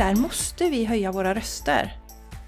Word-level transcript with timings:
där 0.00 0.14
måste 0.14 0.70
vi 0.70 0.84
höja 0.84 1.12
våra 1.12 1.34
röster. 1.34 1.96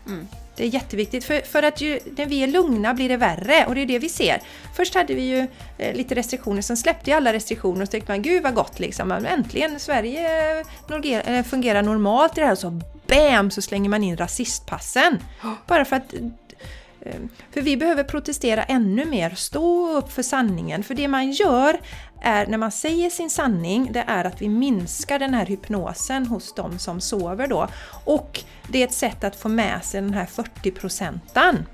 Mm. 0.07 0.29
Det 0.57 0.65
är 0.65 0.69
jätteviktigt, 0.69 1.25
för, 1.25 1.41
för 1.41 1.63
att 1.63 1.81
ju, 1.81 2.01
när 2.17 2.27
vi 2.27 2.43
är 2.43 2.47
lugna 2.47 2.95
blir 2.95 3.09
det 3.09 3.17
värre 3.17 3.67
och 3.67 3.75
det 3.75 3.81
är 3.81 3.87
det 3.87 3.99
vi 3.99 4.09
ser. 4.09 4.43
Först 4.77 4.95
hade 4.95 5.15
vi 5.15 5.23
ju 5.23 5.47
eh, 5.79 5.95
lite 5.95 6.15
restriktioner, 6.15 6.63
sen 6.63 6.77
släppte 6.77 7.11
ju 7.11 7.17
alla 7.17 7.33
restriktioner 7.33 7.83
och 7.83 7.89
så 7.89 7.91
tänkte 7.91 8.13
man 8.13 8.23
gud 8.23 8.43
vad 8.43 8.55
gott 8.55 8.79
liksom, 8.79 9.09
Men 9.09 9.27
äntligen 9.27 9.81
Sverige 9.81 10.59
eh, 10.61 10.67
norger- 10.89 11.31
eh, 11.31 11.43
fungerar 11.43 11.83
normalt 11.83 12.39
i 12.39 12.41
det 12.41 12.47
här 12.47 12.53
och 12.53 12.59
så 12.59 12.81
BAM 13.07 13.51
så 13.51 13.63
slänger 13.63 13.91
man 13.91 14.05
in 14.05 14.17
rasistpassen. 14.17 15.19
Bara 15.67 15.85
för 15.85 15.97
att 15.97 16.15
eh, 16.15 16.21
för 17.51 17.61
vi 17.61 17.77
behöver 17.77 18.05
protestera 18.05 18.63
ännu 18.63 19.05
mer, 19.05 19.31
stå 19.31 19.97
upp 19.97 20.13
för 20.13 20.23
sanningen. 20.23 20.83
För 20.83 20.95
det 20.95 21.09
man 21.09 21.31
gör 21.31 21.81
är, 22.23 22.47
när 22.47 22.59
man 22.59 22.73
säger 22.73 23.11
sin 23.11 23.31
sanning, 23.31 23.93
det 23.93 24.05
är 24.07 24.25
att 24.25 24.43
vi 24.43 24.49
minskar 24.49 25.19
den 25.19 25.35
här 25.35 25.47
hypnosen 25.47 26.27
hos 26.27 26.55
de 26.55 26.79
som 26.79 27.01
sover 27.01 27.47
då. 27.47 27.69
Och 28.05 28.41
det 28.69 28.83
är 28.83 28.85
ett 28.87 28.95
sätt 28.95 29.25
att 29.25 29.37
få 29.37 29.49
med 29.49 29.85
sig 29.85 30.01
den 30.03 30.15
här 30.15 30.27
40 30.27 30.71
procenten. 30.71 31.67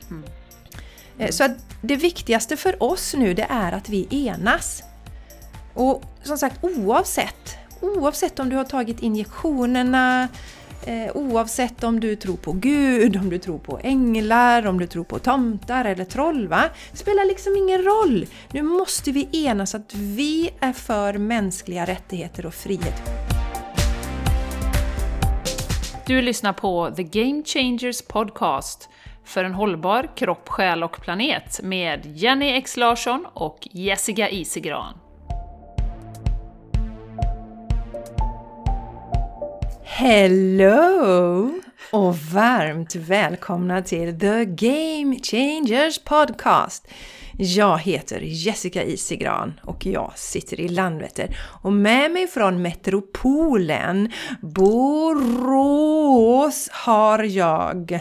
Eh, 1.19 1.31
Så 1.31 1.45
att 1.45 1.53
det 1.83 1.97
viktigaste 1.97 2.57
för 2.57 2.83
oss 2.83 3.15
nu 3.15 3.35
det 3.35 3.47
är 3.51 3.73
att 3.73 3.89
vi 3.89 4.27
enas. 4.27 4.83
Och 5.75 6.03
som 6.23 6.39
sagt 6.39 6.65
oavsett, 6.65 7.57
oavsett 7.81 8.39
om 8.39 8.49
du 8.49 8.57
har 8.57 8.65
tagit 8.65 9.01
injektionerna, 9.03 10.29
eh, 10.87 11.17
oavsett 11.17 11.85
om 11.85 12.01
du 12.01 12.17
tror 12.17 12.37
på 12.37 12.53
Gud, 12.53 13.17
om 13.17 13.31
du 13.31 13.39
tror 13.39 13.59
på 13.59 13.81
änglar, 13.83 14.67
om 14.67 14.79
du 14.79 14.87
tror 14.87 15.05
på 15.05 15.19
tomtar 15.19 15.85
eller 15.85 16.05
troll, 16.05 16.49
va? 16.49 16.65
Det 16.91 16.99
spelar 16.99 17.25
liksom 17.25 17.57
ingen 17.57 17.83
roll. 17.83 18.27
Nu 18.53 18.63
måste 18.63 19.13
vi 19.13 19.29
enas 19.33 19.75
att 19.75 19.95
vi 19.95 20.51
är 20.61 20.73
för 20.73 21.19
mänskliga 21.19 21.85
rättigheter 21.85 22.47
och 22.47 22.55
frihet. 22.55 23.03
Du 26.07 26.23
lyssnar 26.23 26.53
på 26.53 26.91
The 26.97 27.03
Game 27.03 27.43
Changers 27.45 28.03
Podcast 28.03 28.89
för 29.25 29.45
en 29.45 29.55
hållbar 29.55 30.17
kropp, 30.17 30.49
själ 30.49 30.83
och 30.83 31.01
planet 31.01 31.61
med 31.63 32.07
Jenny 32.07 32.49
X 32.49 32.77
Larsson 32.77 33.27
och 33.35 33.69
Jessica 33.71 34.29
Isigran. 34.29 35.08
Hello! 40.01 41.51
Och 41.93 42.17
varmt 42.17 42.95
välkomna 42.95 43.83
till 43.83 44.21
The 44.21 44.45
Game 44.45 45.17
Changers 45.23 45.99
Podcast. 45.99 46.89
Jag 47.39 47.79
heter 47.79 48.21
Jessica 48.21 48.83
Isigran 48.83 49.61
och 49.63 49.87
jag 49.87 50.13
sitter 50.17 50.61
i 50.61 50.69
Landvetter. 50.69 51.37
Och 51.63 51.73
med 51.73 52.11
mig 52.11 52.27
från 52.27 52.63
metropolen 52.63 54.13
Borås 54.41 55.49
har 56.73 57.23
jag... 57.23 58.01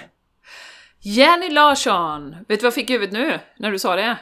Jenny 1.00 1.50
Larsson! 1.50 2.32
Vet 2.32 2.48
du 2.48 2.56
vad 2.56 2.64
jag 2.64 2.74
fick 2.74 2.90
i 2.90 2.94
huvudet 2.94 3.14
nu, 3.14 3.40
när 3.58 3.72
du 3.72 3.80
sa 3.80 3.96
det? 3.96 4.18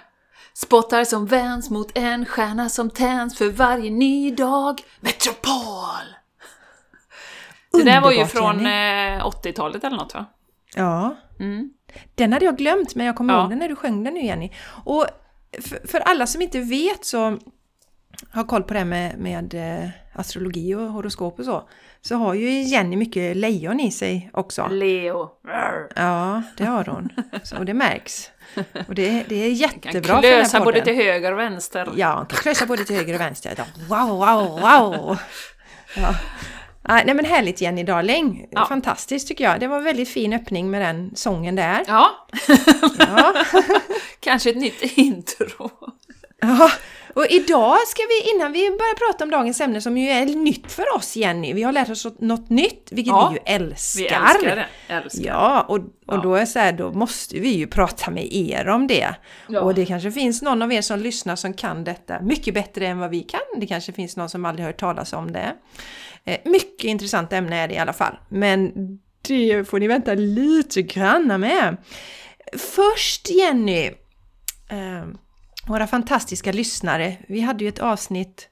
Spottar 0.53 1.03
som 1.03 1.25
vänds 1.25 1.69
mot 1.69 1.97
en 1.97 2.25
stjärna 2.25 2.69
som 2.69 2.89
tänds 2.89 3.37
för 3.37 3.49
varje 3.49 3.91
ny 3.91 4.31
dag. 4.31 4.81
Metropol! 4.99 6.24
Det 7.77 7.83
där 7.83 8.01
var 8.01 8.11
ju 8.11 8.25
från 8.25 8.59
Jenny. 8.59 9.17
eh, 9.17 9.25
80-talet 9.27 9.83
eller 9.83 9.97
något 9.97 10.13
va? 10.13 10.25
Ja, 10.75 11.15
Mm. 11.39 11.69
Den 12.15 12.33
hade 12.33 12.45
jag 12.45 12.57
glömt, 12.57 12.95
men 12.95 13.05
jag 13.05 13.15
kommer 13.15 13.33
Ja. 13.33 13.39
ihåg 13.41 13.49
den 13.49 13.59
när 13.59 13.69
du 13.69 13.75
sjöng 13.75 14.03
den 14.03 14.13
nu 14.13 14.21
Jenny. 14.25 14.51
Och 14.85 15.05
för, 15.61 15.87
för 15.87 15.99
alla 15.99 16.27
som 16.27 16.41
inte 16.41 16.59
vet 16.59 17.05
så 17.05 17.37
har 18.31 18.43
koll 18.43 18.63
på 18.63 18.73
det 18.73 18.79
här 18.79 18.85
med, 18.85 19.17
med 19.19 19.53
eh, 19.83 19.89
astrologi 20.13 20.75
och 20.75 20.81
horoskop 20.81 21.39
och 21.39 21.45
så, 21.45 21.69
så 22.01 22.15
har 22.15 22.33
ju 22.33 22.61
Jenny 22.61 22.95
mycket 22.95 23.37
lejon 23.37 23.79
i 23.79 23.91
sig 23.91 24.29
också. 24.33 24.67
Leo. 24.71 25.29
Ja, 25.95 26.41
det 26.57 26.65
har 26.65 26.85
hon. 26.85 27.09
Så, 27.43 27.57
och 27.57 27.65
det 27.65 27.73
märks. 27.73 28.31
Och 28.87 28.95
det, 28.95 29.23
det 29.29 29.35
är 29.35 29.47
Kan 29.47 29.53
jättebra 29.55 30.15
för 30.15 30.21
den 30.21 30.31
här 30.33 30.39
klösa 30.41 30.59
både 30.63 30.81
till 30.81 30.95
höger 30.95 31.31
och 31.31 31.39
vänster. 31.39 31.89
Ja, 31.95 32.15
hon 32.17 32.25
kan 32.25 32.37
klösa 32.37 32.65
både 32.65 32.85
till 32.85 32.95
höger 32.95 33.13
och 33.13 33.19
vänster. 33.21 33.55
Wow, 33.89 34.09
wow, 34.09 34.59
wow! 34.59 35.17
Ja. 35.97 36.15
Ah, 36.87 37.01
Nej 37.05 37.15
men 37.15 37.25
härligt 37.25 37.61
Jenny 37.61 37.83
darling! 37.83 38.47
Ja. 38.51 38.65
Fantastiskt 38.65 39.27
tycker 39.27 39.43
jag. 39.43 39.59
Det 39.59 39.67
var 39.67 39.77
en 39.77 39.83
väldigt 39.83 40.09
fin 40.09 40.33
öppning 40.33 40.71
med 40.71 40.81
den 40.81 41.11
sången 41.15 41.55
där. 41.55 41.83
Ja, 41.87 42.27
Ja. 42.99 43.33
kanske 44.19 44.49
ett 44.49 44.57
nytt 44.57 44.81
intro. 44.97 45.69
Ja, 46.41 46.71
och 47.15 47.25
idag 47.29 47.77
ska 47.87 48.01
vi, 48.09 48.31
innan 48.35 48.51
vi 48.51 48.69
börjar 48.69 48.95
prata 49.11 49.23
om 49.23 49.29
dagens 49.29 49.61
ämne 49.61 49.81
som 49.81 49.97
ju 49.97 50.09
är 50.09 50.25
nytt 50.25 50.71
för 50.71 50.95
oss 50.95 51.15
Jenny, 51.15 51.53
vi 51.53 51.63
har 51.63 51.71
lärt 51.71 51.89
oss 51.89 52.07
något 52.19 52.49
nytt, 52.49 52.87
vilket 52.91 53.11
Ja, 53.11 53.29
vi 53.29 53.35
ju 53.51 53.55
älskar. 53.55 53.99
Vi 54.01 54.07
älskar 54.07 54.55
det. 54.55 54.93
Älskar. 54.93 55.23
Ja, 55.25 55.61
och, 55.61 55.75
och 55.77 55.83
Ja. 56.07 56.17
då 56.23 56.35
är 56.35 56.45
så 56.45 56.59
här, 56.59 56.71
då 56.73 56.91
måste 56.91 57.39
vi 57.39 57.49
ju 57.49 57.67
prata 57.67 58.11
med 58.11 58.33
er 58.33 58.67
om 58.67 58.87
det. 58.87 59.15
Ja. 59.47 59.61
Och 59.61 59.73
det 59.73 59.85
kanske 59.85 60.11
finns 60.11 60.41
någon 60.41 60.61
av 60.61 60.73
er 60.73 60.81
som 60.81 60.99
lyssnar 60.99 61.35
som 61.35 61.53
kan 61.53 61.83
detta 61.83 62.21
mycket 62.21 62.53
bättre 62.53 62.87
än 62.87 62.99
vad 62.99 63.09
vi 63.09 63.21
kan. 63.21 63.41
Det 63.57 63.67
kanske 63.67 63.93
finns 63.93 64.17
någon 64.17 64.29
som 64.29 64.45
aldrig 64.45 64.65
hört 64.65 64.79
talas 64.79 65.13
om 65.13 65.31
det. 65.31 65.55
Eh, 66.25 66.37
Mycket 66.45 66.83
intressant 66.85 67.33
ämne 67.33 67.57
är 67.63 67.67
det 67.67 67.73
i 67.73 67.77
alla 67.77 67.93
fall. 67.93 68.15
Men 68.29 68.71
det 69.27 69.69
får 69.69 69.79
ni 69.79 69.87
vänta 69.87 70.13
lite 70.13 70.81
granna 70.81 71.37
med. 71.37 71.77
Först 72.57 73.29
Jenny, 73.29 73.85
eh, 74.69 75.05
våra 75.67 75.87
fantastiska 75.87 76.51
lyssnare. 76.51 77.17
Vi 77.27 77.41
hade 77.41 77.63
ju 77.63 77.69
ett 77.69 77.79
avsnitt 77.79 78.49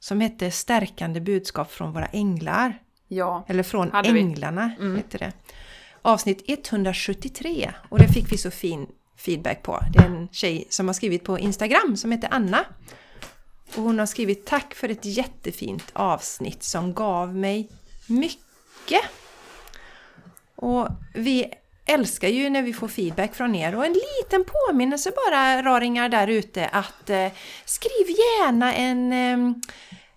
som 0.00 0.20
hette 0.20 0.50
Stärkande 0.50 1.20
budskap 1.20 1.72
från 1.72 1.92
våra 1.92 2.06
änglar. 2.06 2.78
Ja. 3.08 3.44
Eller 3.48 3.62
från. 3.62 3.94
Änglarna 3.94 4.70
Mm. 4.78 4.96
heter 4.96 5.18
det. 5.18 5.32
Avsnitt 6.02 6.44
173 6.46 7.72
och 7.88 7.98
det 7.98 8.08
fick 8.08 8.32
vi 8.32 8.38
så 8.38 8.50
fin 8.50 8.86
feedback 9.16 9.62
på. 9.62 9.80
Det 9.92 9.98
är 9.98 10.06
en 10.06 10.28
tjej 10.32 10.66
som 10.70 10.86
har 10.86 10.94
skrivit 10.94 11.24
på 11.24 11.38
Instagram 11.38 11.96
som 11.96 12.12
heter 12.12 12.28
Anna. 12.32 12.64
Och 13.76 13.82
hon 13.82 13.98
har 13.98 14.06
skrivit 14.06 14.46
tack 14.46 14.74
för 14.74 14.88
ett 14.88 15.04
jättefint 15.04 15.90
avsnitt 15.92 16.62
som 16.62 16.94
gav 16.94 17.34
mig 17.34 17.68
mycket. 18.06 19.02
Och 20.56 20.88
vi 21.14 21.46
älskar 21.86 22.28
ju 22.28 22.50
när 22.50 22.62
vi 22.62 22.72
får 22.72 22.88
feedback 22.88 23.34
från 23.34 23.54
er 23.54 23.76
och 23.76 23.86
en 23.86 23.92
liten 23.92 24.44
påminnelse 24.44 25.12
bara 25.26 25.62
raringar 25.62 26.08
där 26.08 26.28
ute 26.28 26.66
att 26.68 27.10
eh, 27.10 27.28
skriv 27.64 28.08
gärna 28.08 28.74
en 28.74 29.12
eh, 29.12 29.56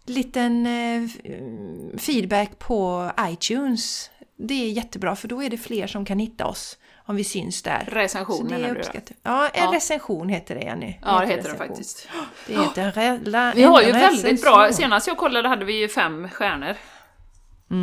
liten 0.06 0.66
eh, 0.66 1.03
f- 1.03 2.02
feedback 2.02 2.59
på 2.59 3.12
iTunes. 3.22 4.09
Det 4.38 4.53
är 4.53 4.69
jättebra 4.72 5.16
för 5.16 5.28
då 5.28 5.44
är 5.44 5.50
det 5.50 5.57
fler 5.57 5.88
som 5.88 6.06
kan 6.06 6.19
hitta 6.19 6.46
oss 6.46 6.78
om 7.06 7.16
vi 7.16 7.24
syns 7.24 7.62
där. 7.63 7.88
Recension 7.91 8.38
Så 8.38 8.44
det 8.44 8.50
menar 8.50 8.75
du? 8.75 8.81
Ja, 9.24 9.47
en 9.50 9.63
Ja. 9.63 9.72
recension 9.75 10.30
heter 10.30 10.56
det 10.56 10.62
Jenny. 10.62 10.96
Ja, 11.01 11.19
det 11.19 11.25
heter 11.28 11.36
det 11.36 11.50
recension. 11.50 11.68
faktiskt. 11.68 12.07
Det 12.47 12.53
heter 12.53 12.91
rela, 12.91 13.53
Vi 13.56 13.63
har 13.63 13.81
ju 13.81 13.91
väldigt 13.91 14.41
bra, 14.41 14.51
recension. 14.63 14.74
senast 14.74 15.07
jag 15.07 15.18
kollade 15.18 15.50
hade 15.50 15.66
vi 15.66 15.74
ju 15.80 15.88
fem 15.88 16.30
stjärnor 16.30 16.75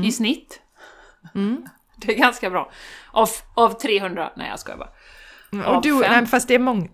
i 0.05 0.13
snitt. 0.13 0.61
Mm. 1.35 1.69
Det 2.07 2.13
är 2.15 2.19
ganska 2.19 2.51
bra. 2.51 2.71
Av, 3.13 3.29
av 3.55 3.71
300, 3.71 4.33
nej 4.37 4.49
jag 4.51 4.59
skojar 4.59 4.79
bara. 4.79 4.89
Och 5.69 5.75
Av 5.75 5.83
du, 5.83 6.03
fem. 6.03 6.13
nej, 6.13 6.27
fast 6.27 6.49
det 6.49 6.55
är 6.55 6.59
många... 6.59 6.89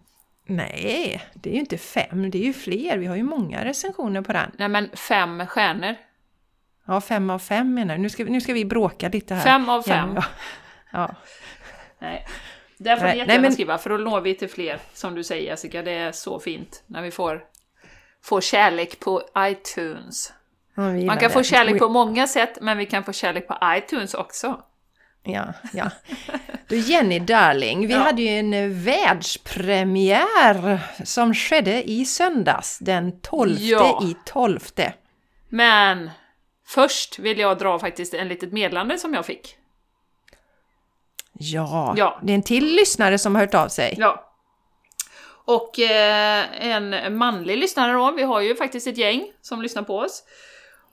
Nej, 0.47 1.23
det 1.35 1.51
är 1.51 1.55
ju 1.55 1.61
inte 1.61 1.79
fem, 1.79 2.31
det 2.31 2.39
är 2.39 2.43
ju 2.47 2.53
fler. 2.53 2.99
Vi 2.99 3.07
har 3.07 3.17
ju 3.17 3.23
många 3.23 3.65
recensioner 3.65 4.23
på 4.23 4.33
den. 4.33 4.51
Nej 4.59 4.69
men 4.69 4.91
fem 4.95 5.47
stjärnor. 5.47 5.95
Ja, 6.87 7.01
fem 7.01 7.31
av 7.31 7.39
fem 7.39 7.75
menar 7.75 7.97
du. 7.97 8.03
Nu 8.03 8.11
ska, 8.11 8.25
nu 8.25 8.41
ska 8.41 8.53
vi 8.53 8.65
bråka 8.65 9.09
lite 9.09 9.35
här. 9.35 9.43
Fem 9.43 9.69
av 9.69 9.83
fem. 9.83 10.13
Ja, 10.15 10.25
ja. 10.93 11.15
Nej. 11.99 12.27
Där 12.79 12.97
får 12.97 13.03
ni 13.03 13.09
jättegärna 13.09 13.33
nej, 13.33 13.41
men- 13.43 13.53
skriva, 13.53 13.79
för 13.79 13.91
då 13.91 13.97
når 13.97 14.21
vi 14.21 14.35
till 14.35 14.49
fler, 14.51 14.79
som 14.93 15.15
du 15.15 15.25
säger 15.25 15.51
Jessica. 15.51 15.83
Det 15.83 15.93
är 15.93 16.13
så 16.13 16.41
fint 16.41 16.83
när 16.87 17.03
vi 17.03 17.11
får, 17.11 17.43
får 18.23 18.41
kärlek 18.41 19.01
på 19.01 19.23
iTunes. 19.39 20.33
Ja, 20.75 20.83
Man 20.83 21.19
kan 21.19 21.31
få 21.31 21.39
det. 21.39 21.45
kärlek 21.45 21.75
Och- 21.75 21.79
på 21.81 21.89
många 21.89 22.27
sätt, 22.27 22.59
men 22.61 22.79
vi 22.79 22.87
kan 22.87 23.05
få 23.05 23.13
kärlek 23.13 23.49
på 23.49 23.59
iTunes 23.65 24.15
också. 24.15 24.63
Ja, 25.25 25.53
ja. 25.73 25.91
Du 26.69 26.79
Jenny 26.79 27.19
Darling, 27.19 27.87
vi 27.87 27.93
Ja. 27.93 27.99
hade 28.01 28.23
ju 28.23 28.29
en 28.29 28.55
eh, 28.55 28.69
världspremiär 28.69 30.79
som 31.05 31.35
skedde 31.35 31.91
i 31.91 32.05
söndags, 32.05 32.79
den 32.79 33.21
12 33.21 33.57
Ja. 33.59 34.01
i 34.05 34.17
12. 34.27 34.59
Men 35.49 36.11
först 36.67 37.19
vill 37.19 37.39
jag 37.39 37.59
dra 37.59 37.79
faktiskt 37.79 38.15
en 38.15 38.29
litet 38.29 38.53
meddelande 38.53 38.99
som 38.99 39.15
jag 39.15 39.27
fick. 39.27 39.57
Ja, 41.33 41.95
Ja. 41.97 42.19
det 42.23 42.33
är 42.33 42.35
en 42.35 42.43
till 42.43 42.67
lyssnare 42.77 43.19
som 43.19 43.35
har 43.35 43.43
hört 43.43 43.55
av 43.55 43.69
sig. 43.69 43.95
Ja. 43.99 44.29
Och 45.45 45.79
eh, 45.79 46.45
en 46.67 47.17
manlig 47.17 47.59
lyssnare 47.59 47.93
då, 47.93 48.11
vi 48.11 48.23
har 48.23 48.41
ju 48.41 48.57
faktiskt 48.57 48.87
ett 48.87 48.99
gäng 48.99 49.25
som 49.41 49.63
lyssnar 49.63 49.83
på 49.83 49.99
oss. 49.99 50.23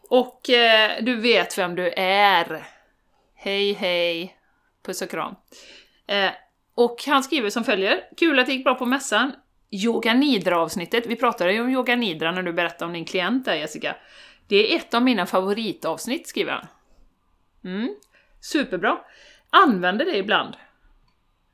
Och 0.09 0.49
eh, 0.49 0.91
du 1.01 1.15
vet 1.15 1.57
vem 1.57 1.75
du 1.75 1.93
är. 1.97 2.67
Hej 3.41 3.73
hej, 3.73 4.37
puss 4.85 5.01
och 5.01 5.09
kram. 5.09 5.35
Eh, 6.07 6.31
och 6.75 7.03
han 7.07 7.23
skriver 7.23 7.49
som 7.49 7.63
följer. 7.63 8.03
Kul 8.17 8.39
att 8.39 8.45
det 8.45 8.53
gick 8.53 8.63
bra 8.63 8.75
på 8.75 8.85
mässan. 8.85 9.31
Yoga 9.71 10.13
Nidra-avsnittet, 10.13 11.07
vi 11.07 11.15
pratade 11.15 11.53
ju 11.53 11.61
om 11.61 11.69
Yoga 11.69 11.95
Nidra 11.95 12.31
när 12.31 12.43
du 12.43 12.53
berättade 12.53 12.85
om 12.85 12.93
din 12.93 13.05
klient 13.05 13.45
där 13.45 13.55
Jessica. 13.55 13.95
Det 14.47 14.73
är 14.73 14.77
ett 14.77 14.93
av 14.93 15.03
mina 15.03 15.25
favoritavsnitt, 15.25 16.27
skriver 16.27 16.51
han. 16.51 16.67
Mm. 17.63 17.95
Superbra! 18.41 18.97
Använder 19.49 20.05
det 20.05 20.17
ibland. 20.17 20.55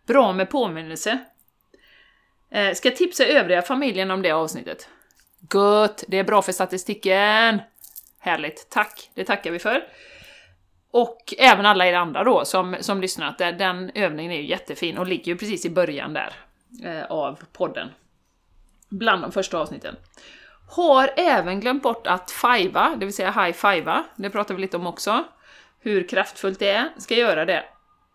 Bra 0.07 0.33
med 0.33 0.49
påminnelse. 0.49 1.19
Eh, 2.51 2.73
ska 2.73 2.91
tipsa 2.91 3.25
övriga 3.25 3.61
familjen 3.61 4.11
om 4.11 4.21
det 4.21 4.31
avsnittet. 4.31 4.89
Gött! 5.53 6.03
Det 6.07 6.17
är 6.17 6.23
bra 6.23 6.41
för 6.41 6.51
statistiken! 6.51 7.61
Härligt, 8.19 8.69
tack! 8.69 9.09
Det 9.13 9.23
tackar 9.23 9.51
vi 9.51 9.59
för. 9.59 9.83
Och 10.97 11.33
även 11.37 11.65
alla 11.65 11.87
er 11.87 11.93
andra 11.93 12.23
då 12.23 12.45
som, 12.45 12.75
som 12.79 13.01
lyssnat, 13.01 13.37
den, 13.37 13.57
den 13.57 13.91
övningen 13.95 14.31
är 14.31 14.35
ju 14.35 14.45
jättefin 14.45 14.97
och 14.97 15.07
ligger 15.07 15.31
ju 15.31 15.37
precis 15.37 15.65
i 15.65 15.69
början 15.69 16.13
där 16.13 16.33
eh, 16.83 17.05
av 17.11 17.39
podden. 17.53 17.89
Bland 18.89 19.21
de 19.21 19.31
första 19.31 19.57
avsnitten. 19.57 19.95
Har 20.69 21.09
även 21.17 21.59
glömt 21.59 21.83
bort 21.83 22.07
att 22.07 22.31
fivea, 22.31 22.95
det 22.97 23.05
vill 23.05 23.13
säga 23.13 23.31
high 23.31 23.51
fivea, 23.51 24.03
det 24.15 24.29
pratar 24.29 24.55
vi 24.55 24.61
lite 24.61 24.77
om 24.77 24.87
också. 24.87 25.23
Hur 25.79 26.07
kraftfullt 26.07 26.59
det 26.59 26.69
är, 26.69 26.89
ska 26.97 27.15
göra 27.15 27.45
det. 27.45 27.63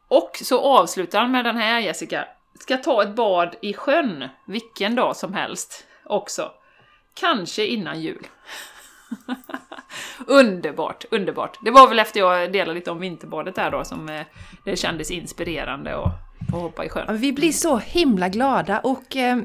Och 0.09 0.31
så 0.43 0.61
avslutar 0.61 1.21
han 1.21 1.31
med 1.31 1.45
den 1.45 1.57
här 1.57 1.81
Jessica. 1.81 2.29
Ska 2.61 2.77
ta 2.77 3.03
ett 3.03 3.15
bad 3.15 3.57
i 3.63 3.75
sjön, 3.75 4.29
vilken 4.47 4.95
dag 4.95 5.17
som 5.17 5.35
helst 5.35 5.87
också. 6.05 6.53
Kanske 7.15 7.67
innan 7.67 8.01
jul. 8.01 8.27
underbart, 10.27 11.05
underbart. 11.11 11.59
Det 11.65 11.71
var 11.71 11.89
väl 11.89 11.99
efter 11.99 12.21
jag 12.21 12.53
delade 12.53 12.75
lite 12.75 12.91
om 12.91 12.99
vinterbadet 13.01 13.55
där 13.55 13.71
då 13.71 13.85
som 13.85 14.09
eh, 14.09 14.21
det 14.65 14.77
kändes 14.77 15.11
inspirerande 15.11 15.97
att 15.97 16.13
få 16.51 16.57
hoppa 16.57 16.85
i 16.85 16.89
sjön. 16.89 17.17
Vi 17.19 17.33
blir 17.33 17.53
så 17.53 17.79
himla 17.79 18.29
glada 18.29 18.79
och 18.79 19.17
eh, 19.17 19.39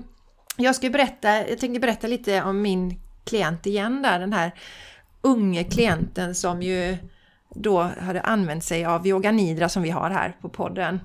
jag 0.57 0.75
ska 0.75 0.89
berätta, 0.89 1.49
jag 1.49 1.59
tänkte 1.59 1.79
berätta 1.79 2.07
lite 2.07 2.43
om 2.43 2.61
min 2.61 2.99
klient 3.25 3.65
igen 3.65 4.01
där, 4.01 4.19
den 4.19 4.33
här 4.33 4.51
unge 5.21 5.63
klienten 5.63 6.35
som 6.35 6.61
ju 6.61 6.97
då 7.49 7.81
hade 7.81 8.21
använt 8.21 8.63
sig 8.63 8.85
av 8.85 9.07
Yoga 9.07 9.31
Nidra 9.31 9.69
som 9.69 9.83
vi 9.83 9.89
har 9.89 10.09
här 10.09 10.35
på 10.41 10.49
podden. 10.49 10.99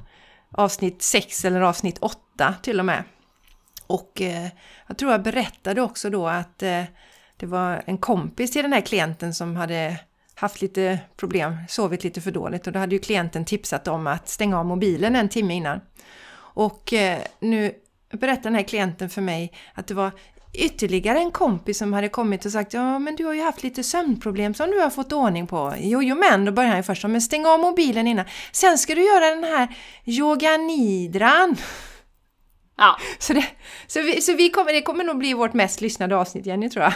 Avsnitt 0.50 1.02
6 1.02 1.44
eller 1.44 1.60
avsnitt 1.60 1.98
8 2.00 2.54
till 2.62 2.78
och 2.78 2.86
med. 2.86 3.04
Och 3.86 4.20
eh, 4.20 4.48
jag 4.86 4.98
tror 4.98 5.12
jag 5.12 5.22
berättade 5.22 5.82
också 5.82 6.10
då 6.10 6.28
att 6.28 6.62
eh, 6.62 6.84
det 7.40 7.46
var 7.46 7.82
en 7.86 7.98
kompis 7.98 8.50
till 8.50 8.62
den 8.62 8.72
här 8.72 8.80
klienten 8.80 9.34
som 9.34 9.56
hade 9.56 10.00
haft 10.34 10.62
lite 10.62 10.98
problem, 11.16 11.56
sovit 11.68 12.04
lite 12.04 12.20
för 12.20 12.30
dåligt 12.30 12.66
och 12.66 12.72
då 12.72 12.78
hade 12.78 12.94
ju 12.94 12.98
klienten 12.98 13.44
tipsat 13.44 13.88
om 13.88 14.06
att 14.06 14.28
stänga 14.28 14.58
av 14.58 14.66
mobilen 14.66 15.16
en 15.16 15.28
timme 15.28 15.54
innan. 15.54 15.80
Och 16.36 16.92
eh, 16.92 17.18
nu 17.40 17.72
berättade 18.12 18.48
den 18.48 18.54
här 18.54 18.62
klienten 18.62 19.10
för 19.10 19.22
mig 19.22 19.52
att 19.74 19.86
det 19.86 19.94
var 19.94 20.10
ytterligare 20.52 21.18
en 21.18 21.30
kompis 21.30 21.78
som 21.78 21.92
hade 21.92 22.08
kommit 22.08 22.44
och 22.44 22.52
sagt 22.52 22.74
ja 22.74 22.98
men 22.98 23.16
du 23.16 23.24
har 23.24 23.34
ju 23.34 23.42
haft 23.42 23.62
lite 23.62 23.82
sömnproblem 23.82 24.54
som 24.54 24.70
du 24.70 24.80
har 24.80 24.90
fått 24.90 25.12
ordning 25.12 25.46
på. 25.46 25.74
Jo, 25.78 26.02
jo 26.02 26.16
men, 26.16 26.44
då 26.44 26.52
börjar 26.52 26.68
han 26.68 26.78
ju 26.78 26.82
först 26.82 27.04
men 27.04 27.22
stäng 27.22 27.46
av 27.46 27.60
mobilen 27.60 28.06
innan. 28.06 28.24
Sen 28.52 28.78
ska 28.78 28.94
du 28.94 29.06
göra 29.06 29.34
den 29.34 29.44
här 29.44 29.76
yoganidran. 30.04 31.56
Ja. 32.80 32.98
Så, 33.18 33.32
det, 33.32 33.44
så, 33.86 34.02
vi, 34.02 34.20
så 34.20 34.34
vi 34.34 34.50
kommer, 34.50 34.72
det 34.72 34.82
kommer 34.82 35.04
nog 35.04 35.18
bli 35.18 35.34
vårt 35.34 35.52
mest 35.52 35.80
lyssnade 35.80 36.16
avsnitt 36.16 36.46
Jenny 36.46 36.70
tror 36.70 36.82
jag. 36.84 36.92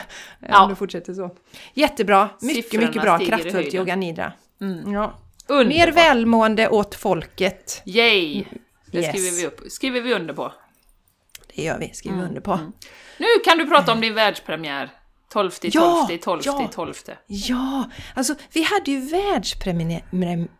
Ja. 0.49 0.63
Om 0.63 0.71
det 0.71 0.77
fortsätter 0.77 1.15
så. 1.15 1.31
Jättebra, 1.75 2.29
mycket 2.41 2.65
Siffrorna 2.65 2.87
mycket 2.87 3.03
bra, 3.03 3.19
kraftfullt 3.19 3.75
yoga 3.75 3.97
nidra. 3.97 4.33
Mm. 4.61 4.93
Ja. 4.93 5.19
Mer 5.49 5.93
välmående 5.93 6.69
åt 6.69 6.95
folket. 6.95 7.83
Yay! 7.87 8.45
Det 8.87 8.99
Yes. 8.99 9.09
skriver 9.09 9.31
vi 9.37 9.47
upp. 9.47 9.61
skriver 9.73 10.01
vi 10.01 10.15
under 10.15 10.35
på. 10.35 10.53
Det 11.55 11.63
gör 11.63 11.79
vi, 11.79 11.91
skriver 11.95 12.17
Mm, 12.17 12.29
under 12.29 12.41
på. 12.41 12.59
Nu 13.19 13.27
kan 13.45 13.59
du 13.59 13.67
prata 13.67 13.93
om 13.93 14.01
din 14.01 14.15
världspremiär. 14.15 14.91
12, 15.35 15.51
12, 15.51 15.71
Ja, 15.75 16.09
12, 16.23 16.43
ja. 16.45 16.69
12. 16.75 16.95
Ja, 17.27 17.85
alltså 18.15 18.35
vi 18.53 18.63
hade 18.63 18.91
ju 18.91 19.01
världspremiär 19.01 20.03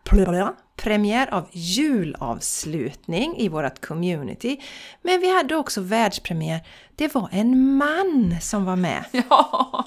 prem- 0.03 0.55
premiär 0.75 1.33
av 1.33 1.49
julavslutning 1.51 3.37
i 3.37 3.49
vårt 3.49 3.85
community. 3.85 4.57
Men 5.01 5.19
vi 5.21 5.35
hade 5.37 5.55
också 5.55 5.81
världspremiär. 5.81 6.59
Det 6.95 7.15
var 7.15 7.29
en 7.31 7.77
man 7.77 8.35
som 8.41 8.65
var 8.65 8.75
med. 8.75 9.03
Ja, 9.29 9.85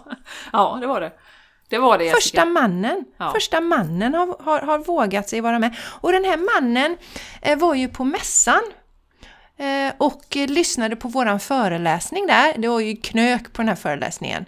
ja 0.52 0.78
det 0.80 0.86
var 0.86 1.00
det. 1.00 1.12
Det 1.70 1.78
var 1.78 1.98
det 1.98 2.04
Jessica. 2.04 2.20
Första 2.20 2.44
mannen, 2.44 3.04
Ja. 3.18 3.30
första 3.32 3.60
mannen 3.60 4.14
har, 4.14 4.36
har, 4.44 4.60
har 4.60 4.78
vågat 4.78 5.28
sig 5.28 5.40
vara 5.40 5.58
med. 5.58 5.76
Och 6.00 6.12
den 6.12 6.24
här 6.24 6.36
mannen 6.60 6.96
eh, 7.42 7.58
var 7.58 7.74
ju 7.74 7.88
på 7.88 8.04
mässan 8.04 8.60
Eh, 9.58 9.92
och 9.98 10.22
lyssnade 10.36 10.96
på 10.96 11.08
våran 11.08 11.40
föreläsning 11.40 12.26
där. 12.26 12.58
Det 12.58 12.68
var 12.68 12.80
ju 12.80 12.96
knök 12.96 13.52
på 13.52 13.62
den 13.62 13.68
här 13.68 13.76
föreläsningen. 13.76 14.44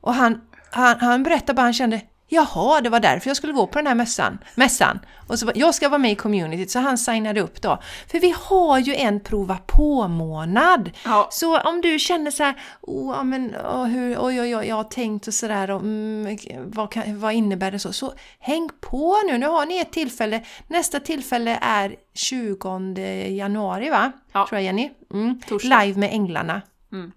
Och 0.00 0.14
han, 0.14 0.40
han, 0.70 1.00
han 1.00 1.22
berättade 1.22 1.54
bara, 1.54 1.62
han 1.62 1.72
kände 1.72 2.00
Jaha, 2.28 2.80
det 2.80 2.88
var 2.88 3.00
därför 3.00 3.30
jag 3.30 3.36
skulle 3.36 3.52
gå 3.52 3.66
på 3.66 3.78
den 3.78 3.86
här 3.86 3.94
mässan. 3.94 4.38
mässan. 4.54 5.00
Och 5.26 5.38
så, 5.38 5.52
jag 5.54 5.74
ska 5.74 5.88
vara 5.88 5.98
med 5.98 6.12
i 6.12 6.14
communityt, 6.14 6.70
så 6.70 6.78
han 6.78 6.98
signade 6.98 7.40
upp 7.40 7.62
då. 7.62 7.78
För 8.10 8.20
vi 8.20 8.34
har 8.38 8.78
ju 8.78 8.94
en 8.94 9.20
prova 9.20 9.58
på-månad. 9.66 10.90
Ja. 11.04 11.28
Så 11.30 11.60
om 11.60 11.80
du 11.80 11.98
känner 11.98 12.30
så 12.30 12.42
här, 12.42 12.54
oh, 12.80 13.24
men, 13.24 13.56
oh, 13.56 13.84
hur, 13.84 14.16
oj, 14.20 14.40
oj, 14.40 14.56
oj, 14.56 14.66
jag 14.66 14.76
har 14.76 14.84
tänkt 14.84 15.26
och 15.26 15.34
sådär, 15.34 15.70
och, 15.70 15.80
mm, 15.80 16.38
vad, 16.66 16.92
kan, 16.92 17.20
vad 17.20 17.32
innebär 17.32 17.70
det 17.70 17.78
så? 17.78 17.92
Så 17.92 18.14
häng 18.38 18.70
på 18.80 19.16
nu, 19.26 19.38
nu 19.38 19.46
har 19.46 19.66
ni 19.66 19.78
ett 19.78 19.92
tillfälle. 19.92 20.42
Nästa 20.66 21.00
tillfälle 21.00 21.58
är 21.62 21.96
20 22.14 23.28
januari, 23.28 23.90
va? 23.90 24.12
Ja. 24.32 24.46
Tror 24.48 24.60
jag, 24.60 24.64
Jenny? 24.64 24.90
Mm. 25.12 25.40
Live 25.62 26.00
med 26.00 26.12
Änglarna. 26.12 26.62
Mm. 26.92 27.12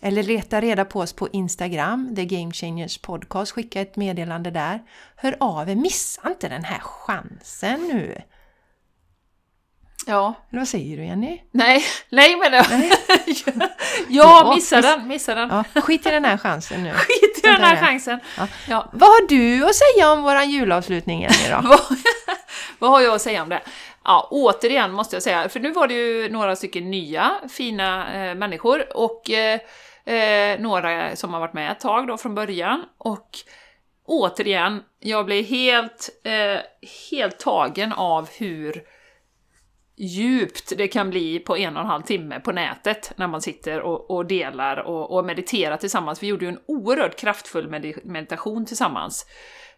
Eller 0.00 0.22
leta 0.22 0.60
reda 0.60 0.84
på 0.84 1.00
oss 1.00 1.12
på 1.12 1.28
Instagram, 1.32 2.12
The 2.16 2.24
Game 2.24 2.52
Changers 2.52 2.98
Podcast. 2.98 3.52
Skicka 3.52 3.80
ett 3.80 3.96
meddelande 3.96 4.50
där. 4.50 4.82
Hör 5.16 5.36
av 5.40 5.70
er, 5.70 5.74
missa 5.74 6.28
inte 6.28 6.48
den 6.48 6.64
här 6.64 6.78
chansen 6.78 7.80
nu! 7.80 8.22
Ja. 10.08 10.34
Eller 10.50 10.60
vad 10.60 10.68
säger 10.68 10.96
du 10.96 11.04
Jenny? 11.04 11.40
Nej, 11.50 11.84
nej 12.10 12.36
men 12.36 12.52
det. 12.52 12.66
Nej. 12.70 12.92
ja, 13.48 13.62
Ja, 14.08 14.52
missa 14.54 14.76
miss- 14.76 14.84
den, 14.86 15.08
missa 15.08 15.34
den. 15.34 15.48
Ja, 15.74 15.80
skit 15.80 16.06
i 16.06 16.10
den 16.10 16.24
här 16.24 16.36
chansen 16.38 16.82
nu. 16.82 16.92
Skit 16.94 17.38
i 17.38 17.46
den 17.46 17.60
här 17.60 17.76
chansen. 17.76 18.20
Ja. 18.36 18.48
Ja. 18.68 18.90
Vad 18.92 19.08
har 19.08 19.28
du 19.28 19.64
att 19.68 19.74
säga 19.74 20.12
om 20.12 20.22
våran 20.22 20.50
julavslutning 20.50 21.20
Jenny 21.20 21.48
då? 21.50 21.60
Vad, 21.68 21.80
vad 22.78 22.90
har 22.90 23.00
jag 23.00 23.14
att 23.14 23.22
säga 23.22 23.42
om 23.42 23.48
det? 23.48 23.60
Ja, 24.04 24.28
återigen 24.30 24.92
måste 24.92 25.16
jag 25.16 25.22
säga, 25.22 25.48
för 25.48 25.60
nu 25.60 25.72
var 25.72 25.88
det 25.88 25.94
ju 25.94 26.28
några 26.30 26.56
stycken 26.56 26.90
nya 26.90 27.30
fina 27.50 28.14
eh, 28.14 28.34
människor 28.34 28.96
och 28.96 29.30
eh, 29.30 29.60
eh, 30.14 30.60
några 30.60 31.16
som 31.16 31.32
har 31.34 31.40
varit 31.40 31.52
med 31.54 31.72
ett 31.72 31.80
tag 31.80 32.06
då 32.06 32.16
från 32.16 32.34
början. 32.34 32.82
Och 32.98 33.28
återigen, 34.06 34.82
jag 35.00 35.26
blev 35.26 35.44
helt, 35.44 36.08
eh, 36.24 36.60
helt 37.10 37.38
tagen 37.38 37.92
av 37.92 38.28
hur 38.38 38.82
djupt 39.96 40.72
det 40.76 40.88
kan 40.88 41.10
bli 41.10 41.38
på 41.38 41.56
en 41.56 41.76
och 41.76 41.82
en 41.82 41.88
halv 41.88 42.02
timme 42.02 42.40
på 42.40 42.52
nätet 42.52 43.12
när 43.16 43.26
man 43.26 43.42
sitter 43.42 43.80
och, 43.80 44.10
och 44.10 44.26
delar 44.26 44.76
och, 44.76 45.16
och 45.16 45.24
mediterar 45.24 45.76
tillsammans. 45.76 46.22
Vi 46.22 46.26
gjorde 46.26 46.44
ju 46.44 46.48
en 46.48 46.60
oerhört 46.66 47.16
kraftfull 47.16 47.68
med 47.68 48.04
meditation 48.04 48.66
tillsammans 48.66 49.26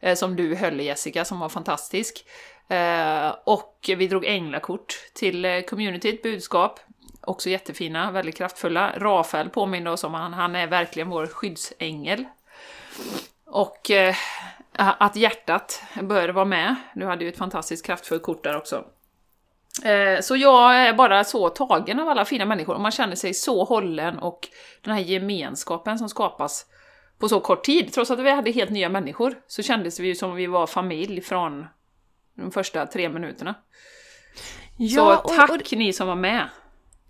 eh, 0.00 0.14
som 0.14 0.36
du 0.36 0.54
höll 0.54 0.80
Jessica, 0.80 1.24
som 1.24 1.40
var 1.40 1.48
fantastisk. 1.48 2.24
Eh, 2.68 3.34
och 3.44 3.90
vi 3.96 4.08
drog 4.08 4.24
änglakort 4.24 4.94
till 5.14 5.44
eh, 5.44 5.60
communityt, 5.60 6.22
budskap. 6.22 6.80
Också 7.20 7.50
jättefina, 7.50 8.10
väldigt 8.10 8.36
kraftfulla. 8.36 8.92
Rafael 8.96 9.48
påminner 9.48 9.90
oss 9.90 10.04
om 10.04 10.14
han, 10.14 10.32
han 10.32 10.56
är 10.56 10.66
verkligen 10.66 11.10
vår 11.10 11.26
skyddsängel. 11.26 12.24
Och 13.46 13.90
eh, 13.90 14.14
att 14.72 15.16
hjärtat 15.16 15.82
bör 16.02 16.28
vara 16.28 16.44
med. 16.44 16.74
Du 16.94 17.06
hade 17.06 17.24
ju 17.24 17.30
ett 17.30 17.38
fantastiskt 17.38 17.86
kraftfullt 17.86 18.22
kort 18.22 18.44
där 18.44 18.56
också. 18.56 18.84
Eh, 19.84 20.20
Så 20.20 20.36
jag 20.36 20.76
är 20.76 20.92
bara 20.92 21.24
så 21.24 21.48
tagen 21.48 22.00
av 22.00 22.08
alla 22.08 22.24
fina 22.24 22.44
människor 22.44 22.74
och 22.74 22.80
man 22.80 22.90
känner 22.92 23.16
sig 23.16 23.34
så 23.34 23.64
hållen 23.64 24.18
och 24.18 24.48
den 24.82 24.94
här 24.94 25.00
gemenskapen 25.00 25.98
som 25.98 26.08
skapas 26.08 26.66
på 27.18 27.28
så 27.28 27.40
kort 27.40 27.64
tid. 27.64 27.92
Trots 27.92 28.10
att 28.10 28.18
vi 28.18 28.30
hade 28.30 28.50
helt 28.50 28.70
nya 28.70 28.88
människor 28.88 29.34
så 29.46 29.62
kändes 29.62 30.00
vi 30.00 30.06
ju 30.08 30.14
som 30.14 30.34
vi 30.34 30.46
var 30.46 30.66
familj 30.66 31.20
från 31.20 31.66
de 32.34 32.50
första 32.50 32.86
tre 32.86 33.08
minuterna. 33.08 33.54
så 34.94 35.14
och- 35.14 35.28
tack 35.36 35.50
och- 35.50 35.72
ni 35.72 35.92
som 35.92 36.06
var 36.08 36.14
med! 36.14 36.48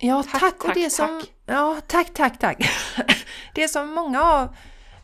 Ja, 0.00 0.22
Tack, 0.22 0.40
tack, 0.40 0.54
och 0.54 0.64
tack, 0.66 0.74
det 0.74 0.90
som... 0.90 1.20
tack. 1.20 1.30
Ja, 1.46 1.76
tack, 1.86 2.14
tack, 2.14 2.38
tack. 2.38 2.58
Det 3.54 3.68
som 3.68 3.88
många 3.94 4.22
av 4.22 4.56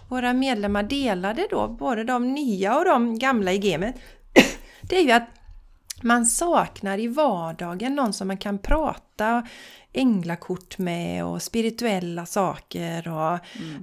våra 0.08 0.32
medlemmar 0.32 0.82
delade 0.82 1.46
då, 1.50 1.68
både 1.68 2.04
de 2.04 2.32
nya 2.34 2.78
och 2.78 2.84
de 2.84 3.18
gamla 3.18 3.52
i 3.52 3.58
gamet, 3.58 3.94
det 4.82 4.96
är 4.96 5.02
ju 5.02 5.12
att 5.12 5.28
man 6.04 6.26
saknar 6.26 6.98
i 6.98 7.08
vardagen 7.08 7.94
någon 7.94 8.12
som 8.12 8.28
man 8.28 8.36
kan 8.36 8.58
prata 8.58 9.46
änglakort 9.92 10.78
med 10.78 11.24
och 11.24 11.42
spirituella 11.42 12.26
saker 12.26 13.08
och 13.08 13.38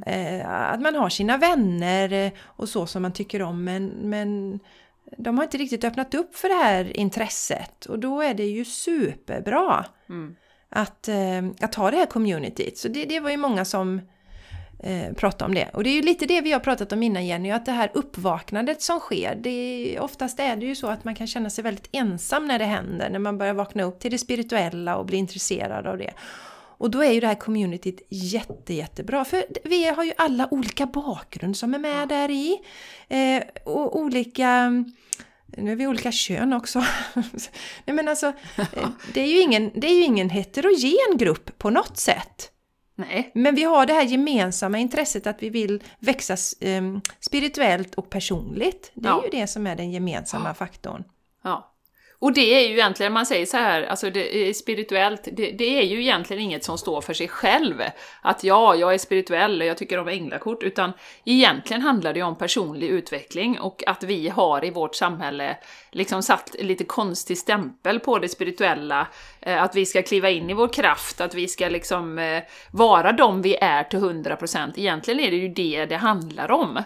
eh, 0.07 0.49
att 0.73 0.81
man 0.81 0.95
har 0.95 1.09
sina 1.09 1.37
vänner 1.37 2.31
och 2.41 2.69
så 2.69 2.85
som 2.85 3.01
man 3.01 3.13
tycker 3.13 3.41
om 3.41 3.63
men, 3.63 3.87
men 3.87 4.59
de 5.17 5.37
har 5.37 5.43
inte 5.43 5.57
riktigt 5.57 5.83
öppnat 5.83 6.13
upp 6.13 6.35
för 6.35 6.49
det 6.49 6.63
här 6.63 6.97
intresset 6.97 7.85
och 7.85 7.99
då 7.99 8.21
är 8.21 8.33
det 8.33 8.45
ju 8.45 8.65
superbra. 8.65 9.85
Mm. 10.09 10.35
att, 10.69 11.07
eh, 11.07 11.45
att 11.59 11.75
ha 11.75 11.91
det 11.91 11.97
här 11.97 12.05
communityt. 12.05 12.77
Så 12.77 12.87
det, 12.87 13.05
det 13.05 13.19
var 13.19 13.29
ju 13.29 13.37
många 13.37 13.65
som 13.65 14.01
eh, 14.83 15.13
pratade 15.13 15.45
om 15.45 15.55
det. 15.55 15.69
Och 15.73 15.83
det 15.83 15.89
är 15.89 15.95
ju 15.95 16.01
lite 16.01 16.25
det 16.25 16.41
vi 16.41 16.51
har 16.51 16.59
pratat 16.59 16.91
om 16.91 17.03
innan 17.03 17.25
Jenny, 17.25 17.51
att 17.51 17.65
det 17.65 17.71
här 17.71 17.91
uppvaknandet 17.93 18.81
som 18.81 18.99
sker, 18.99 19.35
det, 19.35 19.99
oftast 19.99 20.39
är 20.39 20.55
det 20.55 20.65
ju 20.65 20.75
så 20.75 20.87
att 20.87 21.03
man 21.03 21.15
kan 21.15 21.27
känna 21.27 21.49
sig 21.49 21.63
väldigt 21.63 21.89
ensam 21.91 22.47
när 22.47 22.59
det 22.59 22.65
händer, 22.65 23.09
när 23.09 23.19
man 23.19 23.37
börjar 23.37 23.53
vakna 23.53 23.83
upp 23.83 23.99
till 23.99 24.11
det 24.11 24.17
spirituella 24.17 24.95
och 24.95 25.05
bli 25.05 25.17
intresserad 25.17 25.87
av 25.87 25.97
det. 25.97 26.13
Och 26.81 26.91
då 26.91 27.03
är 27.03 27.11
ju 27.11 27.19
det 27.19 27.27
här 27.27 27.35
communityt 27.35 28.01
jätte, 28.09 28.73
jättebra. 28.73 29.25
För 29.25 29.45
vi 29.63 29.85
har 29.85 30.03
ju 30.03 30.13
alla 30.17 30.47
olika 30.51 30.85
bakgrund 30.85 31.57
som 31.57 31.73
är 31.73 31.79
med 31.79 32.07
där 32.07 32.31
i. 32.31 32.59
Eh, 33.07 33.43
och 33.63 33.99
olika... 33.99 34.71
Nu 35.57 35.71
är 35.71 35.75
vi 35.75 35.87
olika 35.87 36.11
kön 36.11 36.53
också. 36.53 36.79
Nej 37.85 37.95
men 37.95 38.07
alltså, 38.07 38.27
eh, 38.57 38.89
det 39.13 39.21
är, 39.21 39.27
ju 39.27 39.39
ingen, 39.39 39.71
det 39.75 39.87
är 39.87 39.95
ju 39.95 40.03
ingen 40.03 40.29
heterogen 40.29 41.17
grupp 41.17 41.57
på 41.57 41.69
något 41.69 41.97
sätt. 41.97 42.51
Nej. 42.95 43.31
Men 43.35 43.55
vi 43.55 43.63
har 43.63 43.85
det 43.85 43.93
här 43.93 44.03
gemensamma 44.03 44.77
intresset 44.77 45.27
att 45.27 45.43
vi 45.43 45.49
vill 45.49 45.83
växa 45.99 46.33
eh, 46.59 46.81
spirituellt 47.19 47.95
och 47.95 48.09
personligt. 48.09 48.91
Det 48.93 49.07
är 49.07 49.11
Ja. 49.11 49.23
ju 49.23 49.39
det 49.39 49.47
som 49.47 49.67
är 49.67 49.75
den 49.75 49.91
gemensamma 49.91 50.53
faktorn. 50.53 51.03
Ja. 51.43 51.70
Och 52.21 52.33
det 52.33 52.53
är 52.55 52.67
ju 52.67 52.73
egentligen, 52.73 53.13
man 53.13 53.25
säger 53.25 53.45
så 53.45 53.57
här, 53.57 53.83
alltså 53.83 54.09
det 54.09 54.49
är 54.49 54.53
spirituellt, 54.53 55.27
det, 55.31 55.51
det 55.51 55.79
är 55.79 55.83
ju 55.83 56.01
egentligen 56.01 56.43
inget 56.43 56.63
som 56.63 56.77
står 56.77 57.01
för 57.01 57.13
sig 57.13 57.27
själv. 57.27 57.81
Att 58.21 58.43
ja, 58.43 58.75
jag 58.75 58.93
är 58.93 58.97
spirituell 58.97 59.61
och 59.61 59.67
jag 59.67 59.77
tycker 59.77 59.99
om 59.99 60.07
änglakort, 60.07 60.63
utan 60.63 60.91
egentligen 61.25 61.81
handlar 61.81 62.13
det 62.13 62.19
ju 62.19 62.25
om 62.25 62.37
personlig 62.37 62.87
utveckling 62.87 63.59
och 63.59 63.83
att 63.87 64.03
vi 64.03 64.29
har 64.29 64.65
i 64.65 64.69
vårt 64.69 64.95
samhälle 64.95 65.57
liksom 65.91 66.23
satt 66.23 66.55
lite 66.59 66.83
konstig 66.83 67.37
stämpel 67.37 67.99
på 67.99 68.19
det 68.19 68.29
spirituella, 68.29 69.07
eh, 69.39 69.63
att 69.63 69.75
vi 69.75 69.85
ska 69.85 70.01
kliva 70.01 70.29
in 70.29 70.49
i 70.49 70.53
vår 70.53 70.73
kraft, 70.73 71.21
att 71.21 71.35
vi 71.35 71.47
ska 71.47 71.69
liksom 71.69 72.19
eh, 72.19 72.43
vara 72.71 73.11
de 73.11 73.41
vi 73.41 73.55
är 73.61 73.83
till 73.83 73.99
100%. 73.99 74.73
Egentligen 74.75 75.19
är 75.19 75.31
det 75.31 75.37
ju 75.37 75.47
det 75.47 75.85
det 75.85 75.97
handlar 75.97 76.51
om. 76.51 76.83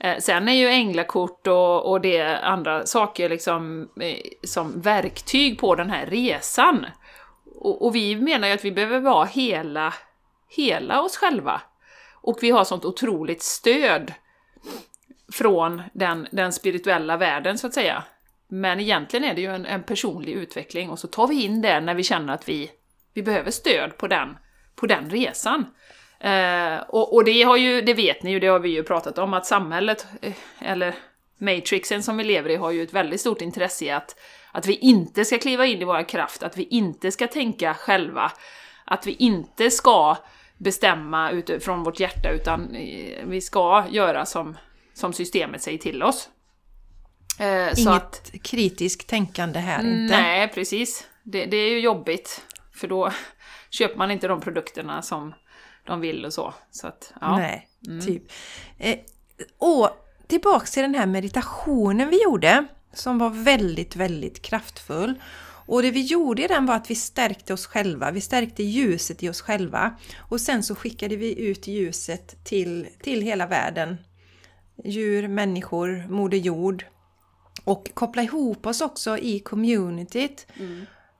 Eh, 0.00 0.18
sen 0.18 0.48
är 0.48 0.52
ju 0.52 0.68
änglakort 0.68 1.46
och, 1.46 1.90
och 1.90 2.00
det 2.00 2.38
andra 2.38 2.86
saker 2.86 3.28
liksom 3.28 3.88
eh, 4.00 4.18
som 4.44 4.80
verktyg 4.80 5.58
på 5.58 5.74
den 5.74 5.90
här 5.90 6.06
resan. 6.06 6.86
Och, 7.44 7.86
och 7.86 7.94
vi 7.94 8.16
menar 8.16 8.48
ju 8.48 8.54
att 8.54 8.64
vi 8.64 8.72
behöver 8.72 9.00
vara 9.00 9.24
hela, 9.24 9.94
hela 10.56 11.02
oss 11.02 11.16
själva. 11.16 11.60
Och 12.14 12.38
vi 12.42 12.50
har 12.50 12.64
sånt 12.64 12.84
otroligt 12.84 13.42
stöd 13.42 14.12
från 15.32 15.82
den, 15.92 16.28
den 16.32 16.52
spirituella 16.52 17.16
världen, 17.16 17.58
så 17.58 17.66
att 17.66 17.74
säga. 17.74 18.04
Men 18.48 18.80
egentligen 18.80 19.24
är 19.24 19.34
det 19.34 19.40
ju 19.40 19.54
en, 19.54 19.66
en 19.66 19.82
personlig 19.82 20.32
utveckling 20.32 20.90
och 20.90 20.98
så 20.98 21.06
tar 21.06 21.26
vi 21.26 21.44
in 21.44 21.62
det 21.62 21.80
när 21.80 21.94
vi 21.94 22.02
känner 22.02 22.34
att 22.34 22.48
vi, 22.48 22.70
vi 23.14 23.22
behöver 23.22 23.50
stöd 23.50 23.96
på 23.96 24.06
den, 24.06 24.36
på 24.74 24.86
den 24.86 25.10
resan. 25.10 25.66
Eh, 26.20 26.78
och, 26.88 27.14
och 27.14 27.24
det 27.24 27.42
har 27.42 27.56
ju, 27.56 27.82
det 27.82 27.94
vet 27.94 28.22
ni 28.22 28.30
ju, 28.30 28.40
det 28.40 28.46
har 28.46 28.58
vi 28.58 28.68
ju 28.68 28.82
pratat 28.82 29.18
om, 29.18 29.34
att 29.34 29.46
samhället, 29.46 30.06
eh, 30.22 30.32
eller 30.60 30.94
matrixen 31.38 32.02
som 32.02 32.16
vi 32.16 32.24
lever 32.24 32.50
i, 32.50 32.56
har 32.56 32.70
ju 32.70 32.82
ett 32.82 32.92
väldigt 32.92 33.20
stort 33.20 33.40
intresse 33.40 33.84
i 33.84 33.90
att, 33.90 34.16
att 34.52 34.66
vi 34.66 34.74
inte 34.74 35.24
ska 35.24 35.38
kliva 35.38 35.66
in 35.66 35.82
i 35.82 35.84
vår 35.84 36.08
kraft, 36.08 36.42
att 36.42 36.56
vi 36.56 36.64
inte 36.64 37.12
ska 37.12 37.26
tänka 37.26 37.74
själva, 37.74 38.32
att 38.84 39.06
vi 39.06 39.12
inte 39.12 39.70
ska 39.70 40.16
bestämma 40.56 41.30
utifrån 41.30 41.82
vårt 41.82 42.00
hjärta, 42.00 42.30
utan 42.30 42.74
eh, 42.74 43.24
vi 43.24 43.40
ska 43.40 43.84
göra 43.90 44.26
som, 44.26 44.56
som 44.94 45.12
systemet 45.12 45.62
säger 45.62 45.78
till 45.78 46.02
oss. 46.02 46.28
Eh, 47.40 47.80
Inget 47.80 47.88
att, 47.88 48.32
kritiskt 48.42 49.08
tänkande 49.08 49.58
här 49.58 49.78
inte. 49.78 50.20
Nej, 50.20 50.48
precis. 50.48 51.06
Det, 51.22 51.46
det 51.46 51.56
är 51.56 51.70
ju 51.70 51.80
jobbigt, 51.80 52.44
för 52.74 52.88
då 52.88 53.12
köper 53.70 53.98
man 53.98 54.10
inte 54.10 54.28
de 54.28 54.40
produkterna 54.40 55.02
som 55.02 55.34
de 55.88 56.00
vill 56.00 56.24
och 56.24 56.32
så. 56.32 56.54
så 56.70 56.86
att, 56.86 57.12
ja. 57.20 57.36
Nej, 57.38 57.68
typ. 58.06 58.22
Eh, 58.78 58.98
och 59.58 59.90
tillbaks 60.26 60.70
till 60.70 60.82
den 60.82 60.94
här 60.94 61.06
meditationen 61.06 62.08
vi 62.08 62.22
gjorde, 62.22 62.66
som 62.92 63.18
var 63.18 63.30
väldigt, 63.30 63.96
väldigt 63.96 64.42
kraftfull. 64.42 65.14
Och 65.66 65.82
det 65.82 65.90
vi 65.90 66.02
gjorde 66.02 66.44
i 66.44 66.46
den 66.46 66.66
var 66.66 66.74
att 66.74 66.90
vi 66.90 66.94
stärkte 66.94 67.52
oss 67.52 67.66
själva, 67.66 68.10
vi 68.10 68.20
stärkte 68.20 68.62
ljuset 68.62 69.22
i 69.22 69.28
oss 69.28 69.40
själva. 69.40 69.96
Och 70.18 70.40
sen 70.40 70.62
så 70.62 70.74
skickade 70.74 71.16
vi 71.16 71.40
ut 71.40 71.66
ljuset 71.66 72.44
till, 72.44 72.86
till 73.02 73.22
hela 73.22 73.46
världen. 73.46 73.96
Djur, 74.84 75.28
människor, 75.28 76.06
Moder 76.08 76.38
Jord. 76.38 76.84
Och 77.64 77.90
koppla 77.94 78.22
ihop 78.22 78.66
oss 78.66 78.80
också 78.80 79.18
i 79.18 79.40
communityt. 79.40 80.46
Eh, 80.60 80.66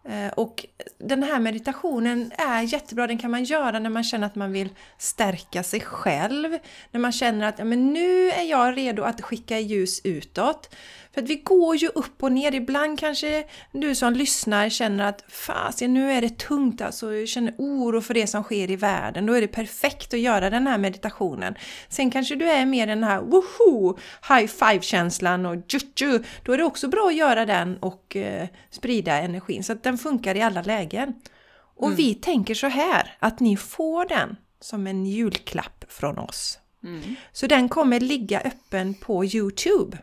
Eh, 0.09 0.29
och 0.29 0.67
den 0.99 1.23
här 1.23 1.41
meditationen 1.41 2.33
är 2.39 2.63
jättebra, 2.63 3.07
den 3.07 3.19
kan 3.19 3.31
man 3.31 3.45
göra 3.45 3.79
när 3.79 3.91
man 3.91 4.05
känner 4.05 4.27
att 4.27 4.35
man 4.35 4.53
vill 4.53 4.69
stärka 4.99 5.63
sig 5.63 5.81
själv. 5.81 6.59
När 6.91 7.01
man 7.01 7.13
känner 7.13 7.49
att 7.49 7.59
ja, 7.59 7.65
men 7.65 7.93
nu 7.93 8.31
är 8.31 8.43
jag 8.43 8.77
redo 8.77 9.03
att 9.03 9.21
skicka 9.21 9.59
ljus 9.59 10.01
utåt. 10.05 10.75
För 11.19 11.23
att 11.23 11.31
vi 11.31 11.37
går 11.37 11.77
ju 11.77 11.89
upp 11.89 12.23
och 12.23 12.33
ner, 12.33 12.55
ibland 12.55 12.99
kanske 12.99 13.45
du 13.73 13.95
som 13.95 14.13
lyssnar 14.13 14.69
känner 14.69 15.09
att 15.09 15.25
fasen 15.29 15.95
nu 15.95 16.13
är 16.13 16.21
det 16.21 16.39
tungt 16.39 16.81
alltså, 16.81 17.15
jag 17.15 17.29
känner 17.29 17.55
oro 17.59 18.01
för 18.01 18.15
det 18.15 18.27
som 18.27 18.43
sker 18.43 18.71
i 18.71 18.77
världen. 18.77 19.27
Då 19.27 19.33
är 19.33 19.41
det 19.41 19.49
perfekt 19.49 20.15
att 20.15 20.21
göra 20.21 20.51
den 20.51 20.67
här 20.67 20.79
meditationen. 20.79 21.55
Sen 21.89 22.11
kanske 22.11 22.35
du 22.35 22.51
är 22.51 22.67
mer 22.67 22.87
den 22.87 23.05
här 23.05 23.21
woho, 23.21 23.99
high 24.29 24.47
five-känslan 24.47 25.47
och 25.47 25.57
jutju. 25.69 26.23
Då 26.45 26.53
är 26.53 26.59
det 26.59 26.65
också 26.65 26.89
bra 26.89 27.07
att 27.09 27.17
göra 27.17 27.47
den 27.47 27.79
och 27.79 28.17
eh, 28.17 28.49
sprida 28.71 29.13
energin 29.13 29.65
så 29.65 29.73
att 29.73 29.83
den 29.83 29.99
funkar 29.99 30.35
i 30.35 30.43
alla 30.43 30.63
lägen. 30.63 31.15
Och 31.77 31.99
vi 31.99 32.15
tänker 32.15 32.55
så 32.55 32.67
här, 32.67 33.17
att 33.19 33.41
ni 33.41 33.57
får 33.57 34.09
den 34.09 34.37
som 34.61 34.87
en 34.87 35.07
julklapp 35.07 35.85
från 35.89 36.19
oss. 36.19 36.59
Så 37.33 37.47
den 37.47 37.69
kommer 37.69 38.01
ligga 38.01 38.41
öppen 38.41 38.95
på 38.95 39.25
Youtube. 39.25 39.99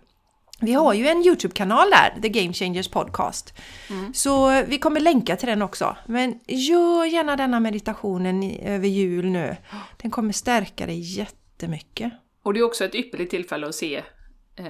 Vi 0.62 0.74
har 0.74 0.94
ju 0.94 1.08
en 1.08 1.26
Youtube-kanal 1.26 1.90
där, 1.90 2.22
The 2.22 2.30
Game 2.30 2.54
Changers 2.54 2.88
Podcast. 2.88 3.54
Så 4.14 4.64
vi 4.68 4.78
kommer 4.78 5.00
länka 5.00 5.36
till 5.36 5.48
den 5.48 5.62
också. 5.62 5.98
Men 6.08 6.40
gör 6.48 7.06
gärna 7.06 7.36
denna 7.36 7.60
meditationen 7.60 8.44
över 8.60 8.88
jul 8.88 9.26
nu. 9.26 9.58
Den 9.98 10.12
kommer 10.12 10.34
stärka 10.34 10.86
dig 10.86 11.18
jättemycket. 11.18 12.14
Och 12.44 12.54
det 12.54 12.60
är 12.60 12.64
också 12.64 12.86
ett 12.86 12.96
ypperligt 12.96 13.32
tillfälle 13.32 13.68
att 13.68 13.76
se 13.76 14.04
eh, 14.56 14.66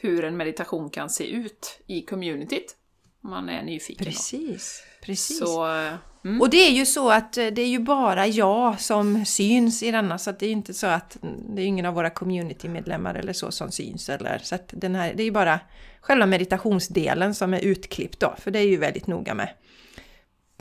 hur 0.00 0.24
en 0.24 0.36
meditation 0.36 0.90
kan 0.90 1.10
se 1.10 1.26
ut 1.26 1.80
i 1.86 2.02
communityt. 2.02 2.76
Om 3.22 3.30
man 3.30 3.48
är 3.48 3.62
nyfiken. 3.62 4.04
då. 4.04 4.10
Precis, 4.10 4.82
precis. 5.02 5.38
Så, 5.38 5.76
eh, 5.76 5.94
mm. 6.24 6.40
Och 6.40 6.50
det 6.50 6.56
är 6.56 6.70
ju 6.70 6.86
så 6.86 7.10
att 7.10 7.36
eh, 7.36 7.46
det 7.46 7.62
är 7.62 7.68
ju 7.68 7.78
bara 7.78 8.26
jag 8.26 8.80
som 8.80 9.24
syns 9.24 9.82
i 9.82 9.90
denna 9.90 10.18
så 10.18 10.30
att 10.30 10.38
det 10.38 10.46
är 10.46 10.52
inte 10.52 10.74
så 10.74 10.86
att 10.86 11.16
det 11.22 11.62
är 11.62 11.66
ingen 11.66 11.86
av 11.86 11.94
våra 11.94 12.10
communitymedlemmar 12.10 13.14
eller 13.14 13.32
så 13.32 13.50
som 13.50 13.70
syns 13.70 14.08
eller 14.08 14.40
så 14.42 14.54
att 14.54 14.68
den 14.72 14.94
här, 14.94 15.14
det 15.14 15.22
är 15.22 15.24
ju 15.24 15.30
bara 15.30 15.60
själva 16.00 16.26
meditationsdelen 16.26 17.34
som 17.34 17.54
är 17.54 17.60
utklippt 17.60 18.20
då, 18.20 18.34
för 18.38 18.50
det 18.50 18.58
är 18.58 18.66
ju 18.66 18.76
väldigt 18.76 19.06
noga 19.06 19.34
med. 19.34 19.48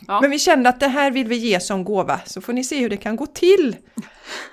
Ja. 0.08 0.22
Men 0.22 0.32
vi 0.32 0.40
kände 0.40 0.70
att 0.70 0.80
det 0.80 0.88
här 0.88 1.12
vill 1.12 1.28
vi 1.28 1.36
ge 1.36 1.60
som 1.60 1.84
gåva, 1.84 2.20
så 2.26 2.42
får 2.42 2.54
ni 2.54 2.64
se 2.64 2.80
hur 2.80 2.90
det 2.90 2.98
kan 2.98 3.16
gå 3.16 3.26
till 3.26 3.76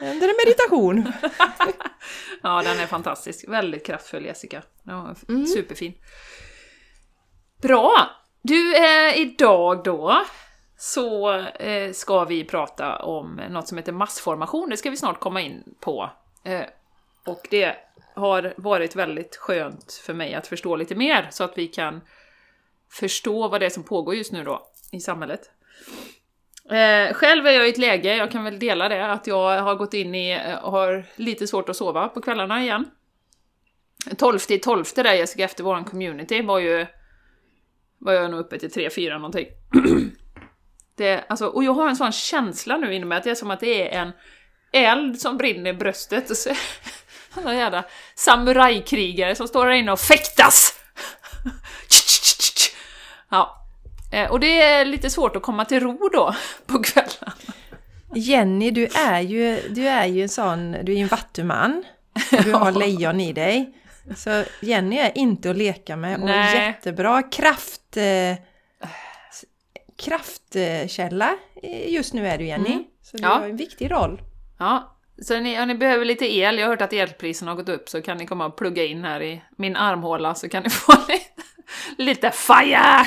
under 0.01 0.29
en 0.29 0.35
meditation. 0.47 1.13
Ja, 2.43 2.63
den 2.63 2.81
är 2.81 2.87
fantastisk. 2.87 3.49
Väldigt 3.49 3.87
kraftfull 3.87 4.25
Jessica. 4.25 4.63
Ja, 4.83 5.15
Mm. 5.29 5.47
Superfin. 5.47 5.95
Bra! 7.63 8.11
Du, 8.43 8.77
eh, 8.77 9.19
idag 9.19 9.85
då 9.85 10.25
så 10.83 11.33
eh, 11.41 11.93
ska 11.93 12.25
vi 12.25 12.45
prata 12.45 12.97
om 12.97 13.41
något 13.51 13.69
som 13.69 13.79
heter 13.79 13.93
massformation. 13.93 14.71
Det 14.71 14.77
ska 14.77 14.91
vi 14.91 14.97
snart 14.97 15.21
komma 15.21 15.41
in 15.41 15.75
på. 15.81 16.11
Eh, 16.45 16.63
och 17.27 17.47
det 17.51 17.77
har 18.15 18.55
varit 18.57 18.97
väldigt 18.97 19.37
skönt 19.37 19.93
för 20.07 20.15
mig 20.15 20.35
att 20.35 20.47
förstå 20.47 20.77
lite 20.77 20.95
mer 20.95 21.29
så 21.31 21.45
att 21.45 21.59
vi 21.59 21.67
kan 21.67 22.01
förstå 22.91 23.49
vad 23.49 23.61
det 23.61 23.67
är 23.67 23.71
som 23.71 23.83
pågår 23.83 24.15
just 24.15 24.33
nu 24.33 24.45
då 24.45 24.69
i 24.93 25.01
samhället. 25.01 25.51
Eh, 26.65 27.15
själv 27.15 27.47
är 27.47 27.51
jag 27.51 27.67
i 27.67 27.71
ett 27.71 27.79
läge, 27.79 28.17
jag 28.17 28.31
kan 28.31 28.45
väl 28.45 28.59
dela 28.59 28.89
det, 28.89 29.13
att 29.13 29.27
jag 29.27 29.63
har 29.63 29.75
gått 29.75 29.95
in 29.95 30.15
i, 30.15 30.33
eh, 30.33 30.65
och 30.65 30.73
har 30.73 31.05
lite 31.17 31.47
svårt 31.47 31.69
att 31.69 31.77
sova 31.77 32.09
på 32.09 32.23
kvällarna 32.23 32.63
igen. 32.63 32.91
12 34.19 34.39
till 34.39 34.61
12 34.61 34.85
där 34.95 35.15
Jessica, 35.15 35.45
efter 35.45 35.65
våran 35.65 35.85
community 35.85 36.43
var 36.43 36.59
ju, 36.59 36.87
var 37.99 38.13
jag 38.13 38.31
nog 38.31 38.41
uppe 38.41 38.59
till 38.59 38.71
3-4 38.71 39.15
någonting. 39.15 39.47
det, 41.01 41.25
alltså, 41.29 41.47
och 41.47 41.65
jag 41.65 41.75
har 41.75 41.89
en 41.89 41.97
sån 41.97 42.13
känsla 42.13 42.77
nu 42.77 42.95
inom 42.95 43.09
mig 43.09 43.19
att 43.19 43.25
det 43.25 43.31
är 43.31 43.35
som 43.35 43.51
att 43.51 43.61
det 43.61 43.95
är 43.95 44.01
en 44.01 44.13
eld 44.73 45.21
som 45.21 45.37
brinner 45.37 45.71
i 45.71 45.75
bröstet. 45.75 46.31
Och 46.31 46.37
så, 46.37 46.51
alla 47.35 47.55
jävla 47.55 47.85
samurajkrigare 48.15 49.35
som 49.35 49.49
står 49.49 49.67
där 49.67 49.73
inne 49.73 49.93
och 49.93 50.01
fäktas! 50.01 50.75
ja. 53.31 53.67
Eh, 54.13 54.31
Och 54.31 54.41
det 54.41 54.63
är 54.63 54.85
lite 54.85 55.11
svårt 55.11 55.37
att 55.37 55.43
komma 55.43 55.65
till 55.65 55.81
ro 55.81 56.09
då, 56.13 56.35
på 56.67 56.83
kvällen. 56.83 57.31
Jenny, 58.15 58.71
du 58.71 58.87
är 58.87 59.21
ju, 59.21 59.61
du 59.69 59.89
är 59.89 60.07
ju 60.07 60.23
en 60.23 60.29
sån, 60.29 60.73
du 60.73 60.93
är 60.93 60.97
ju 60.97 61.03
en 61.03 61.09
vattuman. 61.09 61.85
Du 62.45 62.53
har 62.53 62.73
lejon 62.73 63.21
i 63.21 63.33
dig. 63.33 63.75
Så 64.17 64.45
Jenny 64.61 64.99
är 64.99 65.19
inte 65.19 65.51
att 65.51 65.57
leka 65.57 65.97
med 65.97 66.21
och 66.21 66.27
Nej. 66.27 66.67
jättebra 66.67 67.23
kraft... 67.23 67.97
Eh, 67.97 68.45
kraftkälla 70.01 71.35
eh, 71.63 71.93
just 71.93 72.15
nu 72.15 72.27
är 72.29 72.39
du 72.39 72.45
Jenny. 72.45 72.71
Mm. 72.73 72.85
Så 73.03 73.17
du 73.17 73.23
Ja. 73.23 73.29
har 73.29 73.45
en 73.45 73.57
viktig 73.57 73.91
roll. 73.91 74.23
Ja, 74.59 74.97
så 75.23 75.41
ni, 75.41 75.61
om 75.63 75.69
ni 75.69 75.75
behöver 75.75 76.05
lite 76.05 76.35
el, 76.35 76.59
jag 76.59 76.67
har 76.67 76.71
hört 76.71 76.83
att 76.83 76.93
elpriserna 76.93 77.51
har 77.51 77.57
gått 77.57 77.69
upp, 77.69 77.89
så 77.89 78.03
kan 78.03 78.17
ni 78.17 78.27
komma 78.27 78.47
och 78.47 78.57
plugga 78.57 78.85
in 78.85 79.05
här 79.05 79.23
i 79.23 79.43
min 79.57 79.77
armhåla 79.77 80.35
så 80.35 80.49
kan 80.49 80.63
ni 80.63 80.71
få 80.71 80.93
lite, 81.09 81.25
lite 81.99 82.31
fire! 82.31 83.07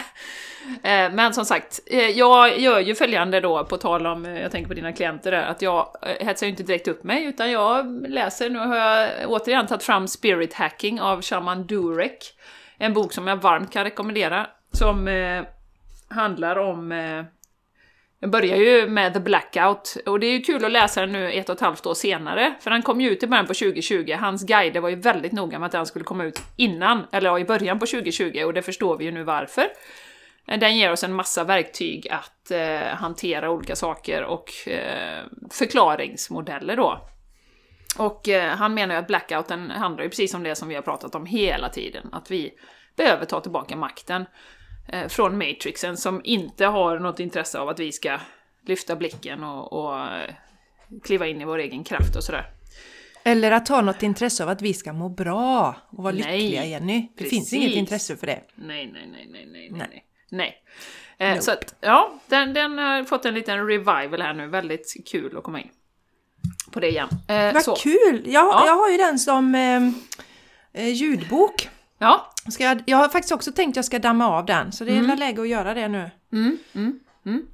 Eh, 0.84 1.12
Men 1.14 1.34
som 1.34 1.46
sagt, 1.46 1.80
eh, 1.86 2.10
jag 2.10 2.60
gör 2.60 2.80
ju 2.80 2.96
följande 2.96 3.40
då, 3.40 3.66
på 3.66 3.78
tal 3.78 4.08
om, 4.08 4.26
jag 4.26 4.52
tänker 4.52 4.68
på 4.68 4.74
dina 4.74 4.94
klienter 4.94 5.32
där, 5.32 5.42
att 5.44 5.62
jag 5.62 5.96
eh, 6.02 6.26
hetsar 6.28 6.46
ju 6.48 6.52
inte 6.52 6.64
direkt 6.64 6.88
upp 6.88 7.04
mig, 7.04 7.24
utan 7.24 7.52
jag 7.52 8.08
läser, 8.10 8.50
nu 8.50 8.60
har 8.60 8.76
jag 8.76 9.10
återigen 9.28 9.68
tagit 9.68 9.84
fram 9.84 10.08
Spirit 10.08 10.54
Hacking 10.54 11.02
av 11.02 11.22
Shaman 11.22 11.68
Durek. 11.68 12.34
En 12.78 12.94
bok 12.94 13.14
som 13.14 13.28
jag 13.28 13.36
varmt 13.38 13.72
kan 13.74 13.84
rekommendera, 13.84 14.48
som 14.72 15.08
handlar 16.14 16.56
om 16.56 16.92
eh, 16.92 17.26
börjar 18.28 18.58
ju 18.58 18.88
med 18.88 19.14
The 19.14 19.20
Blackout, 19.20 19.98
och 20.06 20.20
det 20.20 20.28
är 20.28 20.32
ju 20.32 20.42
kul 20.42 20.66
att 20.66 20.72
läsa 20.72 21.02
den 21.02 21.12
nu 21.12 21.32
ett 21.32 21.50
och 21.50 21.56
ett 21.56 21.62
halvt 21.62 21.86
år 21.86 21.94
senare, 21.94 22.54
för 22.60 22.72
den 22.72 22.82
kom 22.82 23.02
ju 23.02 23.10
ut 23.10 23.24
i 23.24 23.28
början 23.28 23.48
på 23.48 23.54
2020. 23.54 24.16
Hans 24.20 24.46
guider 24.46 24.80
var 24.80 24.90
ju 24.90 24.96
väldigt 24.96 25.32
noga 25.32 25.60
med 25.60 25.66
att 25.66 25.72
den 25.72 25.86
skulle 25.86 26.06
komma 26.06 26.24
ut 26.24 26.42
innan, 26.56 27.06
eller 27.12 27.40
i 27.40 27.46
början 27.46 27.80
på 27.80 27.86
2020, 27.86 28.44
och 28.46 28.54
det 28.54 28.62
förstår 28.62 28.98
vi 28.98 29.06
ju 29.06 29.12
nu 29.12 29.24
varför. 29.24 29.66
Eh, 30.48 30.60
den 30.60 30.78
ger 30.78 30.92
oss 30.92 31.04
en 31.04 31.14
massa 31.14 31.44
verktyg 31.44 32.08
att 32.10 32.52
eh, 32.52 32.96
hantera 32.96 33.52
olika 33.52 33.76
saker 33.76 34.24
och 34.24 34.68
eh, 34.68 35.24
förklaringsmodeller 35.52 36.76
då. 36.76 37.08
Och 37.98 38.30
eh, 38.30 38.56
han 38.56 38.74
menar 38.74 38.96
ju 38.96 39.00
att 39.00 39.08
blackouten 39.08 39.72
handlar 39.72 40.04
ju 40.04 40.10
precis 40.10 40.34
om 40.34 40.44
det 40.44 40.56
som 40.56 40.68
vi 40.68 40.76
har 40.76 40.82
pratat 40.82 41.16
om 41.16 41.26
hela 41.26 41.70
tiden, 41.70 42.10
att 42.12 42.32
vi 42.32 42.54
behöver 42.98 43.26
ta 43.26 43.40
tillbaka 43.40 43.76
makten 43.76 44.26
eh, 44.88 45.08
från 45.08 45.38
Matrixen 45.38 45.98
som 45.98 46.22
inte 46.24 46.66
har 46.66 47.00
något 47.00 47.20
intresse 47.20 47.60
av 47.60 47.70
att 47.70 47.80
vi 47.80 47.92
ska 47.92 48.20
lyfta 48.68 48.96
blicken 48.96 49.44
och, 49.44 49.74
och 49.74 50.00
eh, 50.00 50.30
kliva 51.04 51.28
in 51.28 51.42
i 51.42 51.46
vår 51.46 51.60
egen 51.60 51.84
kraft 51.84 52.16
och 52.16 52.24
sådär. 52.24 52.46
Eller 53.24 53.52
att 53.52 53.68
ha 53.68 53.82
något 53.82 54.04
intresse 54.04 54.44
av 54.44 54.50
att 54.50 54.62
vi 54.62 54.74
ska 54.74 54.94
må 54.94 55.10
bra 55.10 55.76
och 55.90 56.04
vara 56.04 56.14
Nej, 56.14 56.42
lyckliga 56.42 56.66
Jenny. 56.66 57.08
Det 57.18 57.24
finns 57.24 57.44
precis. 57.44 57.54
inget 57.54 57.76
intresse 57.76 58.18
för 58.18 58.28
det. 58.28 58.42
Nej, 58.56 58.92
nej, 58.94 59.08
nej, 59.12 59.28
nej, 59.32 59.48
nej, 59.52 59.70
Nej. 59.72 60.04
nej. 60.30 60.64
Eh, 61.18 61.40
så 61.40 61.52
att, 61.52 61.76
ja, 61.82 62.14
den, 62.28 62.54
den 62.54 62.78
har 62.78 63.04
fått 63.04 63.26
en 63.26 63.34
liten 63.34 63.68
revival 63.68 64.22
här 64.22 64.34
nu, 64.34 64.48
väldigt 64.48 64.94
kul 65.12 65.38
att 65.38 65.44
komma 65.44 65.62
in 65.62 65.70
på 66.72 66.80
det 66.80 66.90
igen. 66.90 67.10
Eh, 67.28 67.54
Vad 67.54 67.64
så. 67.64 67.76
kul! 67.76 68.22
Jag, 68.26 68.46
Ja. 68.46 68.64
jag 68.66 68.76
har 68.76 68.90
ju 68.90 68.98
den 68.98 69.20
som 69.20 69.56
eh, 69.56 69.82
eh, 70.84 70.90
ljudbok. 70.94 71.70
Ja, 71.98 72.34
Ska 72.50 72.64
jag, 72.64 72.84
jag 72.86 72.98
har 72.98 73.10
faktiskt 73.10 73.32
också 73.32 73.52
tänkt 73.52 73.74
att 73.74 73.76
jag 73.76 73.86
ska 73.86 74.00
damma 74.00 74.28
av 74.28 74.46
den, 74.46 74.72
så 74.72 74.84
det 74.84 74.92
är 74.92 75.00
mm. 75.00 75.20
läge 75.20 75.42
att 75.42 75.48
göra 75.48 75.74
det 75.74 75.88
nu. 75.88 76.12
mm, 76.34 76.58
mm, 76.74 77.00
mm. 77.26 77.48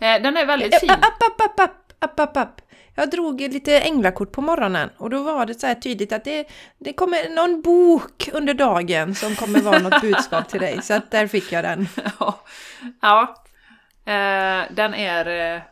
Eh, 0.00 0.22
den 0.22 0.36
är 0.36 0.46
väldigt 0.46 0.80
fin. 0.80 0.90
App, 0.90 1.04
app, 1.04 1.40
app, 1.40 1.60
app, 1.60 1.92
app, 1.98 2.20
app, 2.20 2.36
app. 2.36 2.60
Jag 2.94 3.10
drog 3.10 3.40
lite 3.40 3.80
änglakort 3.80 4.32
på 4.32 4.40
morgonen 4.40 4.90
och 4.96 5.10
då 5.10 5.22
var 5.22 5.46
det 5.46 5.54
så 5.54 5.66
här 5.66 5.74
tydligt 5.74 6.12
att 6.12 6.24
det, 6.24 6.48
det 6.78 6.92
kommer 6.92 7.30
någon 7.30 7.62
bok 7.62 8.28
under 8.32 8.54
dagen 8.54 9.14
som 9.14 9.36
kommer 9.36 9.60
vara 9.60 9.78
något 9.78 10.00
budskap 10.02 10.48
till 10.48 10.60
dig. 10.60 10.82
Så 10.82 10.94
att 10.94 11.10
där 11.10 11.26
fick 11.26 11.52
jag 11.52 11.64
den. 11.64 11.88
Ja, 12.18 12.40
ja. 13.00 13.44
Eh, 14.04 14.66
den 14.70 14.94
är... 14.94 15.54
Eh, 15.56 15.62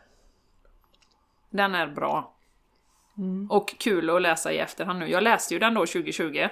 den 1.51 1.75
är 1.75 1.87
bra. 1.87 2.35
Och 3.49 3.75
kul 3.79 4.11
att 4.11 4.23
läsa 4.23 4.53
i 4.53 4.59
efterhand 4.59 4.99
nu. 4.99 5.09
Jag 5.09 5.23
läste 5.23 5.55
ju 5.55 5.61
den 5.61 5.75
då 5.75 5.81
2020. 5.81 6.49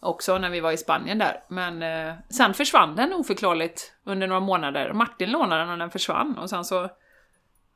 Också 0.00 0.38
när 0.38 0.50
vi 0.50 0.60
var 0.60 0.72
i 0.72 0.76
Spanien 0.76 1.18
där. 1.18 1.42
Men 1.48 1.82
eh, 1.82 2.14
sen 2.28 2.54
försvann 2.54 2.96
den 2.96 3.12
oförklarligt 3.12 3.92
under 4.04 4.26
några 4.26 4.40
månader. 4.40 4.92
Martin 4.92 5.30
lånade 5.30 5.62
den 5.62 5.70
och 5.70 5.78
den 5.78 5.90
försvann. 5.90 6.38
Och 6.38 6.50
sen 6.50 6.64
så 6.64 6.90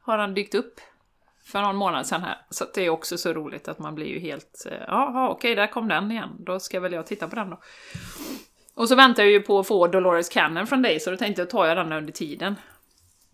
har 0.03 0.19
den 0.19 0.35
dykt 0.35 0.55
upp 0.55 0.81
för 1.45 1.63
någon 1.63 1.77
månad 1.77 2.07
sedan 2.07 2.23
här. 2.23 2.39
Så 2.51 2.65
det 2.75 2.83
är 2.83 2.91
också 2.91 3.19
så 3.19 3.33
roligt 3.33 3.69
att 3.69 3.79
man 3.79 3.95
blir 3.95 4.07
ju 4.07 4.19
helt... 4.19 4.67
eh, 4.71 4.79
Jaha, 4.87 5.29
okej, 5.29 5.55
där 5.55 5.67
kom 5.67 5.89
den 5.89 6.11
igen. 6.11 6.31
Då 6.39 6.61
ska 6.61 6.81
väl 6.81 6.93
jag 6.93 7.07
titta 7.07 7.29
på 7.29 7.37
den 7.37 7.51
då. 7.51 7.61
Och 8.75 8.89
så 8.89 8.95
väntar 8.95 9.23
jag 9.23 9.33
ju 9.33 9.41
på 9.41 9.59
att 9.59 9.67
få 9.67 9.87
Dolores 9.87 10.29
Cannon 10.29 10.67
från 10.67 10.83
dig, 10.83 11.01
så 11.01 11.11
då 11.11 11.17
tänkte 11.17 11.43
jag 11.43 11.51
ta 11.51 11.67
jag 11.67 11.77
den 11.77 11.93
under 11.93 12.13
tiden. 12.13 12.57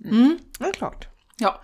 Mm, 0.05 0.39
det 0.59 0.65
är 0.65 0.73
klart. 0.73 1.07
Ja. 1.37 1.61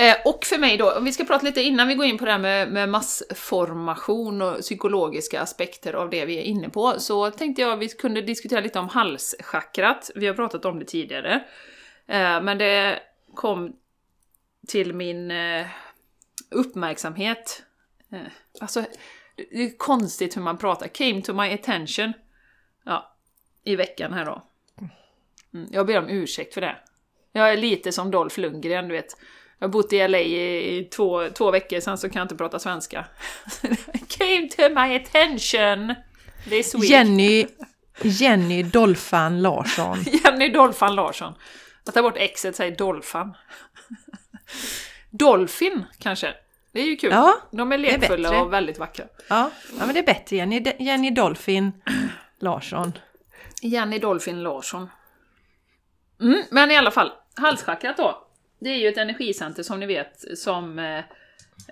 Eh, 0.00 0.16
och 0.24 0.44
för 0.44 0.58
mig 0.58 0.76
då, 0.76 0.92
om 0.92 1.04
vi 1.04 1.12
ska 1.12 1.24
prata 1.24 1.46
lite 1.46 1.62
innan 1.62 1.88
vi 1.88 1.94
går 1.94 2.06
in 2.06 2.18
på 2.18 2.24
det 2.24 2.32
här 2.32 2.38
med, 2.38 2.72
med 2.72 2.88
massformation 2.88 4.42
och 4.42 4.60
psykologiska 4.60 5.40
aspekter 5.40 5.92
av 5.92 6.10
det 6.10 6.24
vi 6.24 6.38
är 6.38 6.42
inne 6.42 6.68
på, 6.68 7.00
så 7.00 7.30
tänkte 7.30 7.62
jag 7.62 7.72
att 7.72 7.78
vi 7.78 7.88
kunde 7.88 8.22
diskutera 8.22 8.60
lite 8.60 8.78
om 8.78 8.88
halschakrat. 8.88 10.10
Vi 10.14 10.26
har 10.26 10.34
pratat 10.34 10.64
om 10.64 10.78
det 10.78 10.84
tidigare. 10.84 11.34
Eh, 12.06 12.42
men 12.42 12.58
det 12.58 13.02
kom 13.34 13.76
till 14.68 14.94
min 14.94 15.30
eh, 15.30 15.66
uppmärksamhet. 16.50 17.62
Eh, 18.12 18.18
alltså, 18.60 18.80
det 19.36 19.44
det 19.50 19.62
är 19.62 19.78
konstigt 19.78 20.36
hur 20.36 20.42
man 20.42 20.58
pratar. 20.58 20.88
Came 20.88 21.22
to 21.22 21.32
my 21.32 21.54
attention. 21.54 22.12
Ja, 22.84 23.16
i 23.64 23.76
veckan 23.76 24.12
här 24.12 24.24
då. 24.24 24.42
Mm, 25.54 25.68
jag 25.72 25.86
ber 25.86 25.98
om 25.98 26.08
ursäkt 26.08 26.54
för 26.54 26.60
det. 26.60 26.76
Jag 27.32 27.52
är 27.52 27.56
lite 27.56 27.92
som 27.92 28.10
Dolph 28.10 28.40
Lundgren, 28.40 28.88
du 28.88 28.94
vet. 28.94 29.16
Jag 29.60 29.68
har 29.68 29.72
bott 29.72 29.92
i 29.92 30.08
LA 30.08 30.18
i, 30.18 30.88
två, 30.96 31.28
två 31.28 31.50
veckor, 31.50 31.80
sen 31.80 31.98
så 31.98 32.08
kan 32.08 32.20
jag 32.20 32.24
inte 32.24 32.36
prata 32.36 32.58
svenska. 32.58 33.04
Came 34.08 34.48
to 34.48 34.62
my 34.74 34.96
attention 34.96 35.94
this 36.48 36.74
week. 36.74 36.90
Jenny, 36.90 37.46
Jenny 38.02 38.62
Dolphan 38.62 39.42
Larsson. 39.42 39.98
Jenny 40.24 40.48
Dolphan 40.48 40.94
Larsson. 40.94 41.34
Jag 41.84 41.94
tar 41.94 42.02
bort 42.02 42.16
exet, 42.16 42.56
säger 42.56 42.76
Dolphan. 42.76 43.36
Dolphin, 45.10 45.84
kanske. 45.98 46.34
Det 46.72 46.80
är 46.80 46.86
ju 46.86 46.96
kul. 46.96 47.10
Ja, 47.10 47.36
De 47.50 47.72
är 47.72 47.74
är 47.74 47.78
lekfulla 47.78 48.28
bättre. 48.28 48.42
och 48.42 48.52
väldigt 48.52 48.78
vackra. 48.78 49.04
Ja, 49.28 49.50
ja 49.78 49.86
men 49.86 49.94
det 49.94 50.00
är 50.00 50.06
bättre 50.06 50.36
Jenny. 50.36 50.64
Jenny 50.78 51.10
Dolphin 51.10 51.72
Larsson. 52.40 52.92
Jenny 53.62 53.98
Dolphin 53.98 54.42
Larsson. 54.42 54.90
Mm, 56.20 56.42
men 56.50 56.70
i 56.70 56.76
alla 56.76 56.90
fall, 56.90 57.12
halschakrat 57.36 57.96
då. 57.96 58.26
Det 58.60 58.70
är 58.70 58.76
ju 58.76 58.88
ett 58.88 58.98
energicenter 58.98 59.62
som 59.62 59.80
ni 59.80 59.86
vet 59.86 60.38
som 60.38 60.78
eh, 60.78 61.04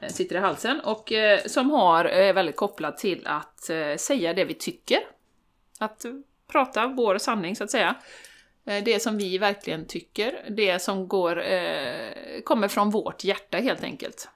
sitter 0.09 0.37
i 0.37 0.39
halsen 0.39 0.81
och 0.81 1.13
eh, 1.13 1.41
som 1.47 1.71
har 1.71 2.05
är 2.05 2.33
väldigt 2.33 2.57
kopplat 2.57 2.99
till 2.99 3.27
att 3.27 3.71
eh, 3.71 3.97
säga 3.97 4.35
det 4.35 4.45
vi 4.45 4.55
tycker. 4.55 4.99
Att 5.79 6.05
prata 6.53 6.87
vår 6.87 7.19
sanning 7.19 7.57
så 7.57 7.65
att 7.65 7.71
säga. 7.71 7.95
Eh, 8.67 8.85
Det 8.85 9.03
som 9.03 9.19
vi 9.19 9.39
verkligen 9.39 9.87
tycker, 9.87 10.45
det 10.51 10.79
som 10.79 11.09
går, 11.09 11.43
eh, 11.43 12.41
kommer 12.45 12.69
från 12.69 12.91
vårt 12.91 13.25
hjärta 13.25 13.59
helt 13.59 13.85
enkelt. 13.85 14.29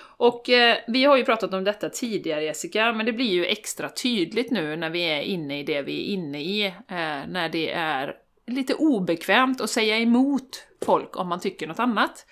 Och 0.00 0.48
eh, 0.48 0.76
vi 0.86 1.04
har 1.04 1.16
ju 1.16 1.24
pratat 1.24 1.54
om 1.54 1.64
detta 1.64 1.90
tidigare 1.90 2.44
Jessica, 2.44 2.92
men 2.92 3.06
det 3.06 3.12
blir 3.12 3.30
ju 3.30 3.46
extra 3.46 3.88
tydligt 3.88 4.50
nu 4.50 4.76
när 4.76 4.90
vi 4.90 5.02
är 5.02 5.20
inne 5.20 5.60
i 5.60 5.62
det 5.62 5.82
vi 5.82 6.00
är 6.00 6.14
inne 6.14 6.42
i, 6.42 6.66
eh, 6.66 7.26
när 7.28 7.48
det 7.48 7.72
är 7.72 8.16
lite 8.46 8.74
obekvämt 8.74 9.60
att 9.60 9.70
säga 9.70 9.98
emot 9.98 10.66
folk 10.84 11.16
om 11.16 11.28
man 11.28 11.40
tycker 11.40 11.66
något 11.66 11.78
annat. 11.78 12.26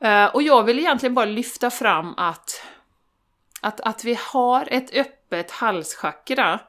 Eh, 0.00 0.26
och 0.26 0.42
jag 0.42 0.62
vill 0.62 0.78
egentligen 0.78 1.14
bara 1.14 1.24
lyfta 1.24 1.70
fram 1.70 2.14
att, 2.16 2.62
att, 3.60 3.80
att 3.80 4.04
vi 4.04 4.18
har 4.32 4.68
ett 4.70 4.94
öppet 4.94 5.50
halschakra, 5.50 6.60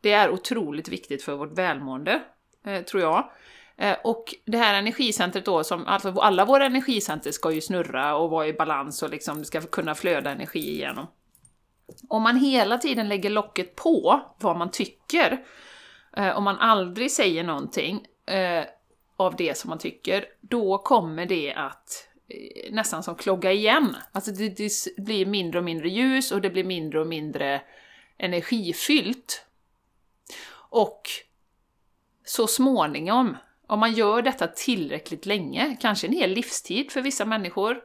det 0.00 0.12
är 0.12 0.30
otroligt 0.30 0.88
viktigt 0.88 1.22
för 1.22 1.34
vårt 1.34 1.58
välmående, 1.58 2.22
eh, 2.66 2.82
tror 2.82 3.02
jag. 3.02 3.30
Eh, 3.76 3.96
och 4.04 4.34
det 4.44 4.58
här 4.58 4.74
energicentret 4.74 5.44
då, 5.44 5.64
som, 5.64 5.86
alltså 5.86 6.10
alla 6.10 6.44
våra 6.44 6.66
energicenter 6.66 7.30
ska 7.30 7.50
ju 7.50 7.60
snurra 7.60 8.16
och 8.16 8.30
vara 8.30 8.46
i 8.46 8.52
balans 8.52 9.02
och 9.02 9.10
liksom 9.10 9.38
det 9.38 9.44
ska 9.44 9.60
kunna 9.60 9.94
flöda 9.94 10.30
energi 10.30 10.58
igenom. 10.58 11.06
Om 12.08 12.22
man 12.22 12.36
hela 12.36 12.78
tiden 12.78 13.08
lägger 13.08 13.30
locket 13.30 13.76
på 13.76 14.20
vad 14.38 14.56
man 14.56 14.70
tycker, 14.70 15.44
om 16.34 16.44
man 16.44 16.58
aldrig 16.58 17.10
säger 17.10 17.44
någonting 17.44 18.06
av 19.26 19.36
det 19.36 19.58
som 19.58 19.68
man 19.68 19.78
tycker, 19.78 20.24
då 20.40 20.78
kommer 20.78 21.26
det 21.26 21.52
att 21.52 22.08
eh, 22.28 22.72
nästan 22.72 23.02
som 23.02 23.14
klogga 23.14 23.52
igen. 23.52 23.96
Alltså 24.12 24.30
det, 24.30 24.48
det 24.48 24.70
blir 24.96 25.26
mindre 25.26 25.58
och 25.58 25.64
mindre 25.64 25.88
ljus 25.88 26.32
och 26.32 26.40
det 26.40 26.50
blir 26.50 26.64
mindre 26.64 27.00
och 27.00 27.06
mindre 27.06 27.62
energifyllt. 28.18 29.46
Och 30.54 31.02
så 32.24 32.46
småningom, 32.46 33.36
om 33.66 33.80
man 33.80 33.92
gör 33.92 34.22
detta 34.22 34.46
tillräckligt 34.46 35.26
länge, 35.26 35.76
kanske 35.80 36.06
en 36.06 36.12
hel 36.12 36.30
livstid 36.30 36.92
för 36.92 37.02
vissa 37.02 37.24
människor, 37.24 37.80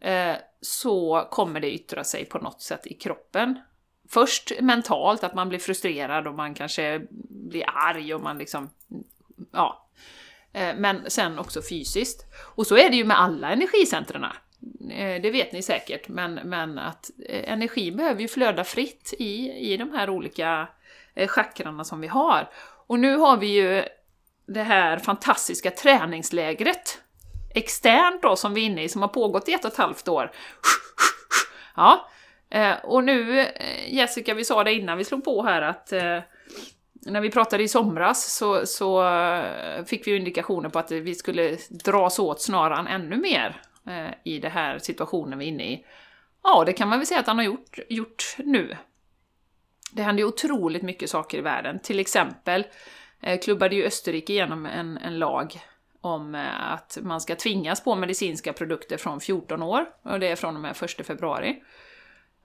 eh, 0.00 0.34
så 0.60 1.28
kommer 1.30 1.60
det 1.60 1.74
yttra 1.74 2.04
sig 2.04 2.24
på 2.24 2.38
något 2.38 2.62
sätt 2.62 2.86
i 2.86 2.94
kroppen. 2.94 3.60
Först 4.08 4.52
mentalt, 4.60 5.24
att 5.24 5.34
man 5.34 5.48
blir 5.48 5.58
frustrerad 5.58 6.26
och 6.26 6.34
man 6.34 6.54
kanske 6.54 7.02
blir 7.28 7.64
arg 7.66 8.14
och 8.14 8.20
man 8.20 8.38
liksom, 8.38 8.70
ja. 9.52 9.83
Eh, 10.54 10.74
men 10.76 11.10
sen 11.10 11.38
också 11.38 11.62
fysiskt. 11.62 12.24
Och 12.54 12.66
så 12.66 12.76
är 12.76 12.90
det 12.90 12.96
ju 12.96 13.04
med 13.04 13.20
alla 13.20 13.50
energicentrerna. 13.50 14.36
Eh, 14.90 15.22
det 15.22 15.30
vet 15.30 15.52
ni 15.52 15.62
säkert, 15.62 16.08
men, 16.08 16.34
men 16.34 16.78
att 16.78 17.10
eh, 17.28 17.52
energi 17.52 17.92
behöver 17.92 18.20
ju 18.20 18.28
flöda 18.28 18.64
fritt 18.64 19.14
i, 19.18 19.50
i 19.72 19.76
de 19.76 19.92
här 19.92 20.10
olika 20.10 20.68
chakrarna 21.16 21.84
som 21.84 22.00
vi 22.00 22.06
har. 22.06 22.50
Och 22.86 22.98
nu 22.98 23.16
har 23.16 23.36
vi 23.36 23.46
ju 23.46 23.84
det 24.46 24.62
här 24.62 24.98
fantastiska 24.98 25.70
träningslägret 25.70 26.98
externt 27.54 28.22
då 28.22 28.36
som 28.36 28.54
vi 28.54 28.60
är 28.60 28.66
inne 28.66 28.82
i, 28.82 28.88
som 28.88 29.02
har 29.02 29.08
pågått 29.08 29.48
i 29.48 29.52
ett 29.52 29.64
och 29.64 29.72
ett 29.72 29.78
halvt 29.78 30.08
år. 30.08 30.30
Ja, 31.76 32.10
och 32.82 33.04
nu 33.04 33.46
Jessica, 33.88 34.34
vi 34.34 34.44
sa 34.44 34.64
det 34.64 34.72
innan 34.72 34.98
vi 34.98 35.04
slog 35.04 35.24
på 35.24 35.42
här 35.42 35.62
att 35.62 35.92
eh, 35.92 36.18
när 37.06 37.20
vi 37.20 37.30
pratade 37.30 37.62
i 37.62 37.68
somras 37.68 38.34
så, 38.34 38.66
så 38.66 39.08
eh, 39.08 39.84
fick 39.84 40.06
vi 40.06 40.16
indikationer 40.16 40.68
på 40.68 40.78
att 40.78 40.90
vi 40.90 41.14
skulle 41.14 41.58
dras 41.70 42.18
åt 42.18 42.42
snaran 42.42 42.86
ännu 42.86 43.16
mer 43.16 43.62
eh, 43.86 44.14
i 44.24 44.38
den 44.38 44.50
här 44.50 44.78
situationen 44.78 45.38
vi 45.38 45.44
är 45.44 45.48
inne 45.48 45.72
i. 45.72 45.84
Ja, 46.42 46.64
det 46.66 46.72
kan 46.72 46.88
man 46.88 46.98
väl 46.98 47.06
säga 47.06 47.20
att 47.20 47.26
han 47.26 47.38
har 47.38 47.44
gjort, 47.44 47.78
gjort 47.88 48.36
nu. 48.38 48.76
Det 49.92 50.02
händer 50.02 50.22
ju 50.22 50.28
otroligt 50.28 50.82
mycket 50.82 51.10
saker 51.10 51.38
i 51.38 51.40
världen. 51.40 51.78
Till 51.78 52.00
exempel 52.00 52.66
eh, 53.20 53.40
klubbade 53.40 53.76
ju 53.76 53.84
Österrike 53.84 54.32
igenom 54.32 54.66
en, 54.66 54.98
en 54.98 55.18
lag 55.18 55.60
om 56.00 56.46
att 56.60 56.98
man 57.02 57.20
ska 57.20 57.36
tvingas 57.36 57.84
på 57.84 57.94
medicinska 57.94 58.52
produkter 58.52 58.96
från 58.96 59.20
14 59.20 59.62
år, 59.62 59.86
och 60.02 60.20
det 60.20 60.26
är 60.26 60.36
från 60.36 60.54
och 60.54 60.62
med 60.62 60.76
1 60.82 61.06
februari. 61.06 61.62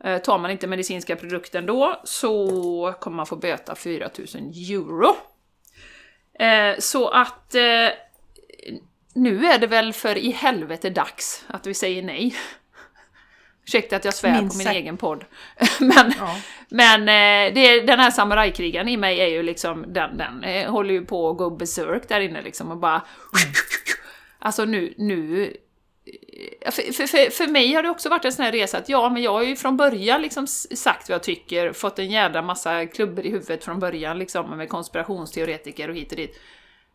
Eh, 0.04 0.18
tar 0.18 0.38
man 0.38 0.52
inte 0.52 0.68
medicinska 0.68 1.16
produkten 1.16 1.66
då 1.66 2.02
så 2.04 2.94
kommer 3.00 3.18
man 3.18 3.26
få 3.26 3.36
böta 3.36 3.76
4000 3.76 4.50
euro. 4.50 5.16
Eh, 6.40 6.80
så 6.80 7.08
att 7.08 7.56
nu 9.14 9.46
är 9.46 9.58
det 9.60 9.68
väl 9.68 9.94
för 9.94 10.18
i 10.18 10.32
helvete 10.32 10.90
dags 10.90 11.46
att 11.48 11.68
vi 11.68 11.74
säger 11.74 12.04
nej. 12.04 12.36
Ursäkta 13.66 13.96
att 13.96 14.06
jag 14.06 14.14
svär 14.14 14.42
Minst 14.42 14.58
på 14.58 14.58
min 14.58 14.78
egen 14.78 14.98
podd. 14.98 15.26
men 15.80 16.14
ja. 16.20 16.36
men 16.70 17.06
det, 17.56 17.82
den 17.82 18.00
här 18.00 18.12
samurajkrigaren 18.12 18.88
i 18.88 18.98
mig 18.98 19.20
är 19.20 19.28
ju 19.28 19.44
liksom, 19.44 19.86
den, 19.94 20.18
den 20.18 20.66
håller 20.70 20.94
ju 20.94 21.06
på 21.06 21.30
att 21.30 21.38
gå 21.38 21.50
berserk 21.50 22.10
där 22.10 22.20
inne 22.20 22.42
liksom 22.42 22.72
och 22.72 22.78
bara... 22.78 23.02
Alltså 24.42 24.66
nu, 24.66 24.94
nu 24.98 25.54
för, 26.66 27.08
för, 27.08 27.30
för, 27.30 27.48
mig 27.48 27.74
har 27.74 27.84
det 27.84 27.90
också 27.90 28.10
varit 28.10 28.26
en 28.26 28.32
sån 28.32 28.46
här 28.46 28.52
resa 28.52 28.78
att 28.78 28.90
ja, 28.90 29.10
men 29.10 29.24
jag 29.24 29.34
har 29.34 29.44
ju 29.44 29.56
från 29.56 29.78
början 29.78 30.22
liksom 30.22 30.48
sagt 30.48 31.10
vad 31.10 31.16
jag 31.16 31.24
tycker, 31.24 31.74
fått 31.74 32.00
en 32.00 32.12
jävla 32.12 32.42
massa 32.42 32.86
klubbor 32.86 33.26
i 33.26 33.30
huvudet 33.30 33.64
från 33.64 33.80
början 33.80 34.20
liksom 34.20 34.58
med 34.58 34.70
konspirationsteoretiker 34.70 35.90
och 35.90 35.96
hit 35.96 36.12
och 36.12 36.18
dit. 36.18 36.40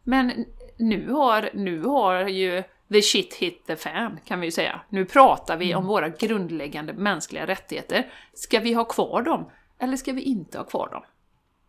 Men 0.03 0.45
nu 0.77 1.11
har, 1.11 1.51
nu 1.55 1.83
har 1.83 2.29
ju 2.29 2.63
the 2.93 3.03
shit 3.03 3.35
hit 3.35 3.67
the 3.67 3.77
fan, 3.77 4.21
kan 4.25 4.41
vi 4.41 4.47
ju 4.47 4.51
säga. 4.51 4.81
Nu 4.89 5.05
pratar 5.05 5.57
vi 5.57 5.73
mm. 5.73 5.79
om 5.79 5.87
våra 5.87 6.09
grundläggande 6.09 6.93
mänskliga 6.93 7.47
rättigheter. 7.47 8.11
Ska 8.35 8.61
vi 8.61 8.73
ha 8.73 8.85
kvar 8.85 9.23
dem? 9.23 9.51
Eller 9.79 9.97
ska 9.97 10.13
vi 10.13 10.23
inte 10.23 10.59
ha 10.59 10.65
kvar 10.65 10.89
dem? 10.89 11.03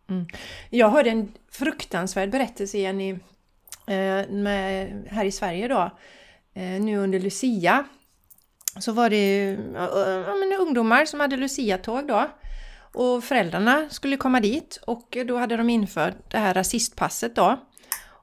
Mm. 0.08 0.26
Jag 0.70 0.88
hörde 0.88 1.10
en 1.10 1.32
fruktansvärd 1.50 2.30
berättelse 2.30 2.78
igen 2.78 3.00
i, 3.00 3.10
eh, 3.86 4.28
med, 4.28 5.04
här 5.10 5.24
i 5.24 5.32
Sverige 5.32 5.68
då. 5.68 5.90
Eh, 6.56 6.80
nu 6.80 6.96
under 6.96 7.20
Lucia. 7.20 7.84
Så 8.80 8.92
var 8.92 9.10
det 9.10 9.48
eh, 9.50 9.80
ja, 10.26 10.34
men, 10.34 10.60
ungdomar 10.60 11.04
som 11.04 11.20
hade 11.20 11.36
Lucia-tåg 11.36 12.08
då. 12.08 12.30
Och 12.92 13.24
föräldrarna 13.24 13.88
skulle 13.90 14.16
komma 14.16 14.40
dit 14.40 14.78
och 14.86 15.16
då 15.26 15.36
hade 15.36 15.56
de 15.56 15.70
infört 15.70 16.30
det 16.30 16.38
här 16.38 16.54
rasistpasset 16.54 17.36
då. 17.36 17.60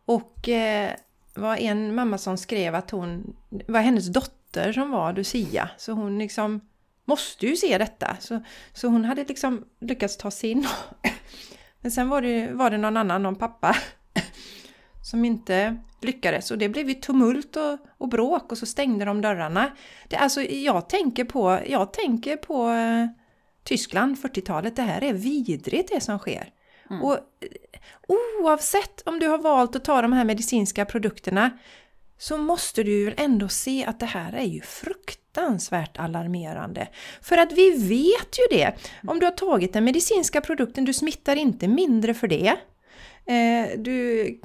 Och 0.05 0.49
eh, 0.49 0.91
var 1.33 1.57
en 1.57 1.95
mamma 1.95 2.17
som 2.17 2.37
skrev 2.37 2.75
att 2.75 2.91
hon 2.91 3.35
det 3.49 3.71
var 3.71 3.81
hennes 3.81 4.07
dotter 4.07 4.73
som 4.73 4.91
var 4.91 5.13
Lucia. 5.13 5.69
Så 5.77 5.91
hon 5.91 6.19
liksom 6.19 6.61
måste 7.05 7.47
ju 7.47 7.55
se 7.55 7.77
detta. 7.77 8.17
Så, 8.19 8.43
så 8.73 8.87
hon 8.87 9.05
hade 9.05 9.25
liksom 9.25 9.63
lyckats 9.79 10.17
ta 10.17 10.31
sig 10.31 10.49
in. 10.49 10.67
Men 11.81 11.91
sen 11.91 12.09
var 12.09 12.21
det, 12.21 12.51
var 12.51 12.69
det 12.69 12.77
någon 12.77 12.97
annan, 12.97 13.23
någon 13.23 13.35
pappa, 13.35 13.75
som 15.03 15.25
inte 15.25 15.77
lyckades. 16.01 16.51
Och 16.51 16.57
det 16.57 16.69
blev 16.69 16.89
ju 16.89 16.93
tumult 16.93 17.55
och, 17.55 17.77
och 17.97 18.09
bråk 18.09 18.51
och 18.51 18.57
så 18.57 18.65
stängde 18.65 19.05
de 19.05 19.21
dörrarna. 19.21 19.71
Det, 20.07 20.15
alltså, 20.15 20.41
jag 20.41 20.89
tänker 20.89 21.25
på, 21.25 21.59
jag 21.67 21.93
tänker 21.93 22.37
på 22.37 22.69
eh, 22.69 23.07
Tyskland, 23.63 24.17
40-talet. 24.17 24.75
Det 24.75 24.81
här 24.81 25.03
är 25.03 25.13
vidrigt 25.13 25.89
det 25.93 26.01
som 26.01 26.19
sker. 26.19 26.49
Mm. 26.89 27.03
Och 27.03 27.17
oavsett 28.41 29.01
om 29.05 29.19
du 29.19 29.27
har 29.27 29.37
valt 29.37 29.75
att 29.75 29.85
ta 29.85 30.01
de 30.01 30.13
här 30.13 30.25
medicinska 30.25 30.85
produkterna 30.85 31.49
så 32.17 32.37
måste 32.37 32.83
du 32.83 33.05
väl 33.05 33.13
ändå 33.17 33.47
se 33.47 33.85
att 33.85 33.99
det 33.99 34.05
här 34.05 34.33
är 34.33 34.45
ju 34.45 34.61
fruktansvärt 34.61 35.97
alarmerande. 35.97 36.87
För 37.21 37.37
att 37.37 37.51
vi 37.51 37.69
vet 37.69 38.39
ju 38.39 38.57
det! 38.57 38.73
Om 39.07 39.19
du 39.19 39.25
har 39.25 39.33
tagit 39.33 39.73
den 39.73 39.83
medicinska 39.83 40.41
produkten, 40.41 40.85
du 40.85 40.93
smittar 40.93 41.35
inte 41.35 41.67
mindre 41.67 42.13
för 42.13 42.27
det. 42.27 42.55
Eh, 43.25 43.79
du 43.79 44.39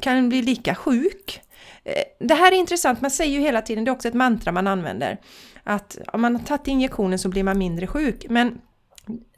kan 0.00 0.28
bli 0.28 0.42
lika 0.42 0.74
sjuk. 0.74 1.40
Eh, 1.84 2.02
det 2.20 2.34
här 2.34 2.52
är 2.52 2.56
intressant, 2.56 3.00
man 3.00 3.10
säger 3.10 3.32
ju 3.32 3.40
hela 3.40 3.62
tiden, 3.62 3.84
det 3.84 3.90
är 3.90 3.92
också 3.92 4.08
ett 4.08 4.14
mantra 4.14 4.52
man 4.52 4.66
använder, 4.66 5.18
att 5.64 5.98
om 6.12 6.20
man 6.20 6.36
har 6.36 6.42
tagit 6.42 6.68
injektionen 6.68 7.18
så 7.18 7.28
blir 7.28 7.42
man 7.42 7.58
mindre 7.58 7.86
sjuk. 7.86 8.26
Men 8.28 8.60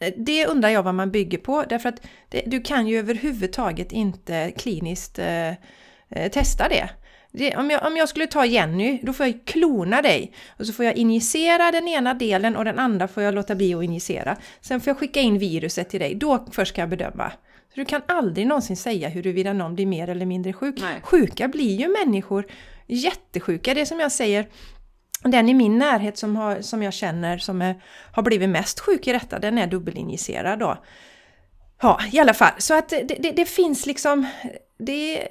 eh, 0.01 0.15
det 0.17 0.47
undrar 0.47 0.69
jag 0.69 0.83
vad 0.83 0.95
man 0.95 1.11
bygger 1.11 1.39
på 1.39 1.65
därför 1.69 1.89
att 1.89 2.07
det, 2.29 2.43
du 2.47 2.61
kan 2.61 2.87
ju 2.87 2.99
överhuvudtaget 2.99 3.93
inte 3.93 4.53
kliniskt 4.57 5.19
eh, 5.19 5.49
eh, 5.49 6.31
testa 6.33 6.69
det. 6.69 6.89
det. 7.33 7.57
om, 7.57 7.71
jag, 7.71 7.87
om 7.87 7.97
jag 7.97 8.09
skulle 8.09 8.27
ta 8.27 8.47
Jenny, 8.47 9.01
då 9.03 9.13
får 9.13 9.27
jag 9.27 9.41
klona 9.45 10.03
dig 10.03 10.33
och 10.59 10.67
så 10.67 10.73
får 10.73 10.85
jag 10.85 10.97
injicera 10.97 11.71
den 11.71 11.89
ena 11.89 12.15
delen 12.15 12.57
och 12.57 12.65
den 12.65 12.79
andra 12.79 13.09
får 13.09 13.23
jag 13.23 13.35
låta 13.35 13.55
bli 13.55 13.75
att 13.75 13.85
injicera. 13.85 14.37
Sen 14.61 14.81
får 14.81 14.91
jag 14.91 14.99
skicka 14.99 15.21
in 15.21 15.39
viruset 15.39 15.91
till 15.91 16.01
dig, 16.01 16.15
då 16.15 16.47
först 16.51 16.75
kan 16.75 16.83
jag 16.83 16.91
bedöma. 16.91 17.33
Du 17.77 17.85
kan 17.85 18.03
aldrig 18.07 18.47
någonsin 18.47 18.77
säga 18.77 19.09
huruvida 19.09 19.53
någon 19.53 19.75
blir 19.75 19.87
mer 19.87 20.09
eller 20.09 20.27
mindre 20.27 20.53
sjuk. 20.53 20.75
Nej. 20.81 21.01
Sjuka 21.03 21.49
blir 21.49 21.77
ju 21.77 21.89
människor 21.89 22.47
jättesjuka. 22.87 23.75
Det 23.75 23.81
är 23.81 23.85
som 23.85 24.01
jag 24.01 24.13
säger, 24.13 24.49
den 25.23 25.49
i 25.49 25.55
min 25.55 25.79
närhet 25.79 26.19
som, 26.19 26.37
har, 26.37 26.61
som 26.61 26.83
jag 26.83 26.93
känner 26.93 27.39
som 27.39 27.63
är, 27.63 27.83
har 28.13 28.23
blivit 28.23 28.49
mest 28.49 28.81
sjuk 28.81 29.07
i 29.07 29.13
detta, 29.13 29.39
den 29.39 29.59
är 29.59 29.67
dubbelinjicerad 29.67 30.59
då. 30.59 30.79
Ja, 31.83 32.01
i 32.13 32.19
alla 32.19 32.35
fall. 32.35 32.53
Så 32.59 32.75
att 32.75 32.89
det, 32.89 33.17
det, 33.19 33.31
det 33.31 33.45
finns 33.45 33.87
liksom... 33.87 34.27
Det, 34.79 35.29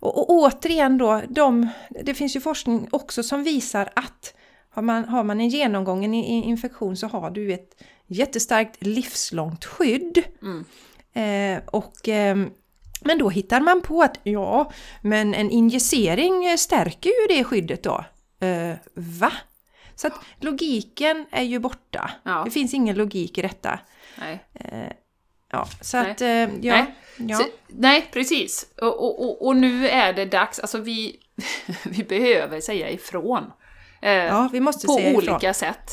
och, 0.00 0.18
och, 0.18 0.30
återigen 0.30 0.98
då, 0.98 1.22
de, 1.28 1.68
det 2.04 2.14
finns 2.14 2.36
ju 2.36 2.40
forskning 2.40 2.88
också 2.90 3.22
som 3.22 3.44
visar 3.44 3.90
att 3.96 4.34
har 4.70 4.82
man, 4.82 5.04
har 5.04 5.24
man 5.24 5.40
en 5.40 5.48
genomgången 5.48 6.14
infektion 6.14 6.96
så 6.96 7.06
har 7.06 7.30
du 7.30 7.52
ett 7.52 7.82
jättestarkt 8.06 8.76
livslångt 8.80 9.64
skydd. 9.64 10.22
Mm. 10.42 10.64
Eh, 11.14 11.62
och, 11.66 12.08
eh, 12.08 12.36
men 13.00 13.18
då 13.18 13.28
hittar 13.28 13.60
man 13.60 13.82
på 13.82 14.02
att 14.02 14.20
ja, 14.22 14.72
men 15.02 15.34
en 15.34 15.50
injicering 15.50 16.58
stärker 16.58 17.10
ju 17.10 17.36
det 17.36 17.44
skyddet 17.44 17.82
då. 17.82 18.04
Uh, 18.44 18.74
va? 18.94 19.32
Så 19.94 20.06
att 20.06 20.14
logiken 20.40 21.26
är 21.30 21.42
ju 21.42 21.58
borta. 21.58 22.10
Ja. 22.24 22.42
Det 22.44 22.50
finns 22.50 22.74
ingen 22.74 22.96
logik 22.96 23.38
i 23.38 23.42
detta. 23.42 23.80
Nej. 24.18 24.44
Uh, 24.64 24.92
ja, 25.52 25.68
så 25.80 26.02
nej. 26.02 26.10
att, 26.10 26.22
uh, 26.22 26.28
ja. 26.28 26.48
Nej, 26.74 26.94
ja. 27.16 27.36
Så, 27.36 27.44
nej 27.68 28.08
precis. 28.12 28.66
Och, 28.82 29.20
och, 29.22 29.46
och, 29.46 29.56
nu 29.56 29.88
är 29.88 30.12
det 30.12 30.24
dags, 30.24 30.58
alltså 30.58 30.78
vi, 30.78 31.16
vi 31.84 32.04
behöver 32.04 32.60
säga 32.60 32.90
ifrån. 32.90 33.52
ja, 34.00 34.48
vi 34.52 34.60
måste 34.60 34.86
på 34.86 34.92
säga 34.92 35.16
olika 35.16 35.36
ifrån. 35.36 35.54
sätt. 35.54 35.90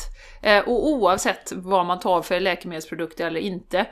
Och 0.66 0.88
oavsett 0.88 1.52
vad 1.52 1.86
man 1.86 2.00
tar 2.00 2.22
för 2.22 2.40
läkemedelsprodukter 2.40 3.26
eller 3.26 3.40
inte, 3.40 3.86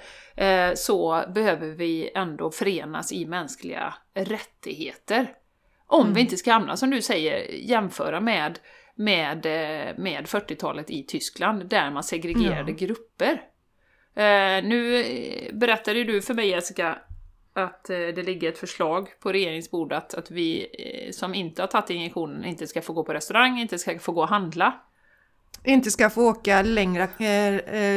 så 0.74 1.24
behöver 1.34 1.68
vi 1.68 2.10
ändå 2.14 2.50
förenas 2.50 3.12
i 3.12 3.26
mänskliga 3.26 3.94
rättigheter. 4.14 5.26
Om 5.86 6.02
mm. 6.02 6.14
vi 6.14 6.20
inte 6.20 6.36
ska 6.36 6.52
hamna, 6.52 6.76
som 6.76 6.90
du 6.90 7.02
säger, 7.02 7.52
jämföra 7.52 8.20
med, 8.20 8.58
med, 8.94 9.46
eh, 9.46 9.94
med 9.96 10.26
40-talet 10.26 10.90
i 10.90 11.02
Tyskland, 11.02 11.66
där 11.66 11.90
man 11.90 12.02
segregerade 12.02 12.70
ja. 12.70 12.76
grupper. 12.76 13.42
Uh, 14.18 14.68
nu 14.68 15.04
berättade 15.52 16.04
du 16.04 16.22
för 16.22 16.34
mig 16.34 16.48
Jessica 16.48 16.98
att 17.52 17.84
det 17.84 18.26
ligger 18.26 18.48
ett 18.48 18.58
förslag 18.58 19.08
på 19.20 19.32
regeringens 19.32 19.70
bord 19.70 19.92
att, 19.92 20.14
att 20.14 20.30
vi 20.30 20.66
som 21.12 21.34
inte 21.34 21.62
har 21.62 21.66
tagit 21.66 21.90
injektionen 21.90 22.44
inte 22.44 22.66
ska 22.66 22.82
få 22.82 22.92
gå 22.92 23.04
på 23.04 23.14
restaurang, 23.14 23.60
inte 23.60 23.78
ska 23.78 23.98
få 23.98 24.12
gå 24.12 24.20
och 24.20 24.28
handla. 24.28 24.80
Inte 25.64 25.90
ska 25.90 26.10
få 26.10 26.30
åka 26.30 26.62
längre 26.62 27.08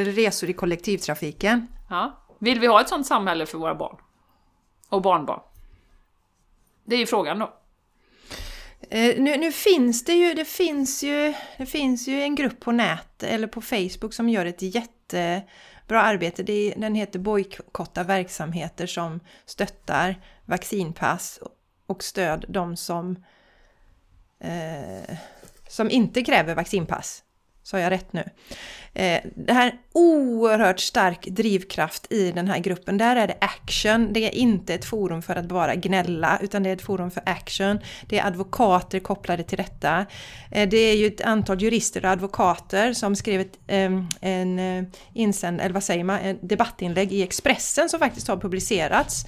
resor 0.04 0.49
i 0.49 0.54
kollektivtrafiken. 0.54 1.67
Ja. 1.89 2.29
Vill 2.39 2.60
vi 2.60 2.67
ha 2.67 2.82
ett 2.82 2.89
sånt 2.89 3.08
samhälle 3.08 3.45
för 3.45 3.58
våra 3.58 3.75
barn? 3.75 3.97
Och 4.89 5.02
barnbarn? 5.02 5.39
Det 6.86 6.95
är 6.95 6.99
ju 6.99 7.06
frågan 7.06 7.39
då. 7.39 7.54
Eh, 8.82 9.21
nu, 9.21 9.38
nu, 9.38 9.52
finns 9.52 10.06
det 10.06 10.13
ju, 10.13 10.34
det 10.34 10.45
finns 10.45 11.04
ju, 11.04 11.34
det 11.58 11.65
finns 11.65 12.08
ju 12.08 12.21
en 12.21 12.36
grupp 12.36 12.60
på 12.60 12.71
nät 12.71 13.23
eller 13.23 13.47
på 13.47 13.62
Facebook 13.62 14.13
som 14.13 14.30
gör 14.30 14.45
ett 14.45 14.62
jättebra 14.62 16.02
arbete. 16.02 16.43
Det, 16.43 16.73
den 16.78 16.95
heter 16.95 17.19
Bojkotta 17.19 18.04
verksamheter 18.04 18.88
som 18.88 19.19
stöttar 19.45 20.15
vaccinpass 20.45 21.39
och 21.86 22.04
stöd 22.04 22.45
de 22.49 22.78
som, 22.78 23.23
eh, 24.39 25.17
som 25.67 25.89
inte 25.89 26.21
kräver 26.21 26.56
vaccinpass. 26.56 27.23
Sa 27.69 27.79
jag 27.79 27.91
rätt 27.91 28.13
nu? 28.13 28.23
Eh, 28.93 29.21
det 29.36 29.53
här 29.53 29.67
är 29.67 29.73
oerhört 29.93 30.79
stark 30.79 31.25
drivkraft 31.25 32.12
i 32.12 32.32
den 32.32 32.47
här 32.47 32.60
gruppen. 32.60 32.97
Där 32.97 33.15
är 33.15 33.27
det 33.27 33.38
action. 33.41 34.13
Det 34.13 34.25
är 34.25 34.36
inte 34.36 34.73
ett 34.73 34.86
forum 34.86 35.21
för 35.21 35.36
att 35.36 35.45
bara 35.45 35.75
gnälla 35.75 36.39
utan 36.41 36.63
det 36.63 36.69
är 36.69 36.73
ett 36.73 36.82
forum 36.82 37.12
för 37.12 37.23
action. 37.25 37.79
Det 38.08 38.19
är 38.19 38.27
advokater 38.27 38.99
kopplade 38.99 39.43
till 39.43 39.58
detta. 39.58 40.05
Eh, 40.51 40.69
det 40.69 40.77
är 40.77 40.95
ju 40.95 41.08
ett 41.08 41.21
antal 41.21 41.62
jurister 41.62 42.05
och 42.05 42.12
advokater 42.12 42.93
som 42.93 43.15
skrev 43.15 43.41
ett, 43.41 43.60
ehm, 43.67 44.08
en 44.21 44.60
eh, 44.60 44.84
insänd, 45.13 45.62
eller 45.62 45.73
vad 45.73 45.84
säger 45.84 46.03
man, 46.03 46.19
en 46.19 46.38
debattinlägg 46.41 47.13
i 47.13 47.23
Expressen 47.23 47.89
som 47.89 47.99
faktiskt 47.99 48.27
har 48.27 48.38
publicerats. 48.38 49.25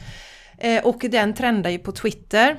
Eh, 0.57 0.85
och 0.85 0.99
den 0.99 1.33
trendar 1.33 1.69
ju 1.69 1.79
på 1.79 1.91
Twitter. 1.91 2.57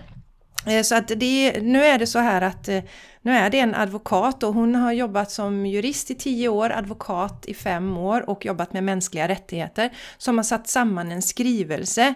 Eh, 0.67 0.83
så 0.83 0.95
att 0.95 1.09
det, 1.09 1.61
nu 1.63 1.85
är 1.85 1.99
det 1.99 2.07
så 2.07 2.19
här 2.19 2.43
att 2.43 2.69
eh, 2.69 2.83
nu 3.23 3.33
är 3.33 3.51
det 3.51 3.59
en 3.59 3.75
advokat 3.75 4.43
och 4.43 4.55
hon 4.55 4.75
har 4.75 4.93
jobbat 4.93 5.31
som 5.31 5.67
jurist 5.67 6.11
i 6.11 6.15
tio 6.15 6.49
år, 6.49 6.71
advokat 6.71 7.47
i 7.47 7.55
fem 7.55 7.97
år 7.97 8.31
och 8.31 8.47
jobbat 8.47 8.73
med 8.73 8.85
mänskliga 8.85 9.29
rättigheter 9.29 9.91
som 10.19 10.37
har 10.37 10.45
satt 10.45 10.69
samman 10.69 11.13
en 11.13 11.23
skrivelse 11.23 12.15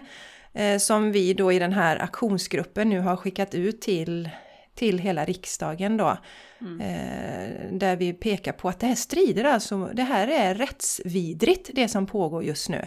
eh, 0.53 0.77
som 0.77 1.11
vi 1.11 1.33
då 1.33 1.51
i 1.51 1.59
den 1.59 1.73
här 1.73 2.03
aktionsgruppen 2.03 2.89
nu 2.89 2.99
har 2.99 3.15
skickat 3.15 3.55
ut 3.55 3.81
till, 3.81 4.29
till 4.75 4.99
hela 4.99 5.25
riksdagen 5.25 5.97
då. 5.97 6.17
Mm. 6.61 6.81
Eh, 6.81 7.71
där 7.71 7.95
vi 7.95 8.13
pekar 8.13 8.51
på 8.51 8.69
att 8.69 8.79
det 8.79 8.87
här 8.87 8.95
strider 8.95 9.43
alltså, 9.43 9.89
det 9.93 10.03
här 10.03 10.27
är 10.27 10.55
rättsvidrigt 10.55 11.69
det 11.73 11.87
som 11.87 12.05
pågår 12.05 12.43
just 12.43 12.69
nu. 12.69 12.85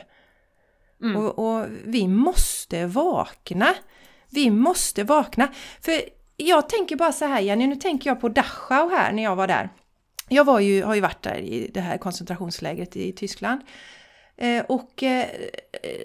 Mm. 1.03 1.17
Och, 1.17 1.39
och 1.39 1.67
vi 1.85 2.09
måste 2.09 2.87
vakna. 2.87 3.75
Vi 4.31 4.51
måste 4.51 5.05
vakna. 5.05 5.49
För 5.81 6.01
jag 6.49 6.69
tänker 6.69 6.97
bara 6.97 7.13
så 7.13 7.25
här 7.25 7.41
Jenny, 7.41 7.67
nu 7.67 7.77
tänker 7.77 8.11
jag 8.11 8.21
på 8.21 8.29
Dachau 8.29 8.91
här 8.91 9.13
när 9.13 9.23
jag 9.23 9.37
var 9.37 9.47
där. 9.47 9.69
Jag 10.29 10.45
var 10.45 10.61
ju, 10.61 10.83
har 10.83 10.95
ju 10.95 11.01
varit 11.01 11.23
där 11.23 11.39
i 11.39 11.71
det 11.75 11.81
här 11.81 11.99
koncentrationslägret 11.99 12.97
i 12.97 13.13
Tyskland. 13.13 13.61
Eh, 14.37 14.65
och 14.69 15.03
eh, 15.03 15.27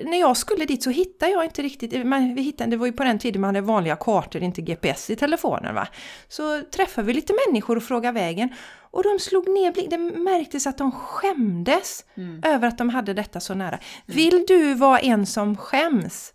när 0.04 0.20
jag 0.20 0.38
skulle 0.38 0.66
dit 0.66 0.84
så 0.84 0.90
hittade 0.90 1.32
jag 1.32 1.46
inte 1.46 1.62
riktigt, 1.62 2.06
man, 2.06 2.36
vi 2.36 2.42
hittade, 2.42 2.70
det 2.70 2.78
var 2.78 2.86
ju 2.86 2.92
på 2.92 3.04
den 3.04 3.20
tiden 3.20 3.42
man 3.42 3.56
hade 3.56 3.62
vanliga 3.62 3.96
kartor, 3.96 4.42
inte 4.42 4.62
GPS 4.62 5.10
i 5.10 5.16
telefonen 5.16 5.76
va. 5.76 5.88
Så 6.28 6.62
träffade 6.62 7.08
vi 7.08 7.14
lite 7.14 7.34
människor 7.48 7.76
och 7.78 7.84
frågade 7.84 8.20
vägen. 8.20 8.50
Och 8.92 9.04
de 9.04 9.20
slog 9.20 9.50
ner 9.50 9.90
det 9.90 9.98
märktes 9.98 10.68
att 10.68 10.78
de 10.78 10.92
skämdes 10.92 12.06
mm. 12.16 12.42
över 12.46 12.68
att 12.68 12.78
de 12.78 12.90
hade 12.90 13.14
detta 13.14 13.40
så 13.40 13.54
nära. 13.54 13.68
Mm. 13.68 13.82
Vill 14.06 14.46
du 14.48 14.74
vara 14.74 15.00
en 15.00 15.26
som 15.26 15.58
skäms 15.58 16.34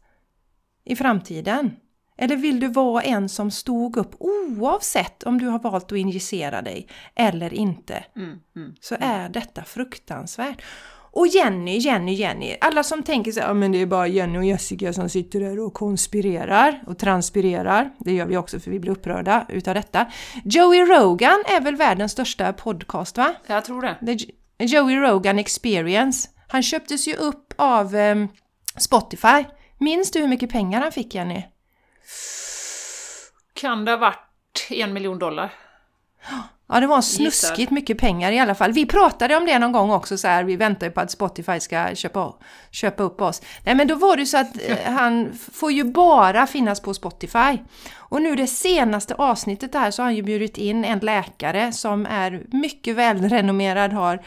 i 0.84 0.96
framtiden? 0.96 1.76
Eller 2.22 2.36
vill 2.36 2.60
du 2.60 2.68
vara 2.68 3.02
en 3.02 3.28
som 3.28 3.50
stod 3.50 3.96
upp 3.96 4.14
oavsett 4.18 5.22
om 5.22 5.38
du 5.38 5.46
har 5.46 5.58
valt 5.58 5.92
att 5.92 5.98
injicera 5.98 6.62
dig 6.62 6.88
eller 7.14 7.54
inte? 7.54 8.04
Mm, 8.16 8.38
mm, 8.56 8.74
så 8.80 8.94
mm. 8.94 9.10
är 9.10 9.28
detta 9.28 9.64
fruktansvärt. 9.64 10.62
Och 11.12 11.26
Jenny, 11.26 11.78
Jenny, 11.78 12.12
Jenny. 12.12 12.56
Alla 12.60 12.82
som 12.82 13.02
tänker 13.02 13.32
så 13.32 13.40
ja 13.40 13.54
men 13.54 13.72
det 13.72 13.78
är 13.78 13.86
bara 13.86 14.06
Jenny 14.06 14.38
och 14.38 14.44
Jessica 14.44 14.92
som 14.92 15.08
sitter 15.08 15.40
där 15.40 15.60
och 15.60 15.74
konspirerar 15.74 16.82
och 16.86 16.98
transpirerar. 16.98 17.90
Det 17.98 18.12
gör 18.12 18.26
vi 18.26 18.36
också 18.36 18.60
för 18.60 18.70
vi 18.70 18.80
blir 18.80 18.92
upprörda 18.92 19.46
utav 19.48 19.74
detta. 19.74 20.06
Joey 20.44 20.80
Rogan 20.80 21.44
är 21.46 21.60
väl 21.60 21.76
världens 21.76 22.12
största 22.12 22.52
podcast 22.52 23.16
va? 23.16 23.34
Jag 23.46 23.64
tror 23.64 23.82
det. 23.82 24.16
The 24.58 24.64
Joey 24.64 24.96
Rogan 24.96 25.38
Experience. 25.38 26.28
Han 26.48 26.62
köptes 26.62 27.08
ju 27.08 27.14
upp 27.14 27.54
av 27.56 27.94
um, 27.94 28.28
Spotify. 28.76 29.44
Minns 29.78 30.10
du 30.10 30.20
hur 30.20 30.28
mycket 30.28 30.50
pengar 30.50 30.80
han 30.80 30.92
fick 30.92 31.14
Jenny? 31.14 31.42
Kan 33.54 33.84
det 33.84 33.90
ha 33.90 33.98
varit 33.98 34.66
en 34.70 34.92
miljon 34.92 35.18
dollar? 35.18 35.52
Ja, 36.72 36.80
det 36.80 36.86
var 36.86 37.02
snuskigt 37.02 37.70
mycket 37.70 37.98
pengar 37.98 38.32
i 38.32 38.38
alla 38.38 38.54
fall. 38.54 38.72
Vi 38.72 38.86
pratade 38.86 39.36
om 39.36 39.46
det 39.46 39.58
någon 39.58 39.72
gång 39.72 39.90
också 39.90 40.18
så 40.18 40.28
här, 40.28 40.44
vi 40.44 40.56
väntar 40.56 40.86
ju 40.86 40.92
på 40.92 41.00
att 41.00 41.10
Spotify 41.10 41.60
ska 41.60 41.94
köpa, 41.94 42.34
köpa 42.70 43.02
upp 43.02 43.20
oss. 43.20 43.42
Nej 43.64 43.74
men 43.74 43.88
då 43.88 43.94
var 43.94 44.16
det 44.16 44.26
så 44.26 44.38
att 44.38 44.56
eh, 44.66 44.76
han 44.92 45.32
får 45.52 45.72
ju 45.72 45.84
bara 45.84 46.46
finnas 46.46 46.80
på 46.80 46.94
Spotify. 46.94 47.58
Och 47.96 48.22
nu 48.22 48.36
det 48.36 48.46
senaste 48.46 49.14
avsnittet 49.14 49.72
där 49.72 49.90
så 49.90 50.02
har 50.02 50.04
han 50.04 50.16
ju 50.16 50.22
bjudit 50.22 50.58
in 50.58 50.84
en 50.84 50.98
läkare 50.98 51.72
som 51.72 52.06
är 52.06 52.42
mycket 52.52 52.96
välrenommerad, 52.96 53.92
har 53.92 54.22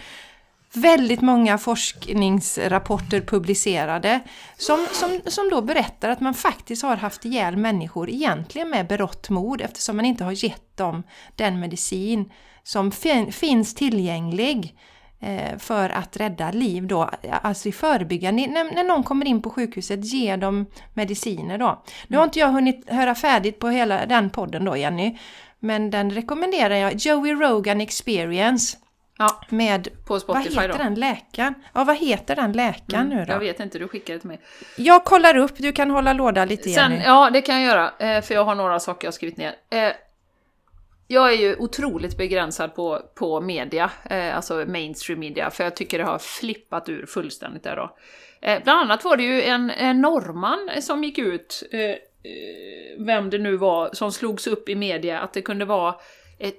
väldigt 0.75 1.21
många 1.21 1.57
forskningsrapporter 1.57 3.21
publicerade 3.21 4.19
som, 4.57 4.87
som, 4.91 5.19
som 5.25 5.49
då 5.49 5.61
berättar 5.61 6.09
att 6.09 6.19
man 6.19 6.33
faktiskt 6.33 6.83
har 6.83 6.95
haft 6.95 7.25
ihjäl 7.25 7.57
människor 7.57 8.09
egentligen 8.09 8.69
med 8.69 8.87
berått 8.87 9.29
mod 9.29 9.61
eftersom 9.61 9.95
man 9.95 10.05
inte 10.05 10.23
har 10.23 10.43
gett 10.45 10.77
dem 10.77 11.03
den 11.35 11.59
medicin 11.59 12.31
som 12.63 12.91
fin, 12.91 13.31
finns 13.31 13.75
tillgänglig 13.75 14.75
eh, 15.19 15.57
för 15.57 15.89
att 15.89 16.17
rädda 16.17 16.51
liv 16.51 16.87
då, 16.87 17.09
alltså 17.41 17.69
i 17.69 17.71
förebyggande. 17.71 18.47
När, 18.47 18.75
när 18.75 18.83
någon 18.83 19.03
kommer 19.03 19.25
in 19.25 19.41
på 19.41 19.49
sjukhuset, 19.49 20.05
ge 20.05 20.35
dem 20.35 20.65
mediciner 20.93 21.57
då. 21.57 21.83
Nu 22.07 22.17
har 22.17 22.23
inte 22.23 22.39
jag 22.39 22.51
hunnit 22.51 22.89
höra 22.89 23.15
färdigt 23.15 23.59
på 23.59 23.69
hela 23.69 24.05
den 24.05 24.29
podden 24.29 24.65
då 24.65 24.77
Jenny, 24.77 25.17
men 25.59 25.91
den 25.91 26.11
rekommenderar 26.11 26.75
jag. 26.75 26.95
Joey 26.95 27.33
Rogan 27.33 27.81
Experience. 27.81 28.77
Ja, 29.17 29.41
med, 29.49 29.87
på 30.05 30.19
Spotify 30.19 30.55
vad 30.55 30.63
heter 30.63 30.77
då. 30.77 30.83
den 30.83 30.95
läkaren? 30.95 31.53
Ja, 31.73 31.83
vad 31.83 31.97
heter 31.97 32.35
den 32.35 32.51
läkaren 32.51 33.05
mm, 33.05 33.17
nu 33.17 33.25
då? 33.25 33.31
Jag 33.31 33.39
vet 33.39 33.59
inte, 33.59 33.79
du 33.79 33.87
skickade 33.87 34.19
till 34.19 34.27
mig. 34.27 34.41
Jag 34.75 35.03
kollar 35.03 35.37
upp, 35.37 35.51
du 35.57 35.71
kan 35.71 35.89
hålla 35.89 36.13
låda 36.13 36.45
lite 36.45 36.69
Sen, 36.69 36.91
Jenny. 36.91 37.03
Ja, 37.05 37.29
det 37.29 37.41
kan 37.41 37.61
jag 37.61 37.63
göra, 37.63 37.93
eh, 37.99 38.21
för 38.21 38.33
jag 38.33 38.45
har 38.45 38.55
några 38.55 38.79
saker 38.79 39.07
jag 39.07 39.13
skrivit 39.13 39.37
ner. 39.37 39.55
Eh, 39.69 39.93
jag 41.07 41.33
är 41.33 41.37
ju 41.37 41.55
otroligt 41.55 42.17
begränsad 42.17 42.75
på, 42.75 43.01
på 43.15 43.41
media, 43.41 43.91
eh, 44.09 44.35
alltså 44.35 44.65
mainstream 44.67 45.19
media, 45.19 45.49
för 45.49 45.63
jag 45.63 45.75
tycker 45.75 45.97
det 45.97 46.05
har 46.05 46.19
flippat 46.19 46.89
ur 46.89 47.05
fullständigt 47.05 47.63
där 47.63 47.75
då. 47.75 47.95
Bland 48.63 48.79
annat 48.79 49.03
var 49.03 49.17
det 49.17 49.23
ju 49.23 49.41
en, 49.41 49.69
en 49.69 50.01
norrman 50.01 50.69
som 50.81 51.03
gick 51.03 51.17
ut, 51.17 51.63
vem 52.97 53.29
det 53.29 53.37
nu 53.37 53.57
var, 53.57 53.89
som 53.93 54.11
slogs 54.11 54.47
upp 54.47 54.69
i 54.69 54.75
media 54.75 55.19
att 55.19 55.33
det 55.33 55.41
kunde 55.41 55.65
vara 55.65 55.95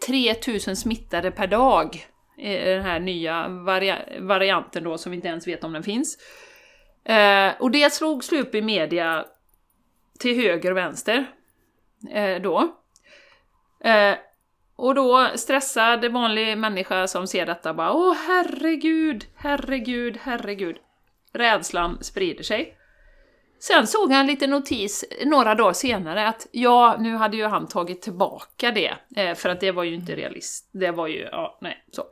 3000 0.07 0.77
smittade 0.77 1.31
per 1.31 1.47
dag 1.47 2.07
den 2.37 2.83
här 2.83 3.01
nya 3.01 3.49
varia 3.49 3.99
varianten 4.21 4.85
då 4.85 4.99
som 4.99 5.11
vi 5.11 5.17
inte 5.17 5.29
ens 5.29 5.47
vet 5.47 5.65
om 5.65 5.73
den 5.73 5.83
finns. 5.83 6.19
Eh, 7.05 7.53
och 7.59 7.71
det 7.71 7.93
slogs 7.93 8.33
upp 8.33 8.55
i 8.55 8.63
media 8.63 9.25
till 10.19 10.37
höger 10.37 10.71
och 10.71 10.77
vänster 10.77 11.27
eh, 12.11 12.43
då. 12.43 12.77
Eh, 13.85 14.15
och 14.77 14.95
då 14.95 15.29
stressad 15.35 16.05
vanlig 16.05 16.59
människa 16.59 17.07
som 17.07 17.27
ser 17.27 17.47
detta 17.47 17.75
bara 17.75 17.93
Åh 17.93 18.15
herregud, 18.27 19.25
herregud, 19.35 20.19
herregud. 20.23 20.77
Rädslan 21.33 21.99
sprider 22.05 22.45
sig. 22.45 22.77
Sen 23.59 23.87
såg 23.87 24.13
han 24.13 24.21
en 24.21 24.27
liten 24.27 24.51
notis 24.51 25.05
några 25.25 25.55
dagar 25.55 25.73
senare 25.73 26.29
att 26.29 26.47
ja, 26.51 26.97
nu 26.99 27.15
hade 27.15 27.37
ju 27.37 27.45
han 27.45 27.69
tagit 27.69 28.03
tillbaka 28.03 28.71
det, 28.71 28.95
eh, 29.17 29.35
för 29.35 29.49
att 29.49 29.61
det 29.61 29.73
var 29.73 29.85
ju 29.85 29.95
inte 29.95 30.17
realist. 30.17 30.69
Det 30.73 30.91
var 30.91 31.07
ju, 31.07 31.29
ja, 31.33 31.59
nej, 31.61 31.85
så. 31.91 32.03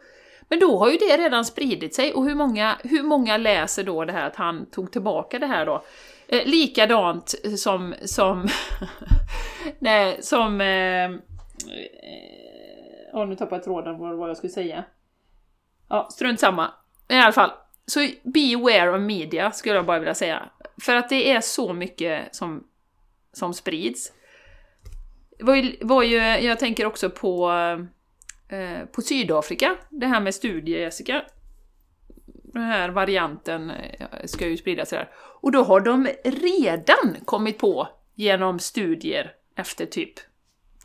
Men 0.52 0.60
då 0.60 0.78
har 0.78 0.90
ju 0.90 0.96
det 0.96 1.16
redan 1.16 1.44
spridit 1.44 1.94
sig, 1.94 2.14
och 2.14 2.24
hur 2.24 2.34
många, 2.34 2.78
hur 2.84 3.02
många 3.02 3.36
läser 3.36 3.84
då 3.84 4.04
det 4.04 4.12
här 4.12 4.26
att 4.26 4.36
han 4.36 4.66
tog 4.70 4.92
tillbaka 4.92 5.38
det 5.38 5.46
här 5.46 5.66
då? 5.66 5.84
Eh, 6.28 6.46
likadant 6.46 7.34
som, 7.58 7.94
som, 8.04 8.48
nej, 9.78 10.22
som, 10.22 10.60
eh, 10.60 11.10
oh, 13.12 13.28
nu 13.28 13.36
tappade 13.36 13.56
jag 13.56 13.64
tråden 13.64 13.98
vad, 13.98 14.16
vad 14.16 14.30
jag 14.30 14.36
skulle 14.36 14.52
säga. 14.52 14.84
Ja, 15.88 16.08
strunt 16.10 16.40
samma. 16.40 16.70
I 17.08 17.14
alla 17.14 17.32
fall, 17.32 17.50
så 17.86 18.08
beware 18.22 18.90
of 18.90 19.00
media 19.00 19.50
skulle 19.50 19.74
jag 19.74 19.86
bara 19.86 19.98
vilja 19.98 20.14
säga. 20.14 20.42
För 20.82 20.96
att 20.96 21.08
det 21.08 21.30
är 21.30 21.40
så 21.40 21.72
mycket 21.72 22.34
som, 22.34 22.64
som 23.32 23.54
sprids. 23.54 24.12
Var 25.40 25.54
ju, 25.54 25.76
var 25.80 26.02
ju, 26.02 26.16
jag 26.16 26.58
tänker 26.58 26.86
också 26.86 27.10
på 27.10 27.50
Eh, 27.50 27.86
Eh, 28.48 28.84
på 28.84 29.02
Sydafrika, 29.02 29.76
det 29.90 30.06
här 30.06 30.20
med 30.20 30.34
studier 30.34 30.80
Jessica. 30.80 31.24
Den 32.26 32.62
här 32.62 32.88
varianten 32.88 33.70
eh, 33.70 34.06
ska 34.24 34.48
ju 34.48 34.56
spridas 34.56 34.90
där. 34.90 35.10
Och 35.14 35.52
då 35.52 35.62
har 35.64 35.80
de 35.80 36.08
redan 36.24 37.16
kommit 37.24 37.58
på 37.58 37.88
genom 38.14 38.58
studier 38.58 39.34
efter 39.56 39.86
typ 39.86 40.14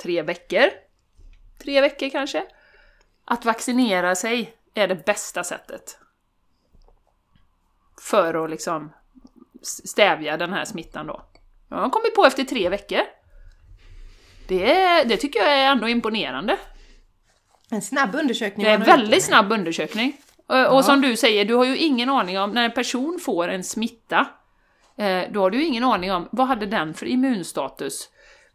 tre 0.02 0.22
veckor, 0.22 0.70
tre 1.64 1.82
veckor 1.82 2.10
kanske, 2.10 2.46
att 3.26 3.46
vaccinera 3.46 4.16
sig 4.16 4.54
är 4.74 4.88
det 4.88 5.06
bästa 5.06 5.44
sättet. 5.44 5.98
För 8.02 8.44
att 8.44 8.50
liksom 8.50 8.94
stävja 9.64 10.38
den 10.38 10.54
här 10.54 10.66
smittan 10.66 11.08
då. 11.08 11.22
De 11.70 11.76
har 11.76 11.90
kommit 11.90 12.16
på 12.16 12.26
efter 12.26 12.44
tre 12.44 12.70
veckor. 12.70 13.02
Det, 14.48 15.04
det 15.04 15.18
tycker 15.18 15.40
jag 15.40 15.52
är 15.52 15.72
ändå 15.72 15.90
imponerande. 15.90 16.58
En 17.72 17.82
snabb 17.82 18.16
undersökning. 18.16 18.66
Det 18.66 18.72
är 18.72 18.76
en 18.76 18.84
väldigt 18.84 19.24
snabb 19.24 19.52
undersökning. 19.52 20.18
Och, 20.48 20.56
ja. 20.56 20.70
och, 20.70 20.86
som 20.86 21.02
du 21.02 21.16
säger, 21.16 21.46
du 21.46 21.56
har 21.56 21.66
ju 21.66 21.78
ingen 21.78 22.10
aning 22.10 22.40
om, 22.40 22.52
när 22.52 22.66
en 22.66 22.72
person 22.72 23.20
får 23.22 23.48
en 23.48 23.64
smitta, 23.64 24.28
eh, 24.98 25.24
då 25.32 25.42
har 25.42 25.50
du 25.50 25.58
ju 25.58 25.66
ingen 25.66 25.84
aning 25.84 26.12
om, 26.12 26.28
vad 26.32 26.48
hade 26.48 26.66
den 26.66 26.94
för 26.94 27.06
immunstatus? 27.06 28.10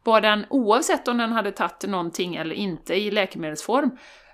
Var 0.05 0.21
den, 0.21 0.47
oavsett 0.51 1.09
om 1.09 1.19
den 1.19 1.33
hade 1.33 1.53
tagit 1.53 1.83
någonting 1.83 2.37
eller 2.37 2.55
inte 2.55 2.95
i 2.95 3.11
läkemedelsform, 3.11 3.91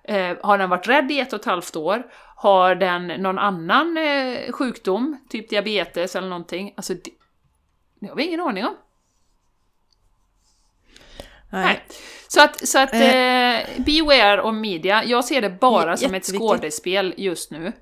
Eh, 0.08 0.36
har 0.42 0.58
den 0.58 0.70
varit 0.70 0.88
rädd 0.88 1.10
i 1.10 1.20
ett 1.20 1.32
och 1.32 1.40
ett 1.40 1.46
halvt 1.46 1.76
år? 1.76 2.06
Har 2.36 2.74
den 2.74 3.06
någon 3.06 3.38
annan 3.38 3.96
eh, 3.96 4.52
sjukdom, 4.52 5.20
typ 5.28 5.50
diabetes 5.50 6.16
eller 6.16 6.28
någonting? 6.28 6.74
Alltså, 6.76 6.94
det, 6.94 7.10
det 8.00 8.06
har 8.06 8.16
vi 8.16 8.26
ingen 8.26 8.40
aning 8.40 8.64
om. 8.66 8.74
Nej. 11.50 11.64
Nej. 11.64 11.80
Så 12.28 12.40
att, 12.42 12.68
så 12.68 12.78
att 12.78 12.94
Eh. 12.94 13.54
eh, 13.56 13.64
beware 13.76 14.42
of 14.42 14.54
media, 14.54 15.04
jag 15.04 15.24
ser 15.24 15.40
det 15.42 15.50
bara 15.50 15.96
som 15.96 16.14
ett 16.14 16.24
skådespel 16.24 17.14
just 17.16 17.50
nu. 17.50 17.72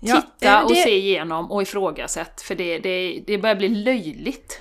Ja, 0.00 0.22
Titta 0.38 0.58
eh, 0.58 0.64
och 0.64 0.68
det- 0.70 0.82
se 0.82 0.96
igenom 0.98 1.50
och 1.50 1.62
ifrågasätt, 1.62 2.40
för 2.42 2.54
det, 2.54 2.78
det, 2.78 3.22
det 3.26 3.38
börjar 3.38 3.56
bli 3.56 3.68
löjligt. 3.68 4.60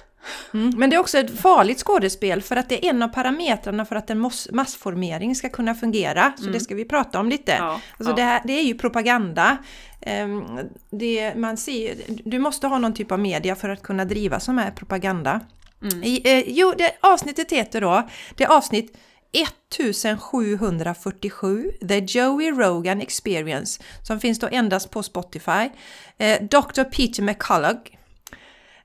Mm, 0.54 0.74
men 0.78 0.90
det 0.90 0.96
är 0.96 1.00
också 1.00 1.18
ett 1.18 1.40
farligt 1.40 1.80
skådespel 1.80 2.42
för 2.42 2.56
att 2.56 2.70
det 2.70 2.86
är 2.86 2.90
en 2.90 3.04
av 3.04 3.08
parametrarna 3.08 3.86
för 3.86 3.96
att 3.96 4.10
en 4.10 4.30
massformering 4.52 5.36
ska 5.36 5.50
kunna 5.50 5.76
fungera. 5.76 6.34
Så 6.38 6.50
det 6.50 6.60
ska 6.60 6.76
vi 6.76 6.86
prata 6.86 7.20
om 7.20 7.30
lite. 7.30 7.54
Mm. 7.54 7.68
Ja, 7.68 7.82
alltså 7.98 8.12
ja. 8.12 8.16
Det, 8.16 8.22
här, 8.22 8.42
det 8.46 8.54
är 8.54 8.64
ju 8.64 8.74
propaganda. 8.78 9.58
Ehm, 10.02 10.44
Det, 10.90 11.34
man 11.36 11.58
ser, 11.58 11.96
du 12.08 12.40
måste 12.40 12.68
ha 12.68 12.78
någon 12.78 12.94
typ 12.94 13.12
av 13.12 13.20
media 13.20 13.56
för 13.56 13.70
att 13.70 13.84
kunna 13.84 14.06
driva 14.06 14.40
som 14.40 14.60
är 14.60 14.72
propaganda. 14.72 15.40
Mm. 15.82 16.04
I, 16.04 16.22
eh, 16.26 16.44
jo, 16.48 16.74
det, 16.78 16.92
avsnittet 17.02 17.52
heter 17.52 17.82
då, 17.82 18.08
det 18.36 18.44
är 18.44 18.48
avsnitt 18.50 18.98
1747, 19.32 21.72
The 21.88 22.00
Joey 22.00 22.52
Rogan 22.52 23.02
Experience, 23.02 23.82
som 24.04 24.20
finns 24.20 24.40
då 24.40 24.48
endast 24.52 24.92
på 24.92 25.04
Spotify. 25.04 25.70
Eh, 26.18 26.42
Dr. 26.42 26.84
Peter 26.84 27.24
McCullough 27.24 27.80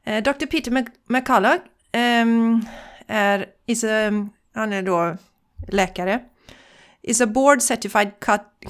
Eh, 0.05 0.23
Dr. 0.23 0.47
Peter 0.47 0.71
Mc- 0.71 0.91
McCullough 1.07 1.59
ehm, 1.93 2.65
är, 3.07 3.47
is 3.67 3.85
a, 3.85 4.11
han 4.55 4.73
är 4.73 4.83
då 4.83 5.17
läkare. 5.69 6.21
Is 7.03 7.21
a 7.21 7.27
board 7.27 7.63
certified 7.63 8.11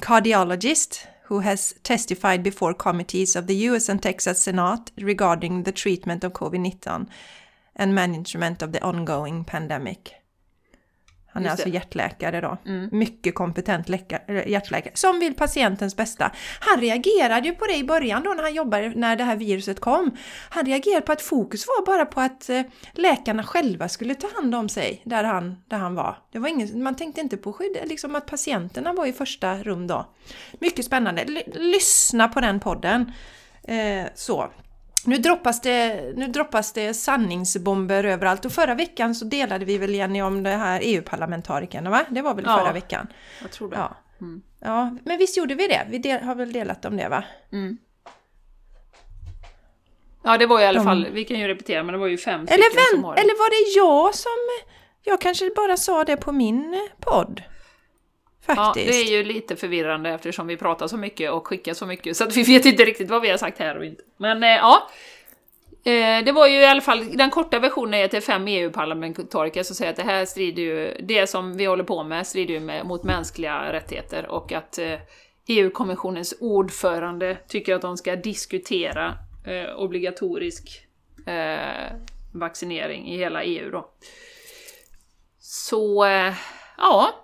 cardiologist 0.01 1.07
who 1.29 1.41
has 1.41 1.75
testified 1.81 2.43
before 2.43 2.73
committees 2.73 3.35
of 3.35 3.47
the 3.47 3.63
US 3.65 3.89
and 3.89 4.01
Texas 4.01 4.43
Senate 4.43 4.91
regarding 4.95 5.63
the 5.63 5.71
treatment 5.71 6.23
of 6.23 6.33
COVID-19 6.33 7.05
and 7.75 7.93
management 7.93 8.61
of 8.63 8.71
the 8.71 8.79
ongoing 8.79 9.45
pandemic. 9.45 9.99
Han 11.33 11.45
är 11.45 11.49
alltså. 11.49 11.65
Mm. 11.65 11.73
hjärtläkare 11.75 12.41
då. 12.41 12.57
Mycket 12.91 13.35
kompetent 13.35 13.89
läkare, 13.89 14.49
hjärtläkare 14.49 14.93
som 14.95 15.19
vill 15.19 15.33
patientens 15.33 15.95
bästa. 15.95 16.31
Han 16.59 16.81
reagerade 16.81 17.47
ju 17.47 17.55
på 17.55 17.65
det 17.65 17.75
i 17.75 17.83
början 17.83 18.23
då 18.23 18.29
när 18.33 18.43
han 18.43 18.53
jobbade, 18.53 18.89
när 18.95 19.15
det 19.15 19.23
här 19.23 19.35
viruset 19.35 19.79
kom. 19.79 20.17
Han 20.49 20.65
reagerade 20.65 21.01
på 21.05 21.11
att 21.11 21.21
fokus 21.21 21.67
var 21.67 21.85
bara 21.85 22.05
på 22.05 22.21
att 22.21 22.49
eh, 22.49 22.61
läkarna 22.93 23.43
själva 23.43 23.89
skulle 23.89 24.15
ta 24.15 24.27
hand 24.35 24.55
om 24.55 24.69
sig 24.69 25.01
där 25.05 25.23
han, 25.23 25.63
där 25.67 25.77
han 25.77 25.95
var. 25.95 26.17
Det 26.31 26.39
var 26.39 26.49
ingen, 26.49 26.83
man 26.83 26.95
tänkte 26.95 27.21
inte 27.21 27.37
på 27.37 27.53
skydd, 27.53 27.77
liksom 27.85 28.15
att 28.15 28.25
patienterna 28.25 28.93
var 28.93 29.05
i 29.05 29.13
första 29.13 29.63
rum 29.63 29.87
då. 29.87 30.05
Mycket 30.59 30.85
spännande. 30.85 31.21
L- 31.21 31.43
lyssna 31.55 32.27
på 32.27 32.41
den 32.41 32.59
podden. 32.59 33.11
Eh, 33.63 34.05
så. 34.15 34.49
Nu 35.05 35.17
droppas, 35.17 35.61
det, 35.61 36.01
nu 36.15 36.27
droppas 36.27 36.73
det 36.73 36.93
sanningsbomber 36.93 38.03
överallt 38.03 38.45
och 38.45 38.51
förra 38.51 38.75
veckan 38.75 39.15
så 39.15 39.25
delade 39.25 39.65
vi 39.65 39.77
väl 39.77 39.95
Jenny 39.95 40.21
om 40.21 40.43
det 40.43 40.49
här 40.49 40.79
EU-parlamentarikerna 40.83 41.89
va? 41.89 42.05
Det 42.09 42.21
var 42.21 42.33
väl 42.33 42.45
Ja. 42.47 42.57
förra 42.57 42.71
veckan? 42.73 43.07
Jag 43.41 43.51
tror 43.51 43.69
det. 43.69 43.75
Ja. 43.77 43.97
ja. 44.59 44.97
Men 45.03 45.17
visst 45.17 45.37
gjorde 45.37 45.55
vi 45.55 45.67
det? 45.67 45.87
Vi 45.89 45.97
del, 45.97 46.23
har 46.23 46.35
väl 46.35 46.51
delat 46.53 46.85
om 46.85 46.97
det 46.97 47.07
va? 47.09 47.23
Ja, 50.23 50.37
det 50.37 50.45
var 50.45 50.59
i 50.61 50.65
alla 50.65 50.79
De- 50.79 50.85
fall, 50.85 51.07
vi 51.11 51.25
kan 51.25 51.39
ju 51.39 51.47
repetera, 51.47 51.83
men 51.83 51.93
det 51.93 51.99
var 51.99 52.07
ju 52.07 52.17
fem 52.17 52.33
Eller, 52.41 52.45
stycken 52.63 52.71
som 52.91 52.97
vem, 52.97 53.03
har 53.03 53.15
det. 53.15 53.21
eller 53.21 53.33
var 53.33 53.49
det 53.49 53.77
jag 53.79 54.15
som... 54.15 54.65
Jag 55.05 55.21
kanske 55.21 55.49
bara 55.55 55.77
sa 55.77 56.03
det 56.03 56.17
på 56.17 56.31
min 56.31 56.73
eh, 56.73 56.79
podd? 58.45 58.57
Ja, 58.57 58.65
Faktiskt. 58.65 58.87
det 58.87 58.95
är 58.95 59.17
ju 59.17 59.23
lite 59.23 59.55
förvirrande 59.55 60.09
eftersom 60.09 60.47
vi 60.47 60.57
pratar 60.57 60.87
så 60.87 60.97
mycket 60.97 61.31
och 61.31 61.47
skickar 61.47 61.73
så 61.73 61.85
mycket 61.85 62.17
så 62.17 62.23
att 62.23 62.37
vi 62.37 62.43
vet 62.53 62.65
inte 62.65 62.85
riktigt 62.85 63.09
vad 63.09 63.21
vi 63.21 63.29
har 63.29 63.37
sagt 63.37 63.59
här 63.59 63.77
och 63.77 63.85
inte. 63.85 64.03
Men 64.17 64.43
eh, 64.43 64.49
ja, 64.49 64.89
Eh, 65.85 66.25
det 66.25 66.31
var 66.31 66.47
ju 66.47 66.59
i 66.59 66.65
alla 66.65 66.81
fall, 66.81 67.17
den 67.17 67.29
korta 67.29 67.59
versionen 67.59 67.93
är 67.93 68.15
är 68.15 68.21
fem 68.21 68.47
EU-parlamentariker 68.47 69.63
som 69.63 69.75
säger 69.75 69.91
att 69.91 69.97
det 69.97 70.03
här 70.03 70.25
strider 70.25 70.63
ju, 70.63 70.97
det 70.99 71.27
som 71.27 71.57
vi 71.57 71.65
håller 71.65 71.83
på 71.83 72.03
med 72.03 72.27
strider 72.27 72.53
ju 72.53 72.59
med, 72.59 72.85
mot 72.85 73.03
mänskliga 73.03 73.73
rättigheter 73.73 74.25
och 74.25 74.51
att 74.51 74.77
eh, 74.77 74.99
EU-kommissionens 75.47 76.33
ordförande 76.39 77.37
tycker 77.47 77.75
att 77.75 77.81
de 77.81 77.97
ska 77.97 78.15
diskutera 78.15 79.13
obligatorisk 79.77 80.87
vaccinering 82.33 83.07
i 83.07 83.17
hela 83.17 83.43
EU 83.43 83.71
då. 83.71 83.89
Så, 85.39 86.05
ja. 86.77 87.22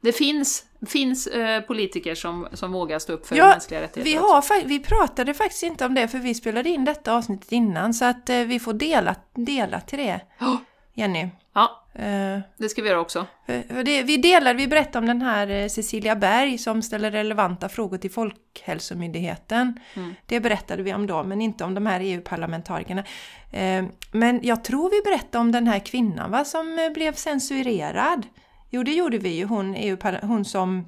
Det 0.00 0.12
finns, 0.12 0.64
finns 0.86 1.26
eh, 1.26 1.60
politiker 1.60 2.14
som, 2.14 2.48
som 2.52 2.72
vågar 2.72 2.98
stå 2.98 3.12
upp 3.12 3.26
för 3.26 3.36
Ja, 3.36 3.48
mänskliga 3.48 3.80
rättigheter 3.80 4.10
Vi, 4.10 4.16
har, 4.16 4.64
vi 4.64 4.80
pratade 4.80 5.34
faktiskt 5.34 5.62
inte 5.62 5.86
om 5.86 5.94
det 5.94 6.08
för 6.08 6.18
vi 6.18 6.34
spelade 6.34 6.68
in 6.68 6.84
detta 6.84 7.14
avsnittet 7.14 7.52
innan 7.52 7.94
så 7.94 8.04
att 8.04 8.30
eh, 8.30 8.38
vi 8.38 8.60
får 8.60 8.72
dela, 8.72 9.16
dela 9.34 9.80
till 9.80 9.98
det. 9.98 10.20
Ja. 10.38 10.58
Jenny. 10.94 11.28
Ja, 11.54 11.80
Eh, 11.94 12.40
det 12.56 12.68
ska 12.68 12.82
vi 12.82 12.88
göra 12.88 13.00
också. 13.00 13.26
för, 13.46 13.74
för 13.74 13.84
det, 13.84 14.02
vi 14.02 14.16
delade, 14.16 14.56
vi 14.56 14.68
berättade 14.68 14.98
om 14.98 15.06
den 15.06 15.22
här 15.22 15.48
eh, 15.50 15.68
Cecilia 15.68 16.16
Berg 16.16 16.58
som 16.58 16.82
ställer 16.82 17.10
relevanta 17.10 17.68
frågor 17.68 17.98
till 17.98 18.10
Folkhälsomyndigheten. 18.10 19.80
Mm. 19.94 20.14
Det 20.26 20.40
berättade 20.40 20.82
vi 20.82 20.94
om 20.94 21.06
då, 21.06 21.24
men 21.24 21.40
inte 21.40 21.64
om 21.64 21.74
de 21.74 21.86
här 21.86 22.00
EU-parlamentarikerna. 22.00 23.04
Eh, 23.52 23.84
men 24.12 24.40
jag 24.42 24.64
tror 24.64 24.90
vi 24.90 25.10
berättade 25.10 25.38
om 25.38 25.52
den 25.52 25.66
här 25.66 25.78
kvinnan 25.78 26.30
va, 26.30 26.44
som 26.44 26.78
eh, 26.78 26.90
blev 26.92 27.12
censurerad. 27.12 28.26
Jo, 28.70 28.82
det 28.82 28.92
gjorde 28.92 29.18
vi 29.18 29.28
ju. 29.28 29.44
Hon, 29.44 29.74
EU, 29.74 29.96
hon 30.22 30.44
som 30.44 30.86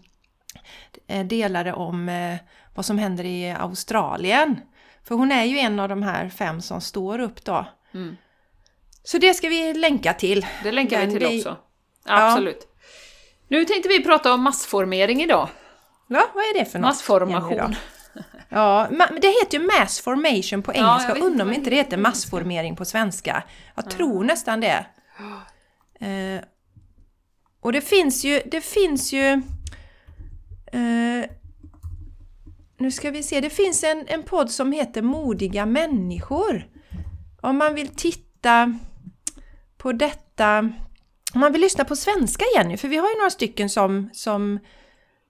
eh, 1.07 1.27
delade 1.27 1.73
om 1.73 2.09
eh, 2.09 2.37
vad 2.75 2.85
som 2.87 2.99
händer 2.99 3.25
i 3.25 3.51
Australien. 3.51 4.61
För 5.05 5.15
hon 5.15 5.33
är 5.33 5.45
ju 5.45 5.59
en 5.59 5.81
av 5.81 5.89
de 5.89 6.03
här 6.03 6.29
fem 6.29 6.61
som 6.61 6.81
står 6.81 7.19
upp 7.19 7.45
då. 7.45 7.67
Mm. 7.95 8.17
Så 9.05 9.19
det 9.19 9.35
ska 9.35 9.49
vi 9.49 9.75
länka 9.75 10.13
till. 10.15 10.47
Det 10.63 10.73
länkar 10.73 11.01
vi 11.01 11.07
Den- 11.07 11.19
till 11.19 11.29
det- 11.29 11.37
också. 11.39 11.57
Absolut. 12.05 12.69
Nu 13.49 13.65
tänkte 13.65 13.89
vi 13.89 14.05
prata 14.05 14.33
om 14.35 14.43
massformering 14.43 15.23
idag. 15.23 15.49
Ja, 16.07 16.27
vad 16.35 16.45
är 16.45 16.59
det 16.59 16.65
för 16.65 16.79
något? 16.79 16.89
Massformation. 16.89 17.75
Ja, 18.49 18.89
men 18.91 19.21
det 19.21 19.29
heter 19.29 19.59
ju 19.59 19.67
mass 19.79 20.01
formation 20.01 20.63
på 20.63 20.73
Ja, 20.75 20.77
engelska. 20.77 21.15
vet 21.15 21.23
Undrar 21.23 21.45
om 21.47 21.53
inte 21.53 21.71
det 21.71 21.77
det 21.77 21.77
heter 21.77 21.97
massformering 21.97 22.77
på 22.77 22.85
svenska. 22.85 23.43
Jag 23.75 23.91
tror 23.91 24.25
nästan 24.25 24.61
det. 24.61 24.87
Och 27.63 27.73
det 27.73 27.81
finns 27.81 28.25
ju, 28.25 28.43
det 28.47 28.61
finns 28.61 29.13
ju... 29.13 29.43
Eh, 30.73 31.25
nu 32.79 32.91
ska 32.91 33.11
vi 33.11 33.23
se, 33.23 33.41
det 33.41 33.51
finns 33.51 33.85
en, 33.85 34.05
en 34.09 34.23
podd 34.23 34.51
som 34.51 34.73
heter 34.73 35.03
Modiga 35.03 35.67
människor. 35.67 36.67
Om 37.41 37.57
man 37.57 37.75
vill 37.75 37.89
titta 37.89 38.79
på 39.79 39.93
detta, 39.93 40.59
om 41.35 41.41
man 41.41 41.53
vill 41.53 41.61
lyssna 41.61 41.85
på 41.85 41.97
svenska 41.97 42.45
Jenny, 42.57 42.77
för 42.77 42.89
vi 42.89 42.97
har 42.97 43.09
ju 43.09 43.17
några 43.17 43.31
stycken 43.31 43.71
som, 43.71 44.11
som 44.13 44.59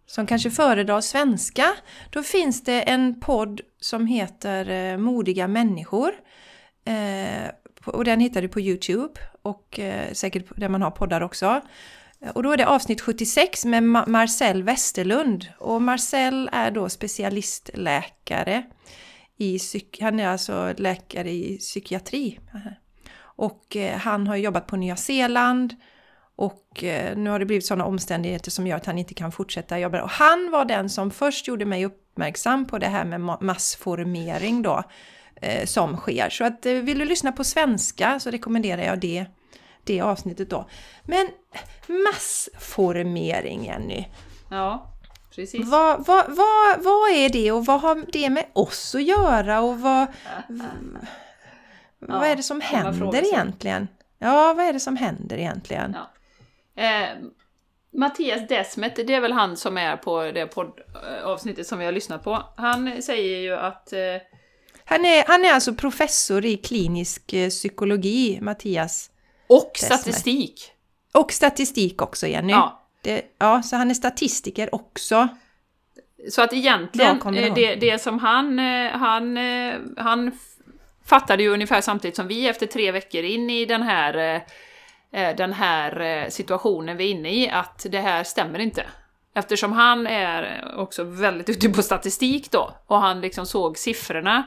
som 0.06 0.26
kanske 0.26 0.50
föredrar 0.50 1.00
svenska, 1.00 1.74
då 2.10 2.22
finns 2.22 2.64
det 2.64 2.82
en 2.82 3.20
podd 3.20 3.60
som 3.80 4.06
heter 4.06 4.70
eh, 4.70 4.98
Modiga 4.98 5.48
människor. 5.48 6.12
Eh, 6.84 7.50
och 7.84 8.04
den 8.04 8.20
hittar 8.20 8.42
du 8.42 8.48
på 8.48 8.60
Youtube 8.60 9.20
och 9.42 9.78
eh, 9.78 10.12
säkert 10.12 10.44
där 10.56 10.68
man 10.68 10.82
har 10.82 10.90
poddar 10.90 11.20
också. 11.20 11.60
Eh, 12.24 12.30
och 12.30 12.42
då 12.42 12.52
är 12.52 12.56
det 12.56 12.66
avsnitt 12.66 13.00
76 13.00 13.64
med 13.64 13.82
Ma- 13.82 14.08
Marcel 14.08 14.62
Westerlund. 14.62 15.46
Och 15.58 15.82
Marcel 15.82 16.50
är 16.52 16.70
då 16.70 16.88
specialistläkare 16.88 18.62
i. 19.38 19.58
Han 20.00 20.20
är 20.20 20.28
alltså 20.28 20.74
läkare 20.76 21.30
i 21.30 21.58
psykiatri. 21.58 22.38
Och 23.20 23.76
eh, 23.76 23.98
han 23.98 24.26
har 24.26 24.36
jobbat 24.36 24.66
på 24.66 24.76
Nya 24.76 24.96
Zeeland 24.96 25.74
och 26.36 26.84
eh, 26.84 27.16
nu 27.16 27.30
har 27.30 27.38
det 27.38 27.44
blivit 27.46 27.66
sådana 27.66 27.84
omständigheter 27.84 28.50
som 28.50 28.66
gör 28.66 28.76
att 28.76 28.86
han 28.86 28.98
inte 28.98 29.14
kan 29.14 29.32
fortsätta 29.32 29.78
jobba. 29.78 30.02
Och 30.02 30.10
han 30.10 30.50
var 30.50 30.64
den 30.64 30.90
som 30.90 31.10
först 31.10 31.48
gjorde 31.48 31.64
mig 31.64 31.84
uppmärksam 31.84 32.66
på 32.66 32.78
det 32.78 32.86
här 32.86 33.04
med 33.04 33.20
ma- 33.20 33.42
massformering 33.42 34.62
då 34.62 34.82
eh, 35.42 35.66
som 35.66 35.96
sker. 35.96 36.30
Så 36.30 36.44
att 36.44 36.66
eh, 36.66 36.72
vill 36.74 36.98
du 36.98 37.04
lyssna 37.04 37.32
på 37.32 37.44
svenska 37.44 38.20
så 38.20 38.30
rekommenderar 38.30 38.82
jag 38.82 39.00
det, 39.00 39.26
det 39.84 40.00
avsnittet 40.00 40.50
då. 40.50 40.68
Men 41.04 41.28
massformering 42.04 43.64
Jenny, 43.64 44.04
Ja, 44.50 44.92
precis. 45.34 45.68
vad, 45.68 46.06
vad, 46.06 46.24
vad, 46.28 46.82
vad 46.82 47.10
är 47.10 47.28
det 47.28 47.52
och 47.52 47.66
vad 47.66 47.80
har 47.80 48.04
det 48.12 48.30
med 48.30 48.46
oss 48.52 48.94
att 48.94 49.02
göra 49.02 49.60
och 49.60 49.80
vad, 49.80 50.06
vad 51.98 52.26
är 52.28 52.36
det 52.36 52.42
som 52.42 52.60
händer 52.60 53.24
egentligen? 53.26 53.88
Ja, 54.18 54.54
vad 54.54 54.66
är 54.66 54.72
det 54.72 54.80
som 54.80 54.96
händer 54.96 55.36
egentligen? 55.38 55.96
Ja. 56.74 56.82
Eh, 56.82 57.08
Mattias 57.94 58.48
Desmet, 58.48 58.96
det 58.96 59.14
är 59.14 59.20
väl 59.20 59.32
han 59.32 59.56
som 59.56 59.78
är 59.78 59.96
på 59.96 60.22
det 60.22 60.46
poddavsnittet 60.46 61.66
som 61.66 61.78
vi 61.78 61.84
har 61.84 61.92
lyssnat 61.92 62.24
på. 62.24 62.42
Han 62.56 63.02
säger 63.02 63.38
ju 63.38 63.54
att... 63.56 63.92
Eh, 63.92 63.98
Han 64.84 65.04
är, 65.04 65.24
han 65.26 65.44
är 65.44 65.52
alltså 65.52 65.74
professor 65.74 66.44
i 66.44 66.56
klinisk 66.56 67.32
eh, 67.32 67.48
psykologi, 67.48 68.38
Mattias. 68.42 69.10
Och 69.46 69.70
Desmet. 69.74 70.00
statistik. 70.00 70.72
Och 71.12 71.32
statistik 71.32 72.02
också, 72.02 72.26
Jenny. 72.26 72.52
Ja. 72.52 72.78
Det, 73.02 73.22
ja, 73.38 73.62
så 73.62 73.76
han 73.76 73.90
är 73.90 73.94
statistiker 73.94 74.74
också. 74.74 75.28
Så 76.30 76.42
att 76.42 76.52
egentligen, 76.52 77.36
eh, 77.36 77.54
det, 77.54 77.74
det 77.74 78.02
som 78.02 78.18
han, 78.18 78.58
eh, 78.58 78.90
han, 78.90 79.36
eh, 79.36 79.74
han 79.96 80.38
fattade 81.06 81.42
ju 81.42 81.48
ungefär 81.48 81.80
samtidigt 81.80 82.16
som 82.16 82.28
vi 82.28 82.48
efter 82.48 82.66
tre 82.66 82.92
veckor 82.92 83.22
in 83.22 83.50
i 83.50 83.66
den 83.66 83.82
här, 83.82 84.42
den 85.36 85.52
här 85.52 86.26
situationen 86.30 86.96
vi 86.96 87.04
är 87.04 87.10
inne 87.10 87.30
i, 87.30 87.50
att 87.50 87.86
det 87.90 88.00
här 88.00 88.24
stämmer 88.24 88.58
inte. 88.58 88.86
Eftersom 89.34 89.72
han 89.72 90.06
är 90.06 90.64
också 90.76 91.04
väldigt 91.04 91.48
ute 91.48 91.68
på 91.68 91.82
statistik 91.82 92.50
då, 92.50 92.72
och 92.86 93.00
han 93.00 93.20
liksom 93.20 93.46
såg 93.46 93.78
siffrorna 93.78 94.42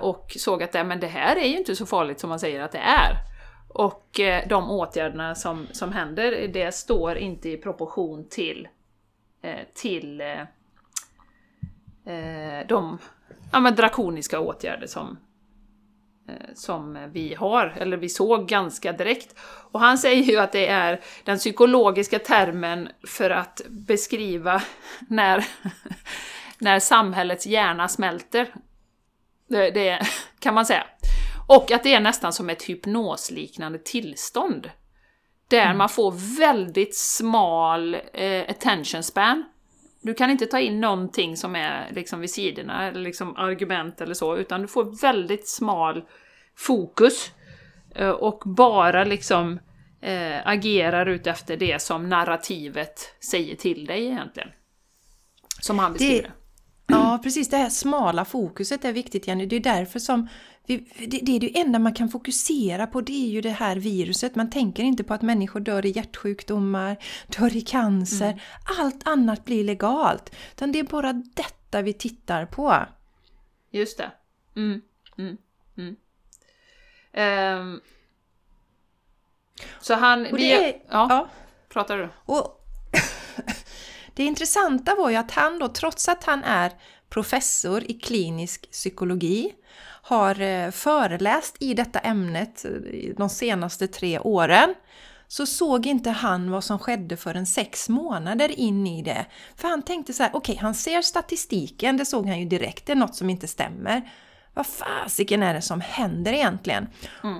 och 0.00 0.32
såg 0.36 0.62
att 0.62 0.72
det, 0.72 0.84
men 0.84 1.00
det 1.00 1.06
här 1.06 1.36
är 1.36 1.46
ju 1.46 1.58
inte 1.58 1.76
så 1.76 1.86
farligt 1.86 2.20
som 2.20 2.30
man 2.30 2.40
säger 2.40 2.60
att 2.60 2.72
det 2.72 2.78
är. 2.78 3.29
Och 3.74 4.20
eh, 4.20 4.48
de 4.48 4.70
åtgärderna 4.70 5.34
som, 5.34 5.66
som 5.72 5.92
händer, 5.92 6.48
det 6.48 6.74
står 6.74 7.16
inte 7.16 7.48
i 7.48 7.56
proportion 7.56 8.28
till, 8.28 8.68
eh, 9.42 9.58
till 9.74 10.20
eh, 10.20 10.40
eh 12.14 12.66
de 12.66 12.98
ja, 13.52 13.60
men 13.60 13.74
drakoniska 13.74 14.40
åtgärder 14.40 14.86
som, 14.86 15.18
eh, 16.28 16.54
som 16.54 17.10
vi 17.12 17.34
har, 17.34 17.74
eller 17.76 17.96
vi 17.96 18.08
såg 18.08 18.48
ganska 18.48 18.92
direkt. 18.92 19.38
Och 19.42 19.80
han 19.80 19.98
säger 19.98 20.22
ju 20.22 20.38
att 20.38 20.52
det 20.52 20.66
är 20.66 21.00
den 21.24 21.38
psykologiska 21.38 22.18
termen 22.18 22.88
för 23.06 23.30
att 23.30 23.60
beskriva 23.68 24.62
när, 25.08 25.44
när 26.58 26.78
samhällets 26.78 27.46
hjärna 27.46 27.88
smälter. 27.88 28.54
Det, 29.48 29.70
det 29.70 30.06
kan 30.38 30.54
man 30.54 30.66
säga. 30.66 30.86
Och 31.50 31.72
att 31.72 31.82
det 31.82 31.94
är 31.94 32.00
nästan 32.00 32.32
som 32.32 32.50
ett 32.50 32.62
hypnosliknande 32.62 33.78
tillstånd. 33.78 34.70
Där 35.48 35.74
man 35.74 35.88
får 35.88 36.38
väldigt 36.38 36.96
smal 36.96 37.94
eh, 37.94 38.44
attention 38.48 39.02
span. 39.02 39.44
Du 40.02 40.14
kan 40.14 40.30
inte 40.30 40.46
ta 40.46 40.60
in 40.60 40.80
någonting 40.80 41.36
som 41.36 41.56
är 41.56 41.90
liksom 41.92 42.20
vid 42.20 42.30
sidorna, 42.30 42.88
eller 42.88 43.00
liksom 43.00 43.36
argument 43.36 44.00
eller 44.00 44.14
så, 44.14 44.36
utan 44.36 44.62
du 44.62 44.68
får 44.68 45.00
väldigt 45.00 45.48
smal 45.48 46.02
fokus. 46.56 47.30
eh, 47.94 48.10
Och 48.10 48.42
bara 48.46 49.04
liksom 49.04 49.60
eh, 50.00 50.46
agerar 50.46 51.06
ut 51.06 51.26
efter 51.26 51.56
det 51.56 51.82
som 51.82 52.08
narrativet 52.08 53.14
säger 53.30 53.56
till 53.56 53.86
dig 53.86 54.06
egentligen. 54.06 54.48
Som 55.60 55.78
han 55.78 55.92
beskriver 55.92 56.22
det. 56.22 56.32
Ja, 56.86 57.20
precis. 57.22 57.50
Det 57.50 57.56
här 57.56 57.68
smala 57.68 58.24
fokuset 58.24 58.84
är 58.84 58.92
viktigt, 58.92 59.26
Jenny. 59.26 59.46
Det 59.46 59.56
är 59.56 59.60
därför 59.60 59.98
som 59.98 60.28
vi, 60.66 60.76
det, 61.06 61.20
det 61.22 61.36
är 61.36 61.40
det 61.40 61.60
enda 61.60 61.78
man 61.78 61.94
kan 61.94 62.08
fokusera 62.08 62.86
på, 62.86 63.00
det 63.00 63.26
är 63.26 63.28
ju 63.28 63.40
det 63.40 63.50
här 63.50 63.76
viruset. 63.76 64.34
Man 64.34 64.50
tänker 64.50 64.82
inte 64.82 65.04
på 65.04 65.14
att 65.14 65.22
människor 65.22 65.60
dör 65.60 65.86
i 65.86 65.90
hjärtsjukdomar, 65.90 66.96
dör 67.26 67.56
i 67.56 67.60
cancer. 67.60 68.42
Allt 68.78 69.08
annat 69.08 69.44
blir 69.44 69.64
legalt. 69.64 70.36
Utan 70.52 70.72
det 70.72 70.78
är 70.78 70.84
bara 70.84 71.12
detta 71.12 71.82
vi 71.82 71.92
tittar 71.92 72.46
på. 72.46 72.76
Just 73.70 73.98
det. 73.98 74.10
Mm, 74.56 74.80
mm, 75.18 75.36
mm. 75.76 75.96
Ehm, 77.12 77.80
så 79.80 79.94
han... 79.94 80.26
Och 80.26 80.38
det 80.38 80.52
är, 80.52 80.82
ja, 80.90 81.06
ja. 81.10 81.28
pratar 81.68 81.98
du? 81.98 82.08
Och 82.24 82.66
det 84.14 84.24
intressanta 84.24 84.94
var 84.94 85.10
ju 85.10 85.16
att 85.16 85.30
han 85.30 85.58
då, 85.58 85.68
trots 85.68 86.08
att 86.08 86.24
han 86.24 86.44
är 86.44 86.72
professor 87.08 87.84
i 87.90 87.94
klinisk 87.94 88.70
psykologi, 88.70 89.54
har 90.10 90.40
eh, 90.40 90.70
föreläst 90.70 91.56
i 91.60 91.74
detta 91.74 91.98
ämnet 91.98 92.64
eh, 92.64 92.70
de 93.16 93.28
senaste 93.28 93.86
tre 93.86 94.18
åren, 94.18 94.74
så 95.28 95.46
såg 95.46 95.86
inte 95.86 96.10
han 96.10 96.50
vad 96.50 96.64
som 96.64 96.78
skedde 96.78 97.16
förrän 97.16 97.46
sex 97.46 97.88
månader 97.88 98.60
in 98.60 98.86
i 98.86 99.02
det. 99.02 99.26
För 99.56 99.68
han 99.68 99.82
tänkte 99.82 100.12
så 100.12 100.22
här, 100.22 100.30
okej, 100.34 100.56
han 100.56 100.74
ser 100.74 101.02
statistiken, 101.02 101.96
det 101.96 102.04
såg 102.04 102.26
han 102.26 102.40
ju 102.40 102.44
direkt, 102.44 102.86
det 102.86 102.92
är 102.92 102.96
något 102.96 103.14
som 103.14 103.30
inte 103.30 103.48
stämmer. 103.48 104.10
Vad 104.54 104.66
fasiken 104.66 105.42
är 105.42 105.54
det 105.54 105.62
som 105.62 105.80
händer 105.80 106.32
egentligen? 106.32 106.86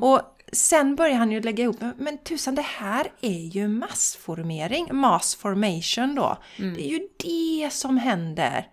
Och 0.01 0.21
sen 0.53 0.97
börjar 0.97 1.17
han 1.17 1.33
ju 1.33 1.41
lägga 1.41 1.65
ihop, 1.65 1.81
men 1.97 2.19
tusan 2.19 2.55
det 2.55 2.63
här 2.63 3.07
är 3.21 3.57
ju 3.57 3.69
massformering, 3.69 4.89
mass 4.93 5.35
formation 5.35 6.15
då. 6.15 6.37
Det 6.75 6.87
är 6.87 6.91
ju 6.91 7.09
det 7.19 7.71
som 7.73 7.97
händer. 7.97 8.69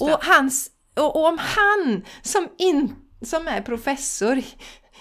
Och, 0.00 0.24
hans, 0.24 0.70
och, 0.96 1.16
och 1.16 1.26
om 1.26 1.38
han 1.38 2.04
som, 2.22 2.48
in, 2.58 2.94
som 3.22 3.48
är 3.48 3.62
professor 3.62 4.42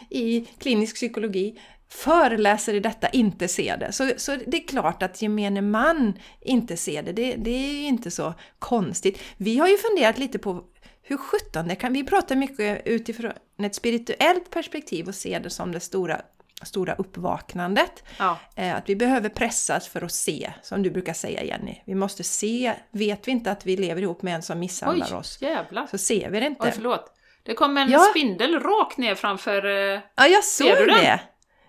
i 0.09 0.45
klinisk 0.59 0.95
psykologi 0.95 1.59
föreläser 1.89 2.73
i 2.73 2.79
detta 2.79 3.09
inte 3.09 3.47
ser 3.47 3.77
det. 3.77 3.91
Så, 3.91 4.11
så 4.17 4.35
det 4.47 4.57
är 4.63 4.67
klart 4.67 5.03
att 5.03 5.21
gemene 5.21 5.61
man 5.61 6.19
inte 6.41 6.77
ser 6.77 7.03
det. 7.03 7.11
det. 7.11 7.35
Det 7.35 7.51
är 7.51 7.73
ju 7.73 7.83
inte 7.85 8.11
så 8.11 8.33
konstigt. 8.59 9.19
Vi 9.37 9.57
har 9.57 9.67
ju 9.67 9.77
funderat 9.77 10.17
lite 10.17 10.39
på 10.39 10.63
hur 11.01 11.17
sjutton 11.17 11.67
det 11.67 11.75
kan... 11.75 11.93
Vi 11.93 12.03
pratar 12.03 12.35
mycket 12.35 12.81
utifrån 12.87 13.31
ett 13.63 13.75
spirituellt 13.75 14.49
perspektiv 14.49 15.07
och 15.07 15.15
ser 15.15 15.39
det 15.39 15.49
som 15.49 15.71
det 15.71 15.79
stora, 15.79 16.21
stora 16.63 16.93
uppvaknandet. 16.95 18.03
Ja. 18.19 18.39
Eh, 18.55 18.75
Att 18.75 18.89
vi 18.89 18.95
behöver 18.95 19.29
pressas 19.29 19.87
för 19.87 20.01
att 20.01 20.11
se, 20.11 20.53
som 20.61 20.83
du 20.83 20.91
brukar 20.91 21.13
säga 21.13 21.43
Jenny. 21.43 21.81
Vi 21.85 21.95
måste 21.95 22.23
se. 22.23 22.73
Vet 22.91 23.27
vi 23.27 23.31
inte 23.31 23.51
att 23.51 23.65
vi 23.65 23.77
lever 23.77 24.01
ihop 24.01 24.21
med 24.21 24.35
en 24.35 24.41
som 24.41 24.59
misshandlar 24.59 25.07
Oj, 25.11 25.15
oss, 25.15 25.41
jävlar. 25.41 25.87
så 25.87 25.97
ser 25.97 26.29
vi 26.29 26.39
det 26.39 26.45
inte. 26.45 26.63
Oj, 26.63 26.71
förlåt. 26.75 27.13
Det 27.45 27.53
kom 27.53 27.77
en 27.77 27.89
Ja. 27.89 27.99
spindel 27.99 28.59
rakt 28.59 28.97
ner 28.97 29.15
framför... 29.15 29.65
eh, 29.65 29.99
Ja, 30.15 30.27
jag 30.27 30.43
såg 30.43 30.67
Ser 30.67 30.75
du 30.77 30.85
den? 30.85 30.97
det! 30.97 31.19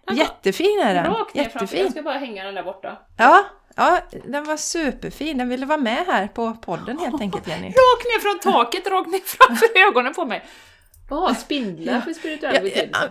Den 0.07 0.17
Jättefin 0.17 0.81
är 0.85 0.95
den! 0.95 1.07
Rakt 1.07 1.35
ner 1.35 1.45
framför. 1.45 1.59
Jag 1.59 1.63
Jättefin! 1.85 1.91
ska 1.91 2.03
bara 2.03 2.19
hänga 2.19 2.45
den 2.45 2.55
där 2.55 2.63
borta. 2.63 2.97
Ja, 3.19 3.45
ja, 3.77 3.99
den 4.25 4.45
var 4.45 4.57
superfin. 4.57 5.39
Den 5.39 5.49
ville 5.49 5.67
vara 5.67 5.79
med 5.79 6.05
här 6.07 6.29
på 6.29 6.53
podden 6.53 6.99
helt 6.99 7.21
enkelt 7.21 7.49
Jenny. 7.49 7.67
Rakt 7.69 8.05
ner 8.05 8.21
från 8.21 8.53
taket, 8.53 8.87
rakt 8.87 9.11
ner 9.11 9.21
framför 9.25 9.69
ögonen 9.89 10.15
på 10.15 10.25
mig. 10.25 10.45
Vad 11.11 11.37
spindlar 11.39 12.01
för 12.01 12.13
spirituell 12.13 12.55
Ja, 12.55 12.61
betydelse? 12.61 13.11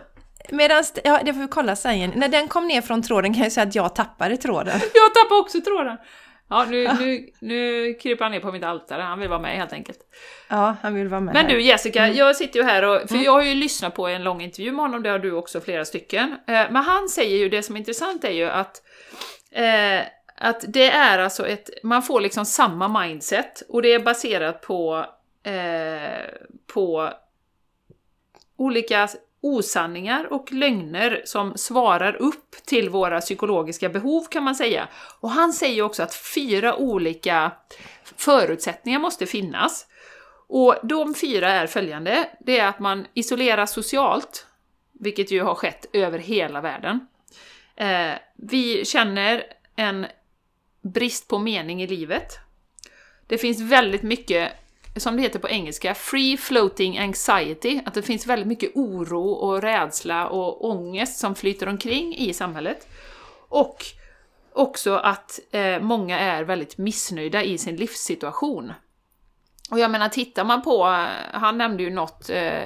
Medan, 0.49 0.84
ja, 1.03 1.20
det 1.26 1.34
får 1.34 1.41
vi 1.41 1.47
kolla 1.47 1.76
sen 1.76 1.99
Jenny. 1.99 2.16
När 2.16 2.28
den 2.28 2.47
kom 2.47 2.68
ner 2.68 2.82
från 2.82 3.01
tråden 3.01 3.34
kan 3.34 3.43
jag 3.43 3.51
säga 3.51 3.68
att 3.68 3.76
jag 3.76 3.95
tappade 3.95 4.38
tråden. 4.38 4.80
Jag 4.93 5.14
tappade 5.14 5.41
också 5.41 5.61
tråden. 5.61 5.97
Ja, 6.53 6.65
nu, 6.65 6.87
nu, 6.99 7.29
nu 7.39 7.93
kryper 7.93 8.25
han 8.25 8.31
ner 8.31 8.39
på 8.39 8.51
mitt 8.51 8.63
altare. 8.63 9.01
Han 9.01 9.19
vill 9.19 9.29
vara 9.29 9.39
med 9.39 9.57
helt 9.57 9.73
enkelt. 9.73 9.99
Ja, 10.47 10.75
han 10.81 10.95
vill 10.95 11.07
vara 11.07 11.21
med 11.21 11.33
Men 11.33 11.47
du 11.47 11.61
Jessica, 11.61 12.07
jag 12.07 12.35
sitter 12.35 12.59
ju 12.59 12.65
här 12.65 12.83
och, 12.83 13.09
för 13.09 13.15
jag 13.15 13.31
har 13.31 13.43
ju 13.43 13.53
lyssnat 13.53 13.95
på 13.95 14.07
en 14.07 14.23
lång 14.23 14.41
intervju 14.41 14.71
med 14.71 14.81
honom, 14.81 15.03
det 15.03 15.09
har 15.09 15.19
du 15.19 15.31
också 15.31 15.61
flera 15.61 15.85
stycken. 15.85 16.35
Eh, 16.47 16.53
Men 16.71 16.75
han 16.75 17.09
säger 17.09 17.37
ju, 17.37 17.49
det 17.49 17.63
som 17.63 17.75
är 17.75 17.79
intressant 17.79 18.23
är 18.23 18.31
ju 18.31 18.49
att, 18.49 18.81
eh, 19.51 20.01
att 20.37 20.65
det 20.67 20.91
är 20.91 21.19
alltså 21.19 21.47
ett, 21.47 21.69
man 21.83 22.03
får 22.03 22.21
liksom 22.21 22.45
samma 22.45 23.01
mindset 23.01 23.63
och 23.69 23.81
det 23.81 23.93
är 23.93 23.99
baserat 23.99 24.61
på, 24.61 25.05
eh, 25.43 26.25
på 26.73 27.09
olika 28.57 29.07
osanningar 29.43 30.33
och 30.33 30.51
lögner 30.51 31.21
som 31.25 31.57
svarar 31.57 32.15
upp 32.15 32.51
till 32.65 32.89
våra 32.89 33.21
psykologiska 33.21 33.89
behov 33.89 34.23
kan 34.31 34.43
man 34.43 34.55
säga. 34.55 34.87
Och 35.19 35.29
han 35.29 35.53
säger 35.53 35.81
också 35.83 36.03
att 36.03 36.15
fyra 36.15 36.75
olika 36.75 37.51
förutsättningar 38.15 38.99
måste 38.99 39.25
finnas. 39.25 39.87
Och 40.47 40.75
de 40.83 41.13
fyra 41.13 41.51
är 41.51 41.67
följande. 41.67 42.29
Det 42.39 42.59
är 42.59 42.67
att 42.67 42.79
man 42.79 43.07
isoleras 43.13 43.71
socialt, 43.71 44.47
vilket 44.99 45.31
ju 45.31 45.41
har 45.41 45.55
skett 45.55 45.85
över 45.93 46.19
hela 46.19 46.61
världen. 46.61 47.07
Eh, 47.75 48.13
vi 48.35 48.85
känner 48.85 49.43
en 49.75 50.05
brist 50.81 51.27
på 51.27 51.39
mening 51.39 51.83
i 51.83 51.87
livet. 51.87 52.37
Det 53.27 53.37
finns 53.37 53.61
väldigt 53.61 54.03
mycket, 54.03 54.51
som 54.95 55.15
det 55.15 55.21
heter 55.21 55.39
på 55.39 55.49
engelska, 55.49 55.93
free 55.95 56.37
floating 56.37 56.97
anxiety, 56.97 57.81
att 57.85 57.93
det 57.93 58.01
finns 58.01 58.27
väldigt 58.27 58.47
mycket 58.47 58.71
oro 58.75 59.29
och 59.31 59.61
rädsla 59.61 60.27
och 60.27 60.69
ångest 60.69 61.19
som 61.19 61.35
flyter 61.35 61.67
omkring 61.69 62.15
i 62.15 62.33
samhället. 62.33 62.87
Och 63.49 63.85
också 64.53 64.95
att 64.95 65.39
eh, 65.51 65.79
många 65.79 66.19
är 66.19 66.43
väldigt 66.43 66.77
missnöjda 66.77 67.43
i 67.43 67.57
sin 67.57 67.75
livssituation. 67.75 68.73
Och 69.71 69.79
jag 69.79 69.91
menar, 69.91 70.09
tittar 70.09 70.43
man 70.43 70.61
på, 70.61 70.85
eh, 70.87 71.39
han 71.39 71.57
nämnde 71.57 71.83
ju 71.83 71.89
något, 71.89 72.29
eh, 72.29 72.61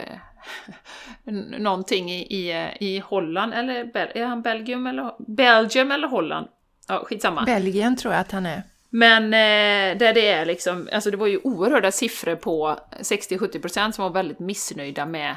någonting 1.58 2.12
i, 2.12 2.36
i, 2.36 2.52
eh, 2.52 2.84
i 2.84 3.00
Holland, 3.00 3.54
eller 3.54 3.84
Bel- 3.86 4.12
är 4.16 4.26
han 4.26 4.42
Belgium 4.42 4.88
eller, 4.88 5.14
Belgium 5.36 5.92
eller 5.92 6.08
Holland? 6.08 6.48
Ja, 6.88 7.04
skitsamma. 7.06 7.44
Belgien 7.46 7.96
tror 7.96 8.14
jag 8.14 8.22
att 8.22 8.32
han 8.32 8.46
är. 8.46 8.64
Men 8.90 9.24
eh, 9.24 9.98
där 9.98 10.14
det 10.14 10.28
är 10.28 10.46
liksom, 10.46 10.90
alltså 10.94 11.12
det 11.12 11.18
var 11.18 11.28
ju 11.28 11.40
oerhörda 11.44 11.92
siffror 11.92 12.36
på 12.36 12.80
60-70% 13.00 13.92
som 13.92 14.04
var 14.04 14.10
väldigt 14.10 14.40
missnöjda 14.40 15.06
med, 15.06 15.36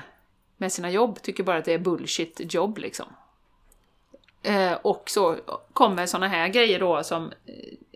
med 0.57 0.73
sina 0.73 0.91
jobb, 0.91 1.23
tycker 1.23 1.43
bara 1.43 1.57
att 1.59 1.65
det 1.65 1.73
är 1.75 1.79
bullshit 1.79 2.55
jobb 2.55 2.79
liksom. 2.79 3.07
Eh, 4.43 4.73
och 4.73 5.03
så 5.11 5.37
kommer 5.73 6.07
såna 6.07 6.29
här 6.29 6.49
grejer 6.49 6.81
då 6.81 7.03
som 7.03 7.33
eh, 7.47 7.55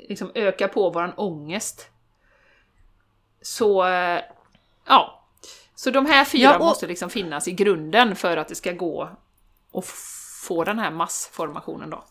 liksom 0.09 0.31
ökar 0.35 0.69
på 0.69 0.91
våran 0.91 1.13
ångest. 1.17 1.89
Så, 3.43 3.85
eh, 3.87 4.21
ja. 4.87 5.21
Så 5.75 5.91
de 5.91 6.07
här 6.07 6.25
fyra 6.25 6.43
Ja, 6.43 6.59
och- 6.59 6.65
måste 6.65 6.87
liksom 6.87 7.11
finnas 7.11 7.49
i 7.49 7.53
grunden 7.53 8.17
för 8.17 8.37
att 8.37 8.49
det 8.49 8.55
ska 8.55 8.73
gå 8.73 9.09
att 9.73 9.85
få 10.47 10.65
den 10.65 10.79
här 10.79 10.91
massformationen 10.91 11.91
då. 11.91 12.05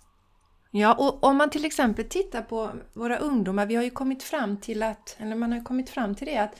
Ja, 0.75 0.93
och 0.93 1.23
om 1.23 1.37
man 1.37 1.49
till 1.49 1.65
exempel 1.65 2.05
tittar 2.05 2.41
på 2.41 2.71
våra 2.93 3.17
ungdomar, 3.17 3.65
vi 3.65 3.75
har 3.75 3.83
ju 3.83 3.89
kommit 3.89 4.23
fram 4.23 4.57
till 4.57 4.83
att, 4.83 5.15
eller 5.19 5.35
man 5.35 5.51
har 5.51 5.63
kommit 5.63 5.89
fram 5.89 6.15
till 6.15 6.27
det 6.27 6.37
att 6.37 6.59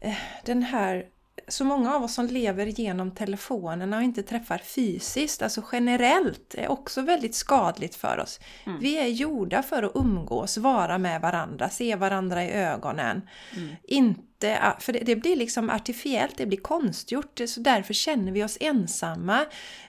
eh, 0.00 0.16
den 0.44 0.62
här 0.62 1.06
så 1.52 1.64
många 1.64 1.94
av 1.94 2.02
oss 2.04 2.14
som 2.14 2.26
lever 2.26 2.66
genom 2.66 3.10
telefonerna 3.10 3.96
och 3.96 4.02
inte 4.02 4.22
träffar 4.22 4.58
fysiskt, 4.58 5.42
alltså 5.42 5.62
generellt, 5.72 6.54
är 6.54 6.70
också 6.70 7.02
väldigt 7.02 7.34
skadligt 7.34 7.94
för 7.94 8.18
oss. 8.18 8.40
Mm. 8.64 8.80
Vi 8.80 8.98
är 8.98 9.06
gjorda 9.06 9.62
för 9.62 9.82
att 9.82 9.92
umgås, 9.94 10.56
vara 10.56 10.98
med 10.98 11.20
varandra, 11.20 11.68
se 11.68 11.96
varandra 11.96 12.44
i 12.44 12.50
ögonen. 12.50 13.28
Mm. 13.56 13.74
Inte, 13.82 14.74
för 14.78 14.92
det, 14.92 14.98
det, 14.98 15.16
blir 15.16 15.36
liksom 15.36 15.70
artificiellt, 15.70 16.36
det 16.36 16.46
blir 16.46 16.60
konstgjort, 16.60 17.40
så 17.46 17.60
därför 17.60 17.94
känner 17.94 18.32
vi 18.32 18.44
oss 18.44 18.58
ensamma. 18.60 19.44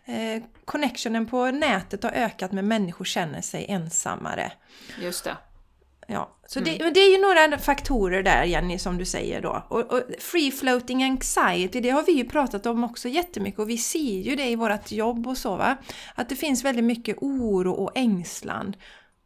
Eh, 0.05 0.43
connectionen 0.65 1.25
på 1.25 1.51
nätet 1.51 2.03
har 2.03 2.11
ökat 2.11 2.51
men 2.51 2.67
människor 2.67 3.05
känner 3.05 3.41
sig 3.41 3.65
ensammare. 3.69 4.51
Just 5.01 5.23
det. 5.23 5.37
Ja, 6.07 6.37
så 6.53 6.59
mm. 6.59 6.77
det, 6.77 6.89
det, 6.89 6.99
är 6.99 7.11
ju 7.11 7.21
några 7.21 7.57
faktorer 7.57 8.23
där 8.23 8.43
Jenny 8.43 8.79
som 8.79 8.97
du 8.97 9.05
säger 9.05 9.41
då. 9.41 9.63
Och, 9.67 9.93
och, 9.93 10.01
free 10.19 10.51
floating 10.51 11.03
anxiety, 11.03 11.79
det 11.79 11.89
har 11.89 12.03
vi 12.03 12.11
ju 12.11 12.25
pratat 12.25 12.65
om 12.65 12.83
också 12.83 13.09
jättemycket 13.09 13.59
och 13.59 13.69
vi 13.69 13.77
ser 13.77 14.21
ju 14.21 14.35
det 14.35 14.49
i 14.49 14.55
vårt 14.55 14.91
jobb 14.91 15.27
och 15.27 15.37
så 15.37 15.55
va. 15.55 15.77
Att 16.15 16.29
det 16.29 16.35
finns 16.35 16.65
väldigt 16.65 16.85
mycket 16.85 17.17
oro 17.21 17.71
och 17.71 17.91
ängslan. 17.95 18.75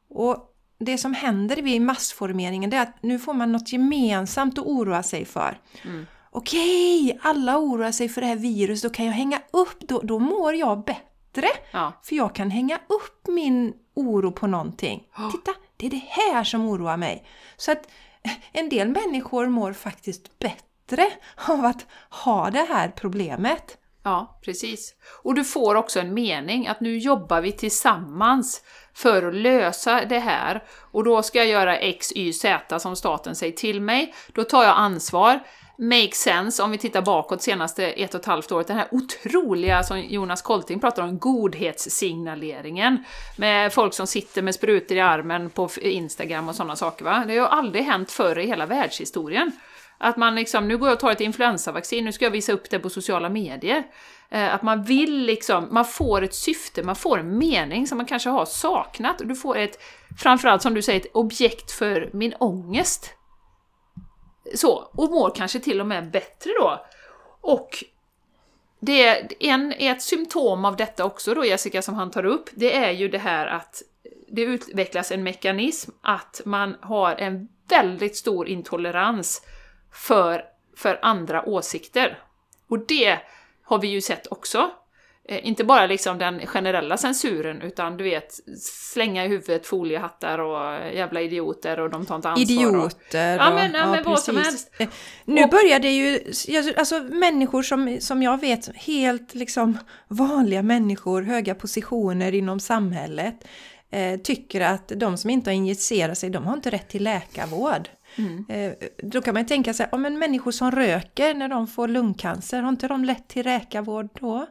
Och 0.09 0.53
det 0.79 0.97
som 0.97 1.13
händer 1.13 1.55
vid 1.55 1.81
massformeringen 1.81 2.69
det 2.69 2.77
är 2.77 2.81
att 2.81 3.03
nu 3.03 3.19
får 3.19 3.33
man 3.33 3.51
något 3.51 3.73
gemensamt 3.73 4.59
att 4.59 4.65
oroa 4.65 5.03
sig 5.03 5.25
för. 5.25 5.59
Mm. 5.83 6.05
Okej, 6.31 7.19
alla 7.21 7.57
oroar 7.57 7.91
sig 7.91 8.09
för 8.09 8.21
det 8.21 8.27
här 8.27 8.35
viruset, 8.35 8.91
då 8.91 8.95
kan 8.95 9.05
jag 9.05 9.13
hänga 9.13 9.41
upp, 9.51 9.79
då, 9.79 9.99
då 9.99 10.19
mår 10.19 10.55
jag 10.55 10.83
bättre. 10.83 11.47
Ja. 11.71 11.93
För 12.03 12.15
jag 12.15 12.35
kan 12.35 12.51
hänga 12.51 12.75
upp 12.75 13.27
min 13.27 13.73
oro 13.95 14.31
på 14.31 14.47
någonting. 14.47 15.03
Oh. 15.17 15.31
Titta, 15.31 15.51
det 15.77 15.85
är 15.85 15.89
det 15.89 16.05
här 16.09 16.43
som 16.43 16.69
oroar 16.69 16.97
mig. 16.97 17.25
Så 17.57 17.71
att 17.71 17.87
en 18.51 18.69
del 18.69 18.87
människor 18.87 19.47
mår 19.47 19.73
faktiskt 19.73 20.39
bättre 20.39 21.11
av 21.47 21.65
att 21.65 21.85
ha 22.09 22.49
det 22.49 22.65
här 22.69 22.89
problemet. 22.95 23.77
Ja, 24.03 24.39
precis. 24.43 24.95
Och 25.23 25.35
du 25.35 25.43
får 25.43 25.75
också 25.75 25.99
en 25.99 26.13
mening 26.13 26.67
att 26.67 26.81
nu 26.81 26.97
jobbar 26.97 27.41
vi 27.41 27.51
tillsammans 27.51 28.61
för 28.93 29.27
att 29.27 29.35
lösa 29.35 30.05
det 30.05 30.19
här. 30.19 30.63
Och 30.91 31.03
då 31.03 31.23
ska 31.23 31.37
jag 31.37 31.47
göra 31.47 31.77
X, 31.77 32.11
Y, 32.15 32.33
Z 32.33 32.79
som 32.79 32.95
staten 32.95 33.35
säger 33.35 33.53
till 33.53 33.81
mig. 33.81 34.13
Då 34.33 34.43
tar 34.43 34.63
jag 34.63 34.77
ansvar 34.77 35.39
make 35.77 36.11
sense 36.11 36.63
om 36.63 36.71
vi 36.71 36.77
tittar 36.77 37.01
bakåt 37.01 37.41
senaste 37.41 37.85
ett 37.85 38.13
och 38.13 38.19
ett 38.19 38.25
halvt 38.25 38.51
året. 38.51 38.67
Den 38.67 38.77
här 38.77 38.87
otroliga, 38.91 39.83
som 39.83 39.99
Jonas 39.99 40.41
Kolting 40.41 40.79
pratar 40.79 41.03
om, 41.03 41.19
godhetssignaleringen. 41.19 43.03
Med 43.37 43.73
folk 43.73 43.93
som 43.93 44.07
sitter 44.07 44.41
med 44.41 44.55
sprutor 44.55 44.97
i 44.97 44.99
armen 44.99 45.49
på 45.49 45.69
Instagram 45.81 46.49
och 46.49 46.55
sådana 46.55 46.75
saker. 46.75 47.05
Va? 47.05 47.23
Det 47.27 47.33
har 47.33 47.47
ju 47.47 47.47
aldrig 47.47 47.83
hänt 47.83 48.11
förr 48.11 48.39
i 48.39 48.47
hela 48.47 48.65
världshistorien. 48.65 49.51
Att 49.97 50.17
man 50.17 50.35
liksom, 50.35 50.67
nu 50.67 50.77
går 50.77 50.87
jag 50.87 50.95
och 50.95 50.99
tar 50.99 51.11
ett 51.11 51.21
influensavaccin, 51.21 52.05
nu 52.05 52.11
ska 52.11 52.25
jag 52.25 52.31
visa 52.31 52.53
upp 52.53 52.69
det 52.69 52.79
på 52.79 52.89
sociala 52.89 53.29
medier. 53.29 53.83
Eh, 54.29 54.53
att 54.53 54.61
man 54.61 54.83
vill 54.83 55.25
liksom, 55.25 55.67
man 55.71 55.85
får 55.85 56.21
ett 56.21 56.35
syfte, 56.35 56.83
man 56.83 56.95
får 56.95 57.19
en 57.19 57.37
mening 57.37 57.87
som 57.87 57.97
man 57.97 58.05
kanske 58.05 58.29
har 58.29 58.45
saknat. 58.45 59.21
Och 59.21 59.27
du 59.27 59.35
får 59.35 59.57
ett, 59.57 59.79
framförallt 60.17 60.61
som 60.61 60.73
du 60.73 60.81
säger, 60.81 60.99
ett 60.99 61.15
objekt 61.15 61.71
för 61.71 62.09
min 62.13 62.33
ångest. 62.33 63.13
Så, 64.55 64.89
och 64.93 65.11
mår 65.11 65.35
kanske 65.35 65.59
till 65.59 65.81
och 65.81 65.87
med 65.87 66.11
bättre 66.11 66.51
då. 66.59 66.85
Och 67.41 67.83
det 68.79 69.07
är 69.07 69.27
en, 69.39 69.71
ett 69.71 70.01
symptom 70.01 70.65
av 70.65 70.75
detta 70.75 71.05
också 71.05 71.33
då, 71.33 71.45
Jessica, 71.45 71.81
som 71.81 71.95
han 71.95 72.11
tar 72.11 72.25
upp, 72.25 72.49
det 72.53 72.75
är 72.75 72.91
ju 72.91 73.07
det 73.07 73.17
här 73.17 73.47
att 73.47 73.81
det 74.27 74.41
utvecklas 74.41 75.11
en 75.11 75.23
mekanism 75.23 75.91
att 76.01 76.41
man 76.45 76.75
har 76.81 77.15
en 77.15 77.47
väldigt 77.69 78.17
stor 78.17 78.47
intolerans 78.47 79.41
för, 79.91 80.43
för 80.75 80.99
andra 81.01 81.45
åsikter. 81.45 82.19
Och 82.69 82.79
det 82.79 83.19
har 83.63 83.79
vi 83.79 83.87
ju 83.87 84.01
sett 84.01 84.27
också 84.31 84.71
inte 85.27 85.63
bara 85.63 85.85
liksom 85.85 86.17
den 86.17 86.45
generella 86.45 86.97
censuren, 86.97 87.61
utan 87.61 87.97
du 87.97 88.03
vet, 88.03 88.33
slänga 88.93 89.25
i 89.25 89.27
huvudet 89.27 89.67
foliehattar 89.67 90.39
och 90.39 90.93
jävla 90.93 91.21
idioter 91.21 91.79
och 91.79 91.89
de 91.89 92.05
tar 92.05 92.15
inte 92.15 92.29
ansvar. 92.29 92.43
Idioter 92.43 93.35
och, 93.35 93.45
ja, 93.45 93.53
men, 93.53 93.71
ja, 93.71 93.79
ja, 93.79 93.91
men 93.91 94.03
vad 94.03 94.19
som 94.19 94.37
helst. 94.37 94.71
Eh, 94.77 94.87
nu 95.25 95.43
och, 95.43 95.49
börjar 95.49 95.79
det 95.79 95.91
ju, 95.91 96.19
alltså 96.77 96.99
människor 96.99 97.63
som, 97.63 97.97
som 97.99 98.23
jag 98.23 98.41
vet, 98.41 98.75
helt 98.75 99.35
liksom 99.35 99.77
vanliga 100.07 100.63
människor, 100.63 101.21
höga 101.21 101.55
positioner 101.55 102.35
inom 102.35 102.59
samhället, 102.59 103.47
eh, 103.91 104.19
tycker 104.19 104.61
att 104.61 104.91
de 104.95 105.17
som 105.17 105.29
inte 105.29 105.49
har 105.49 105.55
injicerat 105.55 106.17
sig, 106.17 106.29
de 106.29 106.45
har 106.45 106.53
inte 106.53 106.69
rätt 106.69 106.89
till 106.89 107.03
läkarvård. 107.03 107.89
Mm. 108.15 108.45
Eh, 108.49 108.73
då 109.03 109.21
kan 109.21 109.33
man 109.33 109.45
tänka 109.45 109.73
sig, 109.73 109.87
ja 109.91 109.97
men 109.97 110.19
människor 110.19 110.51
som 110.51 110.71
röker 110.71 111.33
när 111.33 111.47
de 111.47 111.67
får 111.67 111.87
lungcancer, 111.87 112.61
har 112.61 112.69
inte 112.69 112.87
de 112.87 113.05
rätt 113.05 113.27
till 113.27 113.45
läkarvård 113.45 114.09
då? 114.19 114.47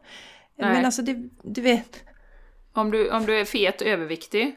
Nej. 0.59 0.73
Men 0.73 0.85
alltså, 0.85 1.03
det, 1.03 1.29
du 1.43 1.61
vet... 1.61 2.03
Om 2.73 2.91
du, 2.91 3.11
om 3.11 3.27
du 3.27 3.41
är 3.41 3.45
fet 3.45 3.81
och 3.81 3.87
överviktig 3.87 4.57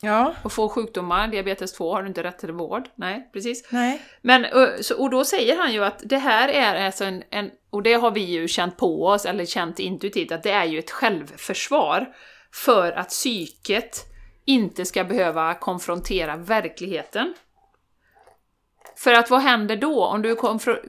ja. 0.00 0.34
och 0.42 0.52
får 0.52 0.68
sjukdomar, 0.68 1.28
diabetes 1.28 1.72
2, 1.72 1.94
har 1.94 2.02
du 2.02 2.08
inte 2.08 2.22
rätt 2.22 2.38
till 2.38 2.52
vård. 2.52 2.88
Nej, 2.94 3.30
precis. 3.32 3.68
Nej. 3.70 4.02
Men, 4.22 4.46
och 4.98 5.10
då 5.10 5.24
säger 5.24 5.56
han 5.56 5.72
ju 5.72 5.84
att 5.84 6.02
det 6.04 6.18
här 6.18 6.48
är 6.48 6.86
alltså 6.86 7.04
en, 7.04 7.22
en, 7.30 7.50
och 7.70 7.82
det 7.82 7.94
har 7.94 8.10
vi 8.10 8.20
ju 8.20 8.48
känt 8.48 8.76
på 8.76 9.06
oss, 9.06 9.26
eller 9.26 9.44
känt 9.44 9.78
intuitivt, 9.78 10.32
att 10.32 10.42
det 10.42 10.50
är 10.50 10.64
ju 10.64 10.78
ett 10.78 10.90
självförsvar 10.90 12.14
för 12.52 12.92
att 12.92 13.08
psyket 13.08 14.04
inte 14.44 14.84
ska 14.84 15.04
behöva 15.04 15.54
konfrontera 15.54 16.36
verkligheten. 16.36 17.34
För 18.96 19.12
att 19.12 19.30
vad 19.30 19.40
händer 19.40 19.76
då? 19.76 20.04
Om 20.04 20.22
du 20.22 20.36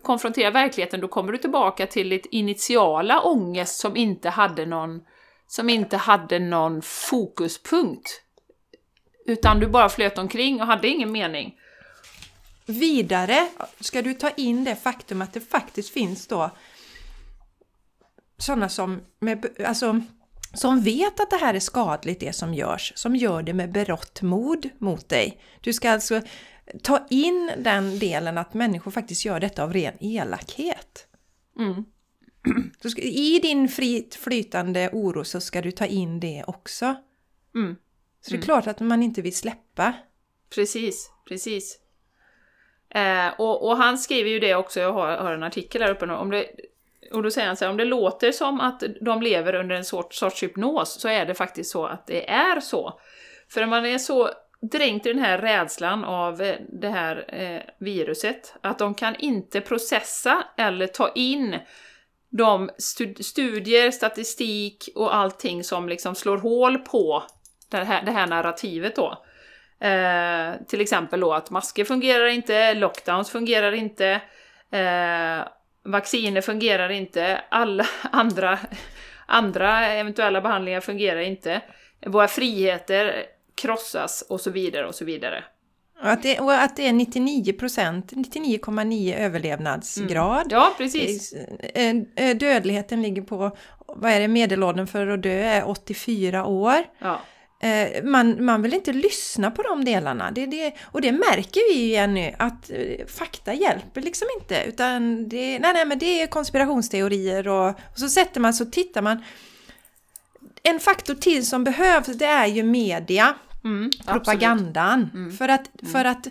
konfronterar 0.04 0.52
verkligheten, 0.52 1.02
då 1.02 1.08
kommer 1.08 1.32
du 1.32 1.38
tillbaka 1.38 1.88
till 1.88 2.10
ditt 2.10 2.26
initiala 2.26 3.22
ångest 3.22 3.80
som 3.80 3.98
inte 3.98 4.30
hade 4.30 4.66
någon, 4.66 5.02
som 5.48 5.70
inte 5.70 5.98
hade 5.98 6.40
någon 6.40 6.82
fokuspunkt. 6.82 8.22
Utan 9.26 9.60
du 9.60 9.68
bara 9.68 9.90
flöt 9.90 10.18
omkring 10.18 10.62
och 10.62 10.68
hade 10.68 10.88
ingen 10.88 11.12
mening. 11.12 11.56
Vidare 12.66 13.48
ska 13.80 14.02
du 14.02 14.14
ta 14.14 14.30
in 14.30 14.64
det 14.64 14.76
faktum 14.76 15.22
att 15.22 15.34
det 15.34 15.40
faktiskt 15.40 15.94
finns 15.94 16.28
då 16.28 16.52
sådana 18.38 18.70
som, 18.70 19.02
med, 19.20 19.46
alltså, 19.66 20.02
som 20.54 20.82
vet 20.82 21.20
att 21.20 21.30
det 21.30 21.38
här 21.38 21.54
är 21.54 21.60
skadligt 21.60 22.20
det 22.20 22.36
som 22.36 22.54
görs, 22.54 22.94
som 22.96 23.16
gör 23.16 23.44
det 23.44 23.54
med 23.54 23.72
berått 23.72 24.22
mod 24.22 24.70
mot 24.78 25.10
dig. 25.10 25.42
Du 25.62 25.74
ska 25.74 25.92
alltså 25.92 26.22
ta 26.84 27.06
in 27.10 27.52
den 27.58 28.00
delen 28.00 28.38
att 28.38 28.54
människor 28.54 28.92
faktiskt 28.92 29.26
gör 29.26 29.40
detta 29.40 29.64
av 29.64 29.74
ren 29.74 29.98
elakhet. 30.00 31.08
Mm. 31.60 31.86
Ska, 32.90 33.02
I 33.02 33.40
din 33.40 33.70
fritt 33.70 34.16
flytande 34.16 34.90
oro 34.94 35.24
så 35.24 35.42
ska 35.42 35.62
du 35.62 35.72
ta 35.72 35.86
in 35.86 36.20
det 36.20 36.44
också. 36.48 36.96
Mm. 37.56 37.76
Så 38.22 38.32
det 38.32 38.36
är 38.36 38.38
mm. 38.38 38.46
klart 38.46 38.68
att 38.68 38.80
man 38.80 39.04
inte 39.04 39.22
vill 39.22 39.36
släppa. 39.36 39.94
Precis, 40.56 41.12
precis. 41.28 41.80
Eh, 42.90 43.28
och, 43.38 43.68
och, 43.68 43.78
han 43.78 43.98
skriver 43.98 44.30
ju 44.30 44.40
det 44.40 44.56
också, 44.56 44.80
jag 44.80 44.94
har, 44.94 45.18
har 45.18 45.34
en 45.34 45.44
artikel 45.44 45.82
där 45.82 45.92
uppe 45.92 46.06
nu, 46.06 46.14
om 46.14 46.30
det, 46.30 46.46
och 47.12 47.24
då 47.24 47.32
säger 47.32 47.48
han 47.48 47.58
så 47.58 47.66
här, 47.66 47.72
om 47.72 47.78
det 47.78 47.86
låter 47.86 48.32
som 48.32 48.60
att 48.60 48.84
de 49.02 49.22
lever 49.22 49.56
under 49.56 49.76
en 49.76 49.86
sorts, 49.86 50.20
sorts 50.20 50.44
hypnos 50.44 51.02
så 51.02 51.08
är 51.08 51.26
det 51.26 51.34
faktiskt 51.34 51.72
så 51.72 51.86
att 51.86 52.08
det 52.08 52.30
är 52.30 52.60
så. 52.60 53.00
För 53.50 53.62
när 53.62 53.68
man 53.68 53.86
är 53.86 53.98
så 53.98 54.30
dränkt 54.62 55.06
i 55.06 55.14
den 55.14 55.22
här 55.22 55.38
rädslan 55.38 56.04
av 56.04 56.42
eh, 56.42 56.56
det 56.70 56.90
här 56.90 57.26
eh, 57.28 57.62
viruset, 57.80 58.56
att 58.62 58.80
de 58.80 58.94
kan 58.94 59.16
inte 59.16 59.62
processa 59.62 60.44
eller 60.58 60.88
ta 60.88 61.12
in 61.16 61.60
de 62.30 62.70
studier, 63.20 63.92
statistik 63.92 64.90
och 64.96 65.16
allting 65.16 65.64
som 65.64 65.90
liksom 65.90 66.16
slår 66.16 66.38
hål 66.38 66.78
på 66.78 67.24
det 67.70 67.78
här, 67.78 68.06
det 68.06 68.12
här 68.12 68.28
narrativet 68.28 68.96
då. 68.96 69.24
Eh, 69.80 70.54
till 70.68 70.82
exempel 70.82 71.20
då 71.20 71.34
att 71.34 71.50
masker 71.50 71.86
fungerar 71.86 72.26
inte, 72.26 72.74
lockdowns 72.74 73.30
fungerar 73.30 73.72
inte, 73.72 74.22
eh, 74.72 75.48
vacciner 75.84 76.42
fungerar 76.42 76.90
inte, 76.90 77.42
alla 77.50 77.86
andra, 78.12 78.60
andra 79.26 79.88
eventuella 79.88 80.42
behandlingar 80.42 80.82
fungerar 80.82 81.20
inte. 81.20 81.62
Våra 82.06 82.28
friheter 82.28 83.26
krossas 83.58 84.24
och 84.30 84.42
så 84.42 84.50
vidare 84.50 84.88
och 84.88 84.96
så 84.96 85.06
vidare. 85.06 85.44
Och 86.02 86.10
att 86.10 86.24
det, 86.24 86.40
och 86.40 86.54
att 86.54 86.76
det 86.76 86.88
är 86.88 86.94
99 86.94 87.54
procent, 87.54 88.12
99,9 88.12 89.16
överlevnadsgrad. 89.18 90.42
Mm. 90.42 90.48
Ja, 90.52 90.74
precis. 90.78 91.34
Eh, 91.74 91.96
eh, 92.16 92.38
dödligheten 92.38 93.02
ligger 93.02 93.22
på, 93.22 93.58
vad 93.88 94.12
är 94.12 94.20
det, 94.20 94.28
medelåldern 94.28 94.88
för 94.88 95.08
att 95.08 95.24
dö 95.24 95.44
är 95.44 95.70
84 95.70 96.46
år. 96.46 96.84
Ja. 97.00 97.22
Eh, 97.62 98.04
man, 98.04 98.46
man 98.46 98.62
vill 98.62 98.74
inte 98.74 98.94
lyssna 98.94 99.52
på 99.52 99.62
de 99.62 99.86
delarna. 99.86 100.32
Det, 100.32 100.46
det, 100.46 100.74
och 100.84 101.02
det 101.02 101.12
märker 101.12 101.74
vi 101.74 101.80
ju 101.80 101.86
igen 101.86 102.14
nu, 102.14 102.36
att 102.40 102.72
fakta 103.08 103.54
hjälper 103.54 104.02
liksom 104.02 104.28
inte. 104.40 104.64
Utan 104.64 105.30
det, 105.30 105.60
nej, 105.60 105.74
nej, 105.74 105.86
men 105.86 106.00
det 106.00 106.22
är 106.22 106.28
konspirationsteorier 106.28 107.48
och, 107.48 107.70
och 107.70 108.00
så 108.00 108.10
sätter 108.10 108.40
man, 108.40 108.54
så 108.54 108.66
tittar 108.66 109.02
man 109.02 109.24
en 110.64 110.80
faktor 110.80 111.16
till 111.16 111.46
som 111.46 111.64
behövs 111.64 112.08
det 112.08 112.26
är 112.26 112.46
ju 112.48 112.64
media, 112.64 113.36
Mm, 113.68 113.90
propagandan. 114.06 115.32
För 115.38 115.50
att, 115.50 115.70
för 115.92 116.06
att 116.06 116.28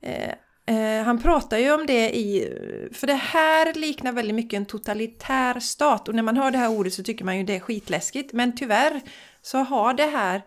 eh, 0.00 0.30
eh, 0.76 1.04
han 1.04 1.22
pratar 1.22 1.58
ju 1.58 1.72
om 1.72 1.86
det 1.86 2.16
i, 2.16 2.56
för 2.92 3.06
det 3.06 3.14
här 3.14 3.74
liknar 3.74 4.12
väldigt 4.12 4.34
mycket 4.34 4.56
en 4.56 4.66
totalitär 4.66 5.60
stat 5.60 6.08
och 6.08 6.14
när 6.14 6.22
man 6.22 6.36
hör 6.36 6.50
det 6.50 6.58
här 6.58 6.70
ordet 6.70 6.94
så 6.94 7.02
tycker 7.02 7.24
man 7.24 7.38
ju 7.38 7.44
det 7.44 7.56
är 7.56 7.60
skitläskigt. 7.60 8.32
Men 8.32 8.56
tyvärr 8.56 9.00
så 9.42 9.58
har 9.58 9.94
det 9.94 10.06
här 10.06 10.42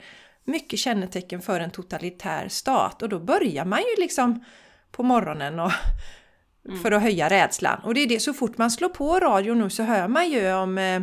mycket 0.45 0.79
kännetecken 0.79 1.41
för 1.41 1.59
en 1.59 1.71
totalitär 1.71 2.47
stat 2.47 3.01
och 3.01 3.09
då 3.09 3.19
börjar 3.19 3.65
man 3.65 3.79
ju 3.79 4.01
liksom 4.01 4.45
på 4.91 5.03
morgonen 5.03 5.59
och 5.59 5.71
för 6.81 6.91
att 6.91 7.01
höja 7.01 7.29
rädslan. 7.29 7.79
Och 7.83 7.93
det 7.93 7.99
är 7.99 8.07
det, 8.07 8.19
så 8.19 8.33
fort 8.33 8.57
man 8.57 8.71
slår 8.71 8.89
på 8.89 9.19
radio 9.19 9.53
nu 9.53 9.69
så 9.69 9.83
hör 9.83 10.07
man 10.07 10.29
ju 10.29 10.53
om 10.53 10.77
eh, 10.77 11.01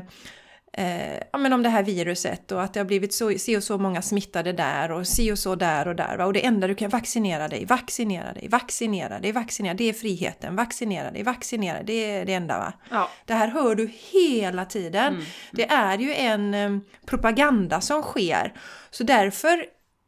eh, 0.73 1.15
ja, 1.33 1.39
men 1.39 1.53
om 1.53 1.63
det 1.63 1.69
här 1.69 1.83
viruset 1.83 2.53
och 2.53 2.63
att 2.63 2.75
det 2.75 2.81
har 2.81 2.85
blivit 2.85 3.15
så, 3.15 3.39
si 3.39 3.57
och 3.57 3.63
så 3.63 3.79
många 3.79 4.03
smittade 4.03 4.53
där 4.53 4.93
och 4.93 5.07
si 5.07 5.33
och 5.33 5.39
så 5.39 5.55
där 5.55 5.89
och 5.89 5.97
där. 5.97 6.17
Va? 6.17 6.27
Och 6.27 6.33
det 6.33 6.47
enda 6.47 6.67
du 6.67 6.75
kan 6.75 6.91
vaccinera 6.91 7.49
dig, 7.49 7.65
vaccinera 7.65 8.33
dig, 8.33 8.49
vaccinera 8.49 9.19
dig, 9.19 9.33
vaccinera 9.33 9.75
det 9.75 9.85
är 9.85 9.93
friheten, 9.93 10.57
vaccinera 10.57 11.11
dig, 11.11 11.23
vaccinera 11.23 11.83
det 11.83 12.11
är 12.11 12.25
det 12.25 12.35
enda. 12.35 12.59
Va? 12.59 12.73
Ja. 12.91 13.11
Det 13.25 13.35
här 13.35 13.49
hör 13.49 13.75
du 13.75 13.91
hela 14.13 14.65
tiden. 14.65 15.25
Det 15.53 15.71
är 15.71 15.99
ju 15.99 16.15
en 16.15 16.55
eh, 16.55 16.79
propaganda 17.07 17.81
som 17.81 18.03
sker. 18.03 18.55
Så 18.91 19.05
därför 19.05 19.65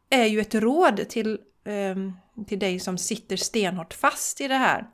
är 0.09 0.25
ju 0.25 0.39
ett 0.39 0.55
råd 0.55 1.09
till, 1.09 1.39
eh, 1.65 1.95
till 2.47 2.59
dig 2.59 2.79
som 2.79 2.97
sitter 2.97 3.37
stenhårt 3.37 3.93
fast 3.93 4.41
i 4.41 4.47
det 4.47 4.55
här 4.55 4.85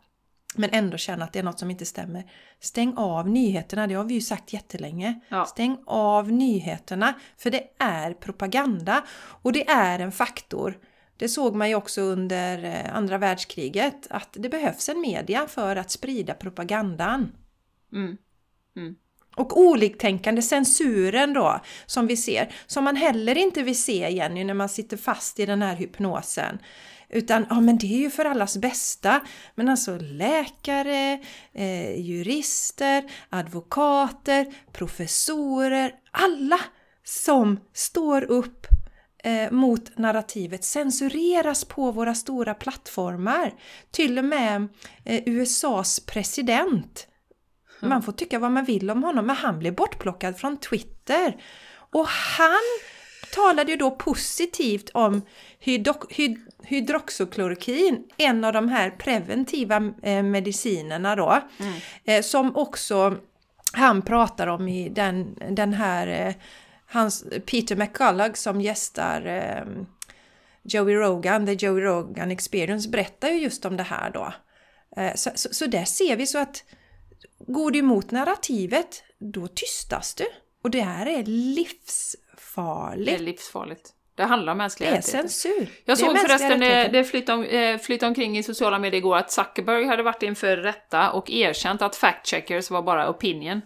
men 0.56 0.70
ändå 0.74 0.98
känner 0.98 1.24
att 1.24 1.34
det 1.34 1.40
är 1.40 1.44
något 1.44 1.60
som 1.60 1.72
inte 1.72 1.86
stämmer. 1.86 2.32
Stäng 2.60 2.94
av 2.98 3.30
nyheterna, 3.30 3.88
det 3.88 3.94
har 3.94 4.04
vi 4.04 4.14
ju 4.14 4.22
sagt 4.22 4.54
jättelänge. 4.54 5.20
Ja. 5.30 5.46
Stäng 5.46 5.78
av 5.86 6.32
nyheterna, 6.32 7.14
för 7.38 7.52
det 7.52 7.64
är 7.80 8.14
propaganda 8.14 9.04
och 9.42 9.54
det 9.54 9.70
är 9.70 10.00
en 10.00 10.12
faktor. 10.12 10.78
Det 11.18 11.30
såg 11.30 11.56
man 11.56 11.70
ju 11.70 11.76
också 11.76 12.02
under 12.02 12.64
eh, 12.64 12.96
andra 12.96 13.18
världskriget, 13.18 14.08
att 14.10 14.30
det 14.32 14.50
behövs 14.50 14.90
en 14.90 15.02
media 15.02 15.48
för 15.48 15.76
att 15.76 15.92
sprida 15.92 16.34
propagandan. 16.34 17.32
Mm. 17.94 18.96
Och 19.36 19.60
oliktänkande, 19.60 20.42
censuren 20.42 21.34
då, 21.34 21.60
som 21.86 22.08
vi 22.08 22.18
ser, 22.18 22.52
som 22.68 22.84
man 22.84 22.96
heller 22.96 23.38
inte 23.38 23.64
vill 23.64 23.82
se 23.82 24.10
Jenny 24.10 24.44
när 24.44 24.54
man 24.54 24.70
sitter 24.70 24.98
fast 24.98 25.40
i 25.40 25.46
den 25.46 25.62
här 25.62 25.76
hypnosen. 25.76 26.60
Utan, 27.10 27.46
ja 27.50 27.60
men 27.60 27.78
det 27.78 27.88
är 27.88 27.98
ju 27.98 28.10
för 28.10 28.26
allas 28.26 28.58
bästa. 28.58 29.22
Men 29.56 29.70
alltså 29.70 29.98
läkare, 29.98 31.20
eh, 31.54 32.00
jurister, 32.00 33.04
advokater, 33.30 34.46
professorer, 34.72 35.96
alla 36.12 36.60
som 37.04 37.60
står 37.74 38.24
upp 38.24 38.68
eh, 39.24 39.52
mot 39.52 39.98
narrativet 39.98 40.64
censureras 40.64 41.66
på 41.66 41.92
våra 41.92 42.16
stora 42.16 42.54
plattformar. 42.54 43.54
Till 43.92 44.18
och 44.18 44.26
med 44.26 44.68
eh, 45.06 45.24
USAs 45.26 46.00
president 46.00 47.08
man 47.82 48.04
får 48.04 48.12
tycka 48.12 48.40
vad 48.40 48.52
man 48.52 48.66
vill 48.66 48.90
om 48.90 49.04
honom, 49.04 49.26
men 49.26 49.36
han 49.36 49.60
blev 49.60 49.76
bortplockad 49.76 50.38
från 50.38 50.58
Twitter. 50.58 51.44
Och 51.92 52.08
han 52.08 52.80
talade 53.36 53.72
ju 53.72 53.78
då 53.78 53.92
positivt 53.92 54.90
om 54.90 55.22
hydro- 55.60 56.10
hyd- 56.10 56.49
hydroxyklorokin, 56.64 58.04
en 58.18 58.44
av 58.44 58.54
de 58.54 58.70
här 58.70 58.90
preventiva 58.90 59.94
eh, 60.04 60.24
medicinerna 60.24 61.16
då, 61.16 61.42
eh, 62.04 62.22
som 62.22 62.56
också 62.56 63.18
han 63.74 64.02
pratar 64.02 64.48
om 64.48 64.68
i 64.68 64.90
den, 64.90 65.38
den 65.52 65.74
här, 65.74 66.28
eh, 66.28 66.36
hans, 66.86 67.26
Peter 67.46 67.76
McCullough 67.76 68.34
som 68.34 68.62
gästar 68.62 69.66
Joey 70.64 70.96
Rogan, 70.96 71.46
The 71.46 71.66
Joey 71.66 71.82
Rogan 71.82 72.32
Experience, 72.32 72.90
berättar 72.90 73.30
ju 73.30 73.40
just 73.40 73.66
om 73.66 73.78
det 73.78 73.84
här 73.84 74.12
då. 74.12 74.34
Så, 75.16 75.30
så, 75.36 75.50
så 75.52 75.66
där 75.66 75.86
ser 75.86 76.16
vi 76.16 76.28
så 76.28 76.38
att 76.38 76.64
går 77.48 77.72
du 77.72 77.80
emot 77.80 78.12
narrativet, 78.12 79.04
då 79.20 79.48
tystas 79.48 80.16
du. 80.16 80.26
Och 80.64 80.72
det 80.72 80.82
här 80.82 81.06
är 81.06 81.24
Det 83.06 83.16
är 83.16 83.20
livsfarligt. 83.20 83.94
Det 84.20 84.26
handlar 84.26 84.52
om 84.52 84.58
mänskliga 84.58 84.90
Det 84.90 84.96
är 84.96 84.98
rättigheter. 84.98 85.30
censur. 85.30 85.70
Jag 85.86 85.98
såg 85.98 86.20
förresten, 86.20 86.52
eh, 86.52 86.66
rättigheter. 86.66 86.92
det 86.92 87.04
flyttade, 87.04 87.38
om, 87.38 87.44
eh, 87.44 87.78
flyttade 87.78 88.08
omkring 88.08 88.38
i 88.38 88.44
sociala 88.44 88.80
medier 88.80 88.98
igår, 88.98 89.18
att 89.18 89.32
Zuckerberg 89.32 89.86
hade 89.86 90.04
varit 90.04 90.24
inför 90.24 90.58
rätta 90.58 91.12
och 91.12 91.32
erkänt 91.32 91.82
att 91.82 91.96
fact-checkers 91.96 92.72
var 92.72 92.82
bara 92.82 93.10
opinion. 93.10 93.62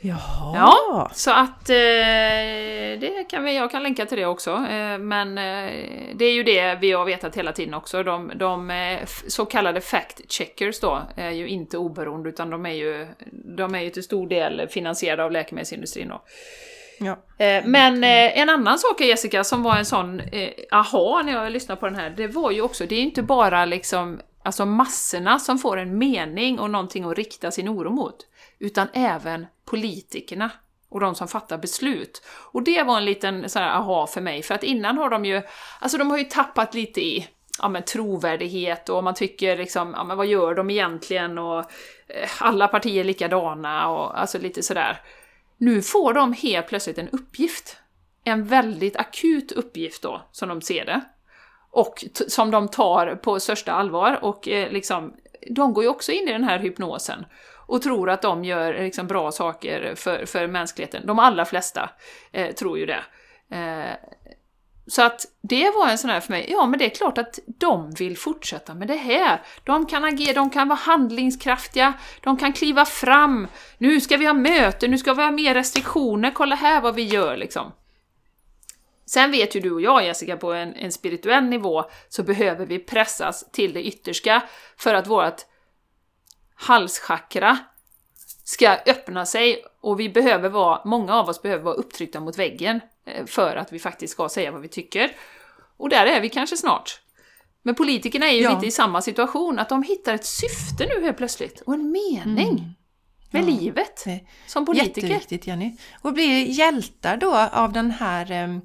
Jaha. 0.00 0.52
Ja, 0.54 1.10
så 1.14 1.30
att 1.30 1.70
eh, 1.70 1.74
det 3.00 3.26
kan 3.28 3.44
vi, 3.44 3.56
jag 3.56 3.70
kan 3.70 3.82
länka 3.82 4.06
till 4.06 4.18
det 4.18 4.26
också. 4.26 4.50
Eh, 4.50 4.98
men 4.98 5.38
eh, 5.38 5.72
det 6.14 6.24
är 6.24 6.32
ju 6.32 6.42
det 6.42 6.78
vi 6.80 6.92
har 6.92 7.04
vetat 7.04 7.36
hela 7.36 7.52
tiden 7.52 7.74
också. 7.74 8.02
De, 8.02 8.32
de 8.34 8.70
eh, 8.70 8.98
så 9.28 9.44
kallade 9.46 9.80
fact-checkers 9.80 10.80
då 10.80 11.02
är 11.16 11.30
ju 11.30 11.48
inte 11.48 11.78
oberoende 11.78 12.28
utan 12.28 12.50
de 12.50 12.66
är 12.66 12.72
ju, 12.72 13.06
de 13.56 13.74
är 13.74 13.80
ju 13.80 13.90
till 13.90 14.02
stor 14.02 14.28
del 14.28 14.68
finansierade 14.68 15.24
av 15.24 15.32
läkemedelsindustrin 15.32 16.08
då. 16.08 16.22
Ja. 17.04 17.44
Eh, 17.44 17.64
Men 17.64 18.04
eh, 18.04 18.38
en 18.38 18.50
annan 18.50 18.78
sak 18.78 19.00
Jessica, 19.00 19.44
som 19.44 19.62
var 19.62 19.76
en 19.76 19.84
sån 19.84 20.20
eh, 20.20 20.50
aha 20.72 21.22
när 21.24 21.32
jag 21.32 21.52
lyssnade 21.52 21.80
på 21.80 21.86
den 21.86 21.96
här, 21.96 22.10
det 22.10 22.26
var 22.26 22.50
ju 22.50 22.62
också, 22.62 22.86
det 22.86 22.94
är 22.94 23.02
inte 23.02 23.22
bara 23.22 23.64
liksom 23.64 24.20
alltså 24.44 24.66
massorna 24.66 25.38
som 25.38 25.58
får 25.58 25.76
en 25.76 25.98
mening 25.98 26.58
och 26.58 26.70
någonting 26.70 27.04
att 27.04 27.16
rikta 27.16 27.50
sin 27.50 27.68
oro 27.68 27.90
mot, 27.90 28.16
utan 28.58 28.88
även 28.92 29.46
politikerna 29.64 30.50
och 30.90 31.00
de 31.00 31.14
som 31.14 31.28
fattar 31.28 31.58
beslut. 31.58 32.22
Och 32.52 32.62
det 32.62 32.82
var 32.82 32.96
en 32.96 33.04
liten 33.04 33.46
här 33.54 33.76
aha 33.76 34.06
för 34.06 34.20
mig, 34.20 34.42
för 34.42 34.54
att 34.54 34.62
innan 34.62 34.98
har 34.98 35.10
de 35.10 35.24
ju, 35.24 35.42
alltså 35.80 35.98
de 35.98 36.10
har 36.10 36.18
ju 36.18 36.24
tappat 36.24 36.74
lite 36.74 37.00
i 37.00 37.28
ja, 37.62 37.68
men 37.68 37.82
trovärdighet 37.82 38.88
och 38.88 39.04
man 39.04 39.14
tycker 39.14 39.56
liksom, 39.56 39.94
ja 39.96 40.04
men 40.04 40.16
vad 40.16 40.26
gör 40.26 40.54
de 40.54 40.70
egentligen 40.70 41.38
och 41.38 41.58
eh, 41.58 42.28
alla 42.38 42.68
partier 42.68 43.00
är 43.00 43.04
likadana 43.04 43.88
och 43.88 44.20
alltså 44.20 44.38
lite 44.38 44.62
sådär. 44.62 45.00
Nu 45.64 45.82
får 45.82 46.14
de 46.14 46.32
helt 46.32 46.66
plötsligt 46.66 46.98
en 46.98 47.08
uppgift. 47.08 47.76
En 48.24 48.44
väldigt 48.44 48.96
akut 48.96 49.52
uppgift 49.52 50.02
då, 50.02 50.28
som 50.32 50.48
de 50.48 50.60
ser 50.60 50.84
det. 50.84 51.00
Och 51.70 51.96
t- 51.96 52.30
som 52.30 52.50
de 52.50 52.68
tar 52.68 53.14
på 53.14 53.40
största 53.40 53.72
allvar 53.72 54.18
och 54.22 54.48
eh, 54.48 54.70
liksom, 54.72 55.14
de 55.50 55.72
går 55.74 55.84
ju 55.84 55.90
också 55.90 56.12
in 56.12 56.28
i 56.28 56.32
den 56.32 56.44
här 56.44 56.58
hypnosen 56.58 57.26
och 57.66 57.82
tror 57.82 58.10
att 58.10 58.22
de 58.22 58.44
gör 58.44 58.74
liksom, 58.74 59.06
bra 59.06 59.32
saker 59.32 59.94
för, 59.94 60.26
för 60.26 60.46
mänskligheten. 60.46 61.06
De 61.06 61.18
allra 61.18 61.44
flesta 61.44 61.90
eh, 62.32 62.54
tror 62.54 62.78
ju 62.78 62.86
det. 62.86 63.04
Eh, 63.50 63.92
så 64.86 65.02
att 65.02 65.26
det 65.40 65.70
var 65.70 65.88
en 65.88 65.98
sån 65.98 66.10
här 66.10 66.20
för 66.20 66.32
mig, 66.32 66.46
ja 66.50 66.66
men 66.66 66.78
det 66.78 66.84
är 66.84 66.90
klart 66.90 67.18
att 67.18 67.38
de 67.46 67.90
vill 67.90 68.18
fortsätta 68.18 68.74
med 68.74 68.88
det 68.88 68.96
här. 68.96 69.42
De 69.64 69.86
kan 69.86 70.04
agera, 70.04 70.32
de 70.32 70.50
kan 70.50 70.68
vara 70.68 70.78
handlingskraftiga, 70.78 71.94
de 72.20 72.36
kan 72.36 72.52
kliva 72.52 72.84
fram. 72.84 73.46
Nu 73.78 74.00
ska 74.00 74.16
vi 74.16 74.26
ha 74.26 74.32
möten, 74.32 74.90
nu 74.90 74.98
ska 74.98 75.14
vi 75.14 75.22
ha 75.22 75.30
mer 75.30 75.54
restriktioner, 75.54 76.30
kolla 76.30 76.56
här 76.56 76.80
vad 76.80 76.94
vi 76.94 77.02
gör 77.02 77.36
liksom. 77.36 77.72
Sen 79.06 79.30
vet 79.30 79.56
ju 79.56 79.60
du 79.60 79.70
och 79.70 79.80
jag 79.80 80.04
Jessica, 80.04 80.36
på 80.36 80.52
en, 80.52 80.74
en 80.74 80.92
spirituell 80.92 81.44
nivå 81.44 81.84
så 82.08 82.22
behöver 82.22 82.66
vi 82.66 82.78
pressas 82.78 83.50
till 83.52 83.72
det 83.72 83.86
yttersta 83.86 84.42
för 84.76 84.94
att 84.94 85.06
vårt 85.06 85.46
halschakra 86.54 87.58
ska 88.44 88.70
öppna 88.86 89.26
sig 89.26 89.64
och 89.80 90.00
vi 90.00 90.08
behöver 90.08 90.48
vara, 90.48 90.80
många 90.84 91.14
av 91.14 91.28
oss 91.28 91.42
behöver 91.42 91.64
vara 91.64 91.74
upptryckta 91.74 92.20
mot 92.20 92.38
väggen 92.38 92.80
för 93.26 93.56
att 93.56 93.72
vi 93.72 93.78
faktiskt 93.78 94.12
ska 94.12 94.28
säga 94.28 94.50
vad 94.50 94.60
vi 94.60 94.68
tycker. 94.68 95.10
Och 95.76 95.88
där 95.88 96.06
är 96.06 96.20
vi 96.20 96.28
kanske 96.28 96.56
snart. 96.56 97.00
Men 97.62 97.74
politikerna 97.74 98.26
är 98.26 98.32
ju 98.36 98.42
Ja. 98.42 98.54
lite 98.54 98.66
i 98.66 98.70
samma 98.70 99.02
situation, 99.02 99.58
att 99.58 99.68
de 99.68 99.82
hittar 99.82 100.14
ett 100.14 100.24
syfte 100.26 100.86
nu 100.86 101.04
helt 101.04 101.16
plötsligt 101.16 101.60
och 101.60 101.74
en 101.74 101.92
mening 101.92 102.74
med 103.30 103.44
livet 103.44 104.04
som 104.46 104.66
politiker. 104.66 105.08
Jätteviktigt 105.08 105.46
Jenny. 105.46 105.76
Och 106.02 106.12
blir 106.12 106.44
hjältar 106.46 107.16
då 107.16 107.36
av 107.36 107.72
den 107.72 107.90
här 107.90 108.30
eh, 108.30 108.56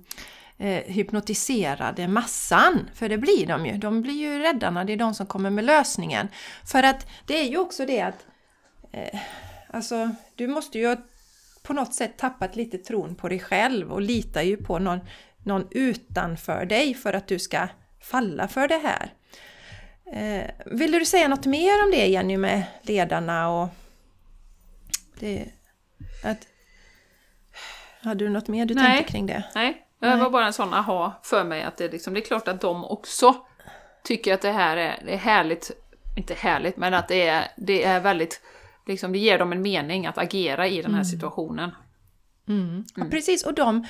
eh, 0.67 0.83
hypnotiserade 0.83 2.07
massan. 2.07 2.89
För 2.95 3.09
det 3.09 3.17
blir 3.17 3.45
de 3.47 3.65
ju. 3.65 3.77
De 3.77 4.01
blir 4.01 4.13
ju 4.13 4.39
räddarna, 4.39 4.83
det 4.83 4.93
är 4.93 4.97
de 4.97 5.13
som 5.13 5.25
kommer 5.25 5.49
med 5.49 5.63
lösningen. 5.65 6.27
För 6.71 6.83
att 6.83 7.07
det 7.25 7.39
är 7.39 7.49
ju 7.49 7.57
också 7.57 7.85
det 7.85 8.01
att 8.01 8.25
eh, 8.91 9.19
alltså, 9.69 10.09
du 10.35 10.47
måste 10.47 10.77
ju 10.77 10.87
ha 10.87 10.95
på 11.64 11.74
något 11.74 11.93
sätt 11.93 12.18
tappat 12.18 12.55
lite 12.55 12.78
tron 12.78 13.16
på 13.16 13.30
dig 13.30 13.39
själv 13.39 13.91
och 13.91 14.01
litar 14.01 14.41
ju 14.41 14.57
på 14.57 14.80
någon, 14.80 14.99
någon 15.43 15.68
utanför 15.72 16.66
dig 16.66 16.93
för 16.93 17.14
att 17.14 17.28
du 17.28 17.39
ska 17.39 17.68
falla 18.01 18.47
för 18.47 18.68
det 18.68 18.78
här. 18.78 19.14
Eh, 20.14 20.49
vill 20.66 20.91
du 20.91 21.05
säga 21.05 21.28
något 21.28 21.45
mer 21.45 21.84
om 21.84 21.91
det 21.91 22.07
Jenny 22.07 22.38
med 22.38 22.64
ledarna 22.82 23.49
och 23.49 23.70
det, 25.20 25.45
att, 26.24 26.47
hade 28.01 28.26
du 28.26 28.30
något 28.30 28.47
mer 28.47 28.66
du 28.66 28.74
Nej. 28.74 28.95
tänkte 28.95 29.12
kring 29.12 29.26
det? 29.26 29.43
Nej, 29.55 29.86
det 29.99 30.16
var 30.16 30.30
bara 30.30 30.45
en 30.45 30.53
sån 30.53 30.74
aha 30.74 31.20
för 31.24 31.43
mig 31.43 31.64
att 31.64 31.78
det, 31.78 31.91
liksom, 31.91 32.14
det 32.14 32.20
är 32.20 32.26
klart 32.26 32.47
att 32.47 32.62
de 32.62 32.86
också 32.86 33.36
tycker 34.03 34.34
att 34.34 34.41
det 34.41 34.51
här 34.51 34.78
är, 34.78 35.01
det 35.05 35.14
är 35.14 35.18
härligt, 35.18 35.72
inte 36.18 36.34
härligt, 36.34 36.78
men 36.78 36.93
att 36.93 37.07
det 37.07 37.28
är, 37.28 37.51
det 37.57 37.84
är 37.84 37.99
väldigt, 37.99 38.41
liksom, 38.89 39.11
det 39.11 39.19
ger 39.19 39.39
dem 39.39 39.51
en 39.51 39.61
mening 39.61 40.07
att 40.07 40.17
agera 40.17 40.67
i 40.67 40.81
den 40.81 40.93
här 40.93 41.03
situationen. 41.03 41.71
Mm. 42.47 42.85
Ja, 42.95 43.05
precis, 43.11 43.43
och 43.43 43.53
de, 43.53 43.85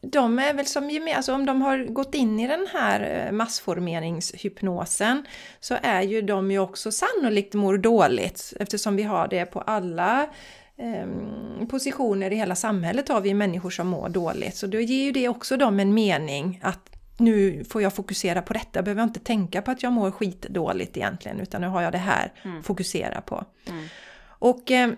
de 0.00 0.38
är 0.38 0.54
väl 0.54 0.66
som 0.66 0.90
gemen, 0.90 1.16
alltså 1.16 1.34
om 1.34 1.46
de 1.46 1.62
har 1.62 1.84
gått 1.84 2.14
in 2.14 2.40
i 2.40 2.48
den 2.48 2.66
här 2.72 3.26
eh, 3.26 3.32
massformeringshypnosen 3.32 5.26
så 5.60 5.76
är 5.82 6.02
ju 6.02 6.22
de 6.22 6.50
ju 6.50 6.58
också 6.58 6.92
sannolikt 6.92 7.54
mår 7.54 7.78
dåligt 7.78 8.52
eftersom 8.60 8.96
vi 8.96 9.02
har 9.02 9.28
det 9.28 9.46
på 9.46 9.60
alla 9.60 10.22
eh, 10.76 11.66
positioner 11.70 12.30
i 12.30 12.36
hela 12.36 12.54
samhället 12.54 13.08
har 13.08 13.20
vi 13.20 13.34
människor 13.34 13.70
som 13.70 13.88
mår 13.88 14.08
dåligt. 14.08 14.56
Så 14.56 14.66
då 14.66 14.80
ger 14.80 15.04
ju 15.04 15.12
det 15.12 15.28
också 15.28 15.56
dem 15.56 15.80
en 15.80 15.94
mening 15.94 16.60
att 16.62 16.88
nu 17.18 17.64
får 17.64 17.82
jag 17.82 17.94
fokusera 17.94 18.42
på 18.42 18.52
detta, 18.52 18.82
behöver 18.82 19.02
jag 19.02 19.08
inte 19.08 19.20
tänka 19.20 19.62
på 19.62 19.70
att 19.70 19.82
jag 19.82 19.92
mår 19.92 20.10
skitdåligt 20.10 20.96
egentligen 20.96 21.40
utan 21.40 21.60
nu 21.60 21.66
har 21.66 21.82
jag 21.82 21.92
det 21.92 21.98
här 21.98 22.32
mm. 22.42 22.62
fokusera 22.62 23.20
på. 23.20 23.44
Mm. 23.68 23.84
Och 24.42 24.70
eh, 24.70 24.92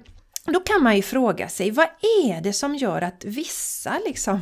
då 0.44 0.60
kan 0.60 0.82
man 0.82 0.96
ju 0.96 1.02
fråga 1.02 1.48
sig, 1.48 1.70
vad 1.70 1.88
är 2.26 2.40
det 2.40 2.52
som 2.52 2.74
gör 2.74 3.02
att 3.02 3.24
vissa 3.24 4.00
liksom 4.06 4.40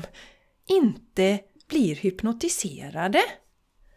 inte 0.68 1.38
blir 1.68 1.96
hypnotiserade? 1.96 3.22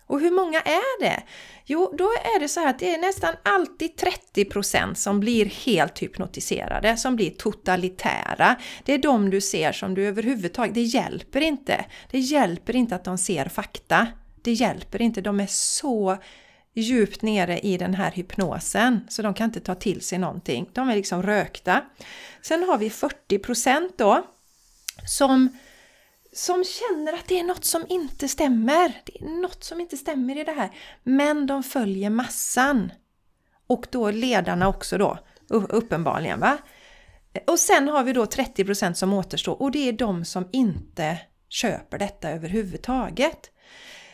Och 0.07 0.19
hur 0.19 0.31
många 0.31 0.61
är 0.61 1.01
det? 1.01 1.23
Jo, 1.65 1.93
då 1.97 2.03
är 2.03 2.39
det 2.39 2.47
så 2.47 2.59
här 2.59 2.69
att 2.69 2.79
det 2.79 2.93
är 2.93 2.97
nästan 2.97 3.35
alltid 3.43 3.91
30% 4.35 4.93
som 4.93 5.19
blir 5.19 5.45
helt 5.45 5.99
hypnotiserade, 5.99 6.97
som 6.97 7.15
blir 7.15 7.29
totalitära. 7.29 8.55
Det 8.85 8.93
är 8.93 8.97
de 8.97 9.29
du 9.29 9.41
ser 9.41 9.71
som 9.71 9.93
du 9.93 10.07
överhuvudtaget, 10.07 10.73
det 10.73 10.81
hjälper 10.81 11.41
inte. 11.41 11.85
Det 12.11 12.19
hjälper 12.19 12.75
inte 12.75 12.95
att 12.95 13.03
de 13.03 13.17
ser 13.17 13.45
fakta. 13.45 14.07
Det 14.41 14.53
hjälper 14.53 15.01
inte, 15.01 15.21
de 15.21 15.39
är 15.39 15.47
så 15.49 16.17
djupt 16.81 17.21
nere 17.21 17.59
i 17.59 17.77
den 17.77 17.93
här 17.93 18.11
hypnosen 18.11 19.07
så 19.09 19.21
de 19.21 19.33
kan 19.33 19.45
inte 19.45 19.59
ta 19.59 19.75
till 19.75 20.01
sig 20.01 20.17
någonting. 20.17 20.69
De 20.73 20.89
är 20.89 20.95
liksom 20.95 21.23
rökta. 21.23 21.81
Sen 22.41 22.63
har 22.63 22.77
vi 22.77 22.89
40% 22.89 23.91
då 23.97 24.27
som, 25.07 25.49
som 26.33 26.63
känner 26.63 27.13
att 27.13 27.27
det 27.27 27.39
är 27.39 27.43
något 27.43 27.65
som 27.65 27.85
inte 27.89 28.27
stämmer. 28.27 29.01
Det 29.05 29.21
är 29.21 29.41
något 29.41 29.63
som 29.63 29.81
inte 29.81 29.97
stämmer 29.97 30.37
i 30.37 30.43
det 30.43 30.51
här. 30.51 30.71
Men 31.03 31.47
de 31.47 31.63
följer 31.63 32.09
massan. 32.09 32.91
Och 33.67 33.87
då 33.91 34.11
ledarna 34.11 34.67
också 34.67 34.97
då, 34.97 35.19
uppenbarligen. 35.49 36.39
va? 36.39 36.57
Och 37.47 37.59
sen 37.59 37.87
har 37.87 38.03
vi 38.03 38.13
då 38.13 38.25
30% 38.25 38.93
som 38.93 39.13
återstår 39.13 39.61
och 39.61 39.71
det 39.71 39.89
är 39.89 39.93
de 39.93 40.25
som 40.25 40.49
inte 40.51 41.17
köper 41.49 41.97
detta 41.97 42.29
överhuvudtaget. 42.29 43.51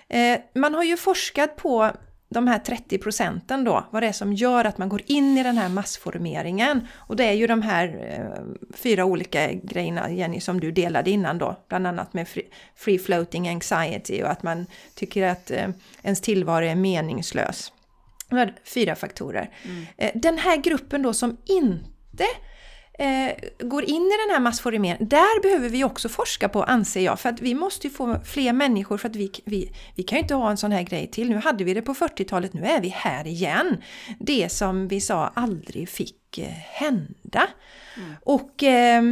Eh, 0.10 0.40
man 0.56 0.74
har 0.74 0.84
ju 0.84 0.98
forskat 0.98 1.56
på 1.56 1.92
de 2.34 2.48
här 2.48 2.60
30 2.60 2.98
procenten 2.98 3.64
då, 3.64 3.86
vad 3.92 4.04
det 4.04 4.08
är 4.08 4.12
som 4.12 4.34
gör 4.34 4.66
att 4.66 4.78
man 4.78 4.90
går 4.90 5.02
in 5.06 5.38
i 5.38 5.44
den 5.44 5.58
här 5.58 5.70
massformeringen. 5.70 6.88
Och 6.94 7.16
det 7.16 7.24
är 7.24 7.34
ju 7.34 7.48
de 7.48 7.62
här 7.62 7.86
eh, 8.10 8.44
fyra 8.76 9.06
olika 9.06 9.54
grejerna, 9.54 10.12
Jenny, 10.12 10.40
som 10.40 10.60
du 10.60 10.72
delade 10.72 11.10
innan 11.10 11.38
då, 11.38 11.56
bland 11.68 11.88
annat 11.88 12.14
med 12.14 12.28
free, 12.28 12.48
free 12.76 13.00
floating 13.00 13.50
anxiety 13.50 14.24
och 14.24 14.30
att 14.30 14.44
man 14.44 14.66
tycker 14.96 15.28
att 15.28 15.52
eh, 15.52 15.70
ens 16.04 16.22
tillvaro 16.22 16.66
är 16.66 16.76
meningslös. 16.76 17.74
Fyra 18.64 18.96
faktorer. 18.96 19.50
Mm. 19.64 19.86
Eh, 19.98 20.12
den 20.16 20.38
här 20.38 20.58
gruppen 20.58 21.02
då 21.02 21.14
som 21.14 21.38
inte 21.46 22.24
eh, 23.02 23.34
går 23.60 23.84
in 23.84 24.02
i 24.02 24.18
den 24.28 24.34
här 24.34 24.40
massformeringen, 24.40 24.98
där 25.00 25.42
behöver 25.42 25.70
vi 25.70 25.84
också 25.84 26.10
forska 26.10 26.50
på 26.50 26.64
anser 26.64 27.02
jag. 27.02 27.20
För 27.20 27.30
att 27.30 27.42
vi 27.42 27.56
måste 27.56 27.88
ju 27.88 27.94
få 27.94 28.20
fler 28.26 28.54
människor 28.54 28.98
för 28.98 29.10
att 29.10 29.16
vi, 29.16 29.32
vi, 29.46 29.72
vi 29.96 30.04
kan 30.04 30.18
ju 30.18 30.22
inte 30.22 30.36
ha 30.36 30.50
en 30.52 30.58
sån 30.58 30.72
här 30.72 30.84
grej 30.84 31.08
till. 31.08 31.30
Nu 31.30 31.38
hade 31.38 31.64
vi 31.64 31.74
det 31.74 31.82
på 31.82 31.94
40-talet, 31.94 32.54
nu 32.54 32.66
är 32.66 32.82
vi 32.82 32.90
här 32.90 33.28
igen. 33.28 33.78
Det 34.20 34.52
som 34.52 34.88
vi 34.88 35.02
sa 35.02 35.32
aldrig 35.34 35.90
fick 35.90 36.38
eh, 36.38 36.46
hända. 36.48 37.48
Mm. 37.98 38.16
Och 38.24 38.64
eh, 38.64 39.04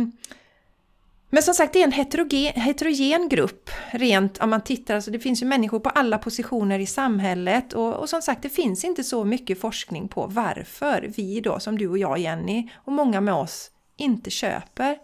men 1.31 1.43
som 1.43 1.53
sagt, 1.53 1.73
det 1.73 1.79
är 1.79 1.83
en 1.83 1.91
heterogen, 1.91 2.53
heterogen 2.53 3.29
grupp. 3.29 3.69
Rent 3.91 4.37
om 4.37 4.49
man 4.49 4.61
tittar, 4.61 4.95
alltså 4.95 5.11
det 5.11 5.19
finns 5.19 5.41
ju 5.41 5.45
människor 5.45 5.79
på 5.79 5.89
alla 5.89 6.17
positioner 6.17 6.79
i 6.79 6.85
samhället 6.85 7.73
och, 7.73 7.93
och, 7.95 8.09
som 8.09 8.21
sagt, 8.21 8.43
det 8.43 8.49
finns 8.49 8.83
inte 8.83 9.03
så 9.03 9.25
mycket 9.25 9.61
forskning 9.61 10.07
på 10.07 10.27
varför 10.27 11.11
vi 11.15 11.41
då, 11.41 11.59
som 11.59 11.77
du 11.77 11.87
och 11.87 11.97
jag 11.97 12.17
Jenny, 12.17 12.69
och 12.75 12.93
många 12.93 13.21
med 13.21 13.33
oss, 13.33 13.71
inte 13.99 14.29
köper 14.29 14.97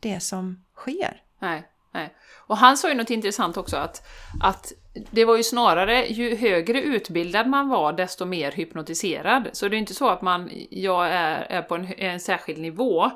det 0.00 0.20
som 0.20 0.64
sker. 0.74 1.22
Nej, 1.38 1.62
nej. 1.92 2.14
Och 2.46 2.56
han 2.56 2.76
sa 2.76 2.88
ju 2.88 2.94
något 2.94 3.10
intressant 3.10 3.56
också 3.56 3.76
att, 3.76 4.06
att 4.42 4.72
det 5.10 5.24
var 5.24 5.36
ju 5.36 5.42
snarare 5.42 6.06
ju 6.06 6.36
högre 6.36 6.82
utbildad 6.82 7.46
man 7.46 7.68
var 7.68 7.92
desto 7.92 8.24
mer 8.24 8.52
hypnotiserad. 8.52 9.48
Så 9.52 9.68
det 9.68 9.76
är 9.76 9.78
inte 9.78 9.94
så 9.94 10.08
att 10.08 10.22
man, 10.22 10.50
jag 10.70 11.06
är, 11.06 11.40
är 11.40 11.62
på 11.62 11.74
en, 11.74 11.92
en 11.98 12.20
särskild 12.20 12.58
nivå 12.58 13.10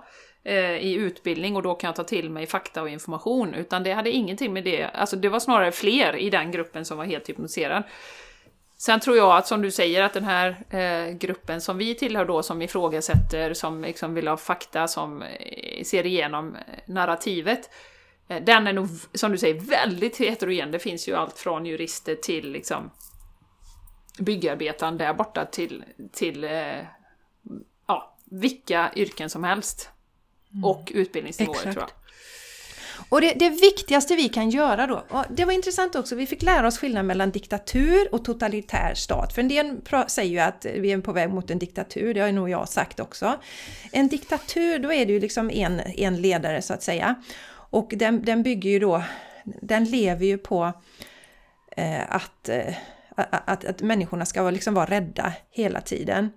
eh, 0.45 0.77
i 0.77 0.95
utbildning 0.95 1.57
och 1.57 1.63
då 1.63 1.75
kan 1.75 1.89
jag 1.89 1.97
ta 1.97 2.05
till 2.05 2.31
mig 2.31 2.47
fakta 2.47 2.83
och 2.83 2.89
information. 2.89 3.55
Utan 3.55 3.83
det 3.83 3.93
hade 3.93 4.11
ingenting 4.11 4.53
med 4.53 4.65
det, 4.65 4.85
alltså 4.85 5.17
det 5.17 5.29
var 5.29 5.41
snarare 5.41 5.73
fler 5.73 6.17
i 6.17 6.31
den 6.31 6.51
gruppen 6.51 6.85
som 6.85 6.99
var 6.99 7.05
helt 7.05 7.29
hypnotiserad. 7.29 7.83
Sen 8.81 9.01
tror 9.01 9.17
jag 9.17 9.37
att 9.37 9.47
som 9.47 9.63
du 9.63 9.71
säger 9.71 10.03
att 10.03 10.13
den 10.13 10.25
här 10.25 10.65
eh, 10.71 11.13
gruppen 11.13 11.61
som 11.61 11.79
vi 11.79 11.95
tillhör 11.95 12.25
då 12.25 12.43
som 12.43 12.63
ifrågasätter, 12.63 13.55
som 13.55 13.83
liksom 13.83 14.15
vill 14.15 14.29
ha 14.29 14.37
fakta, 14.37 14.89
som 14.89 15.23
eh, 15.23 15.85
ser 15.85 16.07
igenom 16.07 16.57
eh, 16.57 16.63
narrativet. 16.87 17.71
Eh, 18.29 18.43
den 18.45 18.67
är 18.67 18.73
nog, 18.73 18.89
som 19.15 19.33
du 19.33 19.39
säger, 19.39 19.61
väldigt 19.61 20.17
heterogen. 20.17 20.71
Det 20.71 20.79
finns 20.79 21.09
ju 21.09 21.15
allt 21.15 21.39
från 21.39 21.67
jurister 21.67 22.15
till 22.15 22.53
liksom 22.53 22.91
byggarbetaren 24.19 24.99
där 24.99 25.15
borta 25.15 25.45
till, 25.45 25.85
till 26.13 26.45
eh, 26.45 26.79
ja, 27.87 28.17
vilka 28.25 28.91
yrken 28.97 29.31
som 29.31 29.45
helst. 29.45 29.91
Mm. 30.53 30.65
Och 30.65 30.93
utbildningsnivåer 30.95 31.57
Exakt. 31.57 31.75
tror 31.75 31.87
jag. 31.89 31.98
Och 33.09 33.21
det, 33.21 33.33
det, 33.33 33.49
viktigaste 33.49 34.17
vi 34.17 34.29
kan 34.29 34.51
göra 34.51 34.87
då, 34.87 35.05
och 35.11 35.25
det 35.31 35.45
var 35.45 35.53
intressant 35.53 35.95
också, 35.95 36.15
vi 36.15 36.27
fick 36.27 36.43
lära 36.43 36.67
oss 36.67 36.79
skillnaden 36.79 37.07
mellan 37.07 37.31
diktatur 37.31 38.15
och 38.15 38.25
totalitär 38.25 38.95
stat. 38.95 39.33
För 39.33 39.43
en 39.43 39.49
del 39.49 39.77
säger 40.07 40.31
ju 40.31 40.39
att 40.39 40.67
vi 40.75 40.93
är 40.93 41.01
på 41.01 41.13
väg 41.13 41.31
mot 41.31 41.51
en 41.51 41.59
diktatur, 41.59 42.15
det 42.15 42.21
har 42.21 42.33
nog 42.33 42.51
jag 42.51 42.69
sagt 42.69 43.01
också. 43.01 43.39
En 43.93 44.09
diktatur, 44.09 44.79
då 44.79 44.93
är 44.93 45.07
det 45.07 45.13
ju 45.13 45.21
liksom 45.21 45.51
en, 45.51 45.81
en 45.81 46.21
ledare 46.21 46.63
så 46.63 46.75
att 46.75 46.83
säga. 46.83 47.15
Och 47.71 47.93
den, 47.97 48.25
den 48.25 48.43
bygger 48.43 48.71
ju 48.71 48.79
då, 48.79 49.03
den 49.45 49.85
lever 49.85 50.27
ju 50.27 50.39
på 50.39 50.73
eh, 51.77 52.15
att, 52.15 52.49
eh, 52.49 52.75
att, 53.17 53.65
att 53.65 53.83
människorna 53.83 54.27
ska 54.27 54.51
liksom 54.51 54.75
vara 54.75 54.91
rädda 54.91 55.33
hela 55.51 55.81
tiden. 55.81 56.31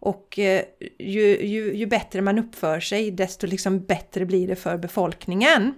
Och 0.00 0.38
eh, 0.38 0.62
ju, 0.98 1.46
ju, 1.46 1.76
ju, 1.76 1.86
bättre 1.86 2.20
man 2.20 2.38
uppför 2.38 2.80
sig, 2.80 3.10
desto 3.10 3.46
liksom 3.46 3.80
bättre 3.80 4.24
blir 4.24 4.48
det 4.48 4.56
för 4.56 4.76
befolkningen. 4.76 5.74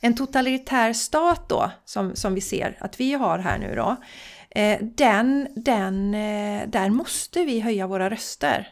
En 0.00 0.16
totalitär 0.16 0.92
stat 0.92 1.48
då, 1.48 1.70
som, 1.84 2.16
som 2.16 2.34
vi 2.34 2.40
ser 2.40 2.76
att 2.80 3.00
vi 3.00 3.12
har 3.12 3.38
här 3.38 3.58
nu 3.58 3.74
då, 3.74 3.96
eh, 4.50 4.78
den, 4.80 5.48
den, 5.56 6.14
eh, 6.14 6.68
där 6.68 6.90
måste 6.90 7.44
vi 7.44 7.60
höja 7.60 7.86
våra 7.86 8.10
röster. 8.10 8.68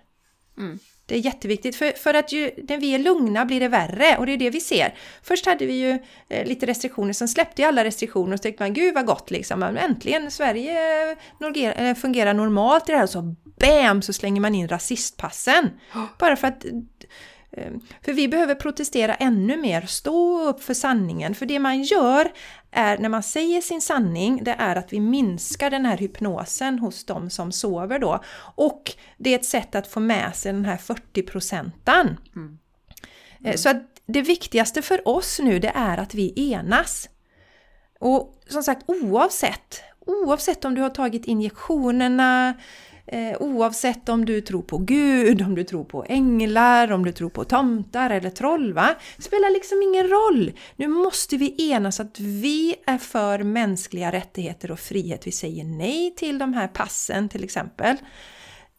Mm. 0.59 0.79
Det 1.11 1.17
är 1.17 1.21
jätteviktigt, 1.21 1.77
för, 1.77 1.93
för 1.93 2.15
att 2.15 2.33
ju, 2.33 2.51
när 2.69 2.79
vi 2.79 2.95
är 2.95 2.99
lugna 2.99 3.45
blir 3.45 3.61
det 3.61 3.69
värre 3.69 4.17
och 4.17 4.27
det 4.27 4.33
är 4.33 4.37
det 4.37 4.51
vi 4.51 4.61
ser. 4.61 4.95
Först 5.23 5.47
hade 5.47 5.67
vi 5.67 5.73
ju 5.73 5.99
eh, 6.29 6.47
lite 6.47 6.67
restriktioner, 6.67 7.13
sen 7.13 7.29
släppte 7.29 7.69
alla 7.69 7.85
restriktioner 7.85 8.33
och 8.33 8.39
så 8.39 8.43
tänkte 8.43 8.63
man 8.63 8.75
gud 8.75 8.95
vad 8.95 9.07
gott 9.07 9.31
liksom, 9.31 9.63
äntligen 9.63 10.31
Sverige 10.31 11.11
eh, 11.11 11.95
fungerar 11.95 12.35
normalt 12.35 12.89
i 12.89 12.93
det 12.93 12.99
här 12.99 13.05
och 13.05 13.11
så 13.11 13.35
BAM 13.61 14.03
så 14.03 14.13
slänger 14.13 14.41
man 14.41 14.55
in 14.55 14.69
rasistpassen. 14.69 15.71
Bara 16.19 16.37
för 16.37 16.49
att 16.49 16.65
för 18.03 18.13
vi 18.13 18.29
behöver 18.29 18.55
protestera 18.55 19.15
ännu 19.15 19.57
mer, 19.57 19.87
stå 19.87 20.43
upp 20.43 20.63
för 20.63 20.75
sanningen. 20.75 21.35
För 21.35 21.47
det 21.47 21.59
man 21.59 21.83
gör 21.83 22.33
är, 22.71 22.99
när 22.99 23.09
man 23.09 23.23
säger 23.23 23.61
sin 23.61 23.81
sanning, 23.81 24.45
det 24.45 24.57
är 24.59 24.77
att 24.77 24.93
vi 24.93 25.01
minskar 25.01 25.71
den 25.71 25.87
här 25.87 25.97
hypnosen 25.97 26.79
hos 26.79 27.05
de 27.05 27.31
som 27.31 27.53
sover 27.53 27.99
då. 27.99 28.23
Och 28.55 28.93
det 29.19 29.31
är 29.31 29.39
ett 29.39 29.45
sätt 29.45 29.75
att 29.75 29.87
få 29.87 30.01
med 30.01 30.37
sig 30.37 30.53
den 30.53 30.65
här 30.65 30.77
40 30.77 31.23
procenten. 31.23 32.21
Mm. 32.37 32.59
Mm. 33.41 33.59
Så 33.59 33.69
att 33.69 33.83
det 34.07 34.23
viktigaste 34.23 34.83
för 34.83 35.09
oss 35.09 35.41
nu 35.43 35.59
det 35.59 35.73
är 35.75 35.99
att 35.99 36.15
vi 36.15 36.53
enas. 36.53 37.09
Och 37.99 38.35
som 38.49 38.63
sagt 38.63 38.83
oavsett, 38.87 39.83
oavsett 40.07 40.65
om 40.65 40.75
du 40.75 40.83
har 40.83 40.91
tagit 40.91 41.25
injektionerna, 41.25 42.55
Eh, 43.13 43.37
oavsett 43.41 44.09
om 44.09 44.25
du 44.25 44.41
tror 44.41 44.63
på 44.63 44.79
Gud, 44.79 45.43
om 45.43 45.55
du 45.55 45.65
tror 45.65 45.85
på 45.85 46.05
änglar, 46.09 46.93
om 46.93 47.05
du 47.05 47.13
tror 47.13 47.31
på 47.31 47.45
tomtar 47.45 48.11
eller 48.11 48.31
troll. 48.31 48.73
Va? 48.73 48.95
Det 49.17 49.23
spelar 49.23 49.51
liksom 49.51 49.83
ingen 49.83 50.09
roll. 50.09 50.53
Nu 50.77 50.89
måste 50.89 51.37
vi 51.37 51.71
enas 51.73 52.01
att 52.01 52.21
vi 52.21 52.75
är 52.87 52.99
för 52.99 53.43
mänskliga 53.43 54.13
rättigheter 54.13 54.71
och 54.71 54.81
frihet. 54.81 55.27
Vi 55.27 55.33
säger 55.33 55.65
nej 55.65 56.15
till 56.17 56.39
de 56.39 56.55
här 56.55 56.69
passen 56.69 57.29
till 57.29 57.45
exempel. 57.45 57.97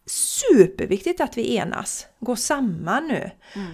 Superviktigt 0.05 1.21
att 1.21 1.37
vi 1.37 1.55
enas, 1.55 2.07
gå 2.19 2.35
samman 2.35 3.07
nu. 3.07 3.31
Mm. 3.55 3.73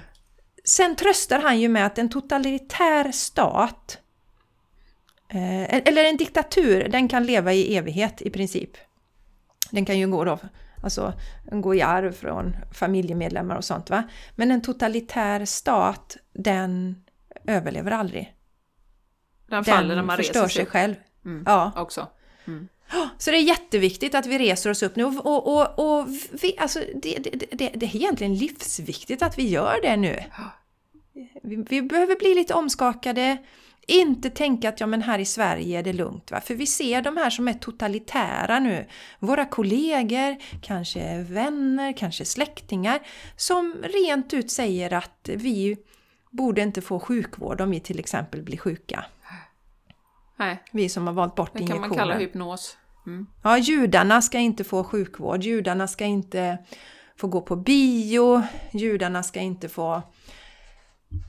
Sen 0.63 0.95
tröstar 0.95 1.39
han 1.39 1.59
ju 1.59 1.69
med 1.69 1.85
att 1.85 1.97
en 1.97 2.09
totalitär 2.09 3.11
stat 3.11 3.97
eh, 5.29 5.87
eller 5.87 6.03
en 6.03 6.17
diktatur, 6.17 6.87
den 6.89 7.07
kan 7.07 7.25
leva 7.25 7.53
i 7.53 7.75
evighet 7.75 8.21
i 8.21 8.29
princip. 8.29 8.77
Den 9.71 9.85
kan 9.85 9.99
ju 9.99 10.07
gå 10.07 10.23
då, 10.23 10.39
alltså 10.83 11.13
gå 11.51 11.75
i 11.75 11.81
arv 11.81 12.11
från 12.11 12.55
familjemedlemmar 12.71 13.55
och 13.55 13.65
sånt 13.65 13.89
va. 13.89 14.03
Men 14.35 14.51
en 14.51 14.61
totalitär 14.61 15.45
stat, 15.45 16.17
den 16.33 17.03
överlever 17.45 17.91
aldrig. 17.91 18.33
Den 19.47 19.63
faller 19.65 19.87
när 19.87 19.95
Den 19.95 20.05
man 20.05 20.17
förstör 20.17 20.33
reser 20.33 20.47
sig 20.47 20.63
sig 20.63 20.65
själv. 20.65 20.95
Mm. 21.25 21.43
Ja. 21.45 21.71
också. 21.75 22.07
Så 23.17 23.31
det 23.31 23.37
är 23.37 23.41
jätteviktigt 23.41 24.15
att 24.15 24.25
vi 24.25 24.37
reser 24.37 24.69
oss 24.69 24.83
upp 24.83 24.95
nu 24.95 25.05
och, 25.05 25.25
och, 25.25 25.47
och, 25.47 25.99
och 25.99 26.07
vi, 26.41 26.57
alltså 26.57 26.79
det, 26.95 27.17
det, 27.17 27.45
det, 27.51 27.71
det 27.75 27.85
är 27.85 27.95
egentligen 27.95 28.35
livsviktigt 28.35 29.21
att 29.21 29.37
vi 29.37 29.49
gör 29.49 29.79
det 29.81 29.97
nu. 29.97 30.23
Vi, 31.43 31.55
vi 31.69 31.81
behöver 31.81 32.15
bli 32.15 32.35
lite 32.35 32.53
omskakade, 32.53 33.37
inte 33.87 34.29
tänka 34.29 34.69
att 34.69 34.79
ja 34.79 34.87
men 34.87 35.01
här 35.01 35.19
i 35.19 35.25
Sverige 35.25 35.79
är 35.79 35.83
det 35.83 35.93
lugnt. 35.93 36.31
Va? 36.31 36.41
För 36.41 36.55
vi 36.55 36.65
ser 36.65 37.01
de 37.01 37.17
här 37.17 37.29
som 37.29 37.47
är 37.47 37.53
totalitära 37.53 38.59
nu. 38.59 38.85
Våra 39.19 39.45
kollegor, 39.45 40.35
kanske 40.61 41.21
vänner, 41.23 41.97
kanske 41.97 42.25
släktingar 42.25 42.99
som 43.35 43.75
rent 43.83 44.33
ut 44.33 44.51
säger 44.51 44.93
att 44.93 45.29
vi 45.33 45.77
borde 46.31 46.61
inte 46.61 46.81
få 46.81 46.99
sjukvård 46.99 47.61
om 47.61 47.71
vi 47.71 47.79
till 47.79 47.99
exempel 47.99 48.43
blir 48.43 48.57
sjuka. 48.57 49.05
Nej, 50.39 50.63
Vi 50.71 50.89
som 50.89 51.07
har 51.07 51.13
valt 51.13 51.35
bort 51.35 51.49
det 51.53 51.59
kan 51.59 51.67
injektionen. 51.67 51.89
man 51.89 51.97
kalla 51.97 52.15
hypnos. 52.17 52.77
Mm. 53.07 53.27
Ja, 53.43 53.57
judarna 53.57 54.21
ska 54.21 54.39
inte 54.39 54.63
få 54.63 54.83
sjukvård, 54.83 55.43
judarna 55.43 55.87
ska 55.87 56.05
inte 56.05 56.57
få 57.15 57.27
gå 57.27 57.41
på 57.41 57.55
bio, 57.55 58.43
judarna 58.71 59.23
ska 59.23 59.39
inte 59.39 59.69
få 59.69 60.01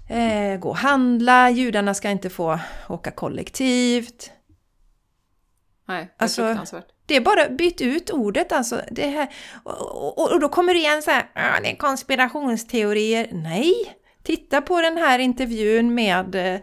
eh, 0.08 0.58
gå 0.60 0.68
och 0.68 0.76
handla, 0.76 1.50
judarna 1.50 1.94
ska 1.94 2.10
inte 2.10 2.30
få 2.30 2.58
åka 2.88 3.10
kollektivt. 3.10 4.30
Nej, 5.88 6.04
det 6.04 6.10
är 6.10 6.24
Alltså, 6.24 6.42
fruktansvärt. 6.46 6.86
Det 7.06 7.16
är 7.16 7.20
bara 7.20 7.48
byt 7.48 7.80
ut 7.80 8.10
ordet 8.10 8.52
alltså. 8.52 8.80
Det 8.90 9.06
här, 9.06 9.28
och, 9.64 10.18
och, 10.18 10.32
och 10.32 10.40
då 10.40 10.48
kommer 10.48 10.74
det 10.74 10.80
igen 10.80 11.02
så 11.02 11.10
här, 11.10 11.30
"Ah, 11.34 11.60
det 11.62 11.70
är 11.72 11.76
konspirationsteorier. 11.76 13.28
Nej! 13.32 13.74
Titta 14.22 14.62
på 14.62 14.80
den 14.80 14.96
här 14.96 15.18
intervjun 15.18 15.94
med 15.94 16.34
eh, 16.34 16.60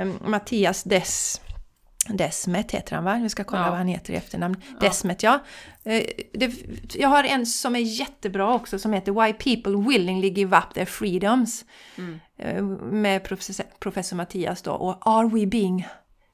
eh, 0.00 0.06
Mattias 0.26 0.82
Des, 0.82 1.40
Desmet 2.08 2.70
heter 2.70 2.94
han 2.94 3.04
va? 3.04 3.18
Vi 3.22 3.28
ska 3.28 3.44
kolla 3.44 3.62
Ja. 3.62 3.68
vad 3.68 3.78
han 3.78 3.88
heter 3.88 4.12
i 4.12 4.16
efternamn. 4.16 4.56
Desmet 4.80 5.22
ja. 5.22 5.38
Eh, 5.84 6.02
det, 6.32 6.52
jag 6.94 7.08
har 7.08 7.24
en 7.24 7.46
som 7.46 7.76
är 7.76 7.80
jättebra 7.80 8.54
också 8.54 8.78
som 8.78 8.92
heter 8.92 9.12
Why 9.12 9.32
People 9.32 9.88
Willingly 9.88 10.28
Give 10.28 10.56
Up 10.58 10.74
Their 10.74 10.84
Freedoms. 10.86 11.64
Mm. 11.98 12.20
Eh, 12.38 12.62
med 12.92 13.24
professor, 13.24 13.66
professor 13.78 14.16
Mattias 14.16 14.62
då. 14.62 14.72
Och 14.72 14.98
Are 15.06 15.28
We 15.28 15.46
Being 15.46 15.86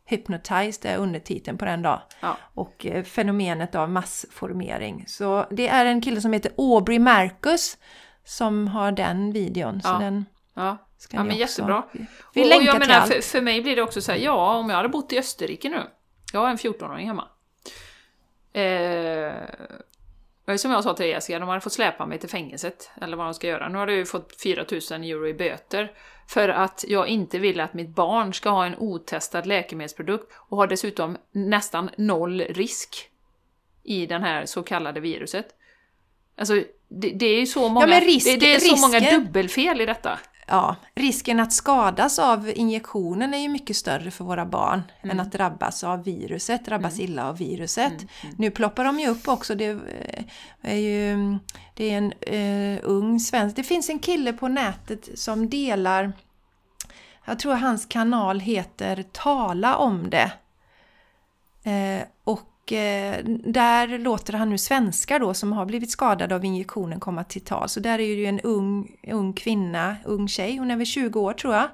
Hypnotized 0.05 0.85
är 0.93 0.97
undertiteln 0.97 1.59
på 1.59 1.65
den 1.65 1.83
då 1.83 2.03
Ja. 2.21 2.37
och 2.55 2.87
eh, 2.87 3.05
fenomenet 3.05 3.75
av 3.75 3.91
massformering. 3.91 5.05
Så 5.07 5.47
det 5.51 5.69
är 5.69 5.87
en 5.87 6.01
kille 6.01 6.21
som 6.21 6.33
heter 6.33 6.53
Aubrey 6.59 6.99
Marcus 6.99 7.77
som 8.25 8.69
har 8.69 8.93
den 8.93 9.33
videon. 9.33 9.83
Så 9.83 9.89
Ja. 9.89 9.99
den 9.99 10.25
Ja, 10.55 10.77
ska 11.03 11.17
ja 11.17 11.23
men 11.25 11.31
också- 11.31 11.41
jättebra. 11.41 11.85
Vi, 11.93 12.07
och 12.45 12.49
länkar 12.49 12.67
jag 12.67 12.81
till 12.81 12.89
menar, 12.89 13.01
allt. 13.01 13.13
för, 13.13 13.21
för 13.21 13.41
mig 13.41 13.63
blir 13.63 13.77
det 13.77 13.83
också 13.83 14.01
så 14.01 14.13
här, 14.13 14.19
ja, 14.19 14.57
om 14.57 14.71
jag 14.71 14.77
hade 14.77 14.89
bott 14.89 15.13
i 15.13 15.19
Österrike 15.19 15.69
nu. 15.69 15.83
Jag 16.33 16.41
har 16.41 16.49
en 16.51 16.57
14-åring 16.57 17.07
hemma. 17.07 17.29
Eh, 18.53 20.57
som 20.57 20.71
jag 20.71 20.85
sa 20.85 20.95
till 20.95 21.07
Jessica, 21.07 21.39
de 21.39 21.49
hade 21.49 21.61
fått 21.61 21.73
släpa 21.73 22.07
mig 22.07 22.19
till 22.19 22.29
fängelset, 22.29 22.91
eller 23.01 23.17
vad 23.17 23.27
de 23.27 23.35
ska 23.35 23.47
göra. 23.47 23.69
Nu 23.69 23.79
har 23.79 23.87
du 23.87 24.07
fått 24.07 24.41
4000 24.43 25.05
euro 25.05 25.29
i 25.29 25.35
böter 25.35 25.93
för 26.29 26.49
att 26.49 26.85
jag 26.89 27.09
inte 27.09 27.39
vill 27.39 27.61
att 27.61 27.75
mitt 27.75 27.89
barn 27.89 28.35
ska 28.35 28.51
ha 28.51 28.67
en 28.67 28.75
otestad 28.79 29.47
läkemedelsprodukt 29.47 30.33
och 30.37 30.57
har 30.57 30.67
dessutom 30.67 31.17
nästan 31.33 31.91
noll 31.97 32.41
risk 32.41 33.11
i 33.83 34.07
den 34.07 34.23
här 34.23 34.47
så 34.47 34.63
kallade 34.63 35.01
viruset. 35.01 35.47
Alltså, 36.39 36.55
det, 36.89 37.11
det 37.11 37.27
är 37.27 37.41
ju 37.41 37.47
så 37.47 37.69
många, 37.69 37.87
men 37.87 38.01
risk- 38.01 38.27
det, 38.27 38.37
det 38.37 38.55
är 38.55 38.59
så 38.59 38.77
många 38.77 39.01
dubbelfel 39.01 39.81
i 39.81 39.87
detta. 39.87 40.19
Ja, 40.53 40.77
risken 40.95 41.41
att 41.41 41.53
skadas 41.53 42.19
av 42.19 42.53
injektionen 42.55 43.35
är 43.35 43.39
ju 43.39 43.49
mycket 43.49 43.77
större 43.77 44.11
för 44.11 44.25
våra 44.25 44.47
barn 44.47 44.83
Mm. 45.03 45.11
än 45.19 45.27
att 45.27 45.33
drabbas 45.33 45.85
av 45.85 46.05
viruset, 46.05 46.65
drabbas 46.65 47.01
illa 47.01 47.29
av 47.29 47.39
viruset. 47.39 47.93
Nu 48.37 48.51
ploppar 48.51 48.85
de 48.85 49.01
ju 49.01 49.09
upp 49.09 49.29
också, 49.29 49.55
det 49.55 49.67
eh, 49.71 50.25
är 50.63 50.77
ju 50.77 51.39
det 51.75 51.91
är 51.91 51.99
en 51.99 52.13
eh, 52.21 52.81
ung 52.83 53.21
svensk, 53.21 53.57
det 53.57 53.63
finns 53.63 53.91
en 53.91 53.99
kille 53.99 54.33
på 54.33 54.49
nätet 54.49 55.19
som 55.19 55.49
delar, 55.49 56.13
jag 57.25 57.39
tror 57.39 57.55
hans 57.55 57.87
kanal 57.87 58.41
heter 58.41 59.05
Tala 59.13 59.77
om 59.77 60.11
det. 60.11 60.33
Eh, 61.71 62.07
och 62.25 62.41
eh, 62.73 63.25
där 63.45 63.99
låter 63.99 64.33
han 64.33 64.51
nu 64.51 64.59
svenskar 64.59 65.19
då 65.19 65.35
som 65.35 65.53
har 65.53 65.67
blivit 65.67 65.91
skadade 65.91 66.35
av 66.35 66.45
injektionen 66.45 67.01
komma 67.01 67.25
till 67.25 67.41
tal. 67.41 67.69
Så 67.69 67.81
där 67.81 67.93
är 67.93 67.99
det 67.99 68.05
ju 68.05 68.27
en 68.27 68.41
ung, 68.41 68.97
ung 69.13 69.33
kvinna, 69.33 69.97
ung 70.05 70.29
tjej, 70.29 70.57
hon 70.57 70.71
är 70.71 70.77
väl 70.77 70.87
20 70.87 71.21
år 71.21 71.33
tror 71.33 71.55
jag, 71.55 71.69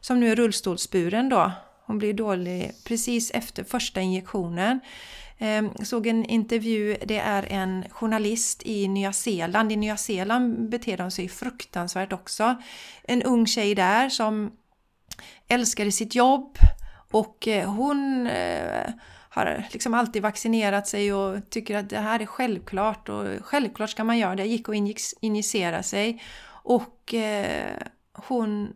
som 0.00 0.20
nu 0.20 0.32
är 0.32 0.36
rullstolsburen 0.36 1.28
då. 1.28 1.52
Hon 1.86 1.98
blir 1.98 2.12
dålig 2.12 2.72
precis 2.84 3.30
efter 3.30 3.64
första 3.64 4.00
injektionen. 4.00 4.80
Eh, 5.38 5.62
såg 5.84 6.06
en 6.06 6.24
intervju, 6.24 6.96
det 7.04 7.18
är 7.18 7.52
en 7.52 7.84
journalist 7.90 8.62
i 8.64 8.88
Nya 8.88 9.12
Zeeland. 9.12 9.72
I 9.72 9.76
Nya 9.76 9.96
Zeeland 9.96 10.68
beter 10.68 10.96
de 10.96 11.10
sig 11.10 11.28
fruktansvärt 11.28 12.12
också. 12.12 12.56
En 13.02 13.22
ung 13.22 13.46
tjej 13.46 13.74
där 13.74 14.08
som 14.08 14.52
älskade 15.48 15.92
sitt 15.92 16.14
jobb 16.14 16.58
och 17.10 17.48
eh, 17.48 17.70
hon 17.70 18.26
eh, 18.26 18.90
har 19.38 19.64
liksom 19.70 19.94
alltid 19.94 20.22
vaccinerat 20.22 20.86
sig 20.86 21.12
och 21.12 21.50
tycker 21.50 21.76
att 21.76 21.90
det 21.90 21.98
här 21.98 22.20
är 22.20 22.26
självklart 22.26 23.08
och 23.08 23.26
självklart 23.42 23.90
ska 23.90 24.04
man 24.04 24.18
göra 24.18 24.36
det. 24.36 24.44
Gick 24.44 24.68
och 24.68 24.74
injicera 25.20 25.82
sig 25.82 26.22
och 26.48 27.14
eh, 27.14 27.76
hon 28.12 28.72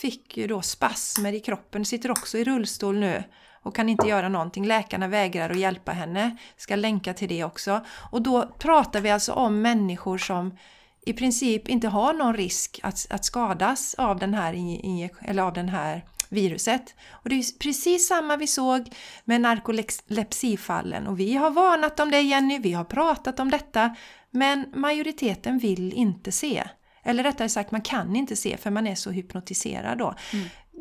fick 0.00 0.36
ju 0.36 0.46
då 0.46 0.62
spasmer 0.62 1.32
i 1.32 1.40
kroppen, 1.40 1.84
sitter 1.84 2.10
också 2.10 2.38
i 2.38 2.44
rullstol 2.44 2.98
nu 2.98 3.22
och 3.62 3.76
kan 3.76 3.88
inte 3.88 4.08
göra 4.08 4.28
någonting. 4.28 4.66
Läkarna 4.66 5.08
vägrar 5.08 5.50
att 5.50 5.58
hjälpa 5.58 5.92
henne. 5.92 6.36
Ska 6.56 6.76
länka 6.76 7.14
till 7.14 7.28
det 7.28 7.44
också. 7.44 7.80
Och 8.10 8.22
då 8.22 8.54
pratar 8.58 9.00
vi 9.00 9.10
alltså 9.10 9.32
om 9.32 9.62
människor 9.62 10.18
som 10.18 10.58
i 11.06 11.12
princip 11.12 11.68
inte 11.68 11.88
har 11.88 12.12
någon 12.12 12.36
risk 12.36 12.80
att, 12.82 13.06
att 13.10 13.24
skadas 13.24 13.94
av 13.94 14.18
den 14.18 14.34
här, 14.34 14.52
inje, 14.52 15.10
eller 15.22 15.42
av 15.42 15.52
den 15.52 15.68
här 15.68 16.04
viruset. 16.28 16.94
Och 17.10 17.28
det 17.28 17.34
är 17.34 17.58
precis 17.58 18.08
samma 18.08 18.36
vi 18.36 18.46
såg 18.46 18.90
med 19.24 19.40
narkolepsifallen 19.40 21.06
och 21.06 21.20
vi 21.20 21.34
har 21.34 21.50
varnat 21.50 22.00
om 22.00 22.10
det 22.10 22.20
Jenny, 22.20 22.58
vi 22.58 22.72
har 22.72 22.84
pratat 22.84 23.40
om 23.40 23.50
detta 23.50 23.96
men 24.30 24.66
majoriteten 24.74 25.58
vill 25.58 25.92
inte 25.92 26.32
se. 26.32 26.64
Eller 27.02 27.22
rättare 27.22 27.48
sagt, 27.48 27.70
man 27.70 27.80
kan 27.80 28.16
inte 28.16 28.36
se 28.36 28.56
för 28.56 28.70
man 28.70 28.86
är 28.86 28.94
så 28.94 29.10
hypnotiserad 29.10 29.98
då. 29.98 30.14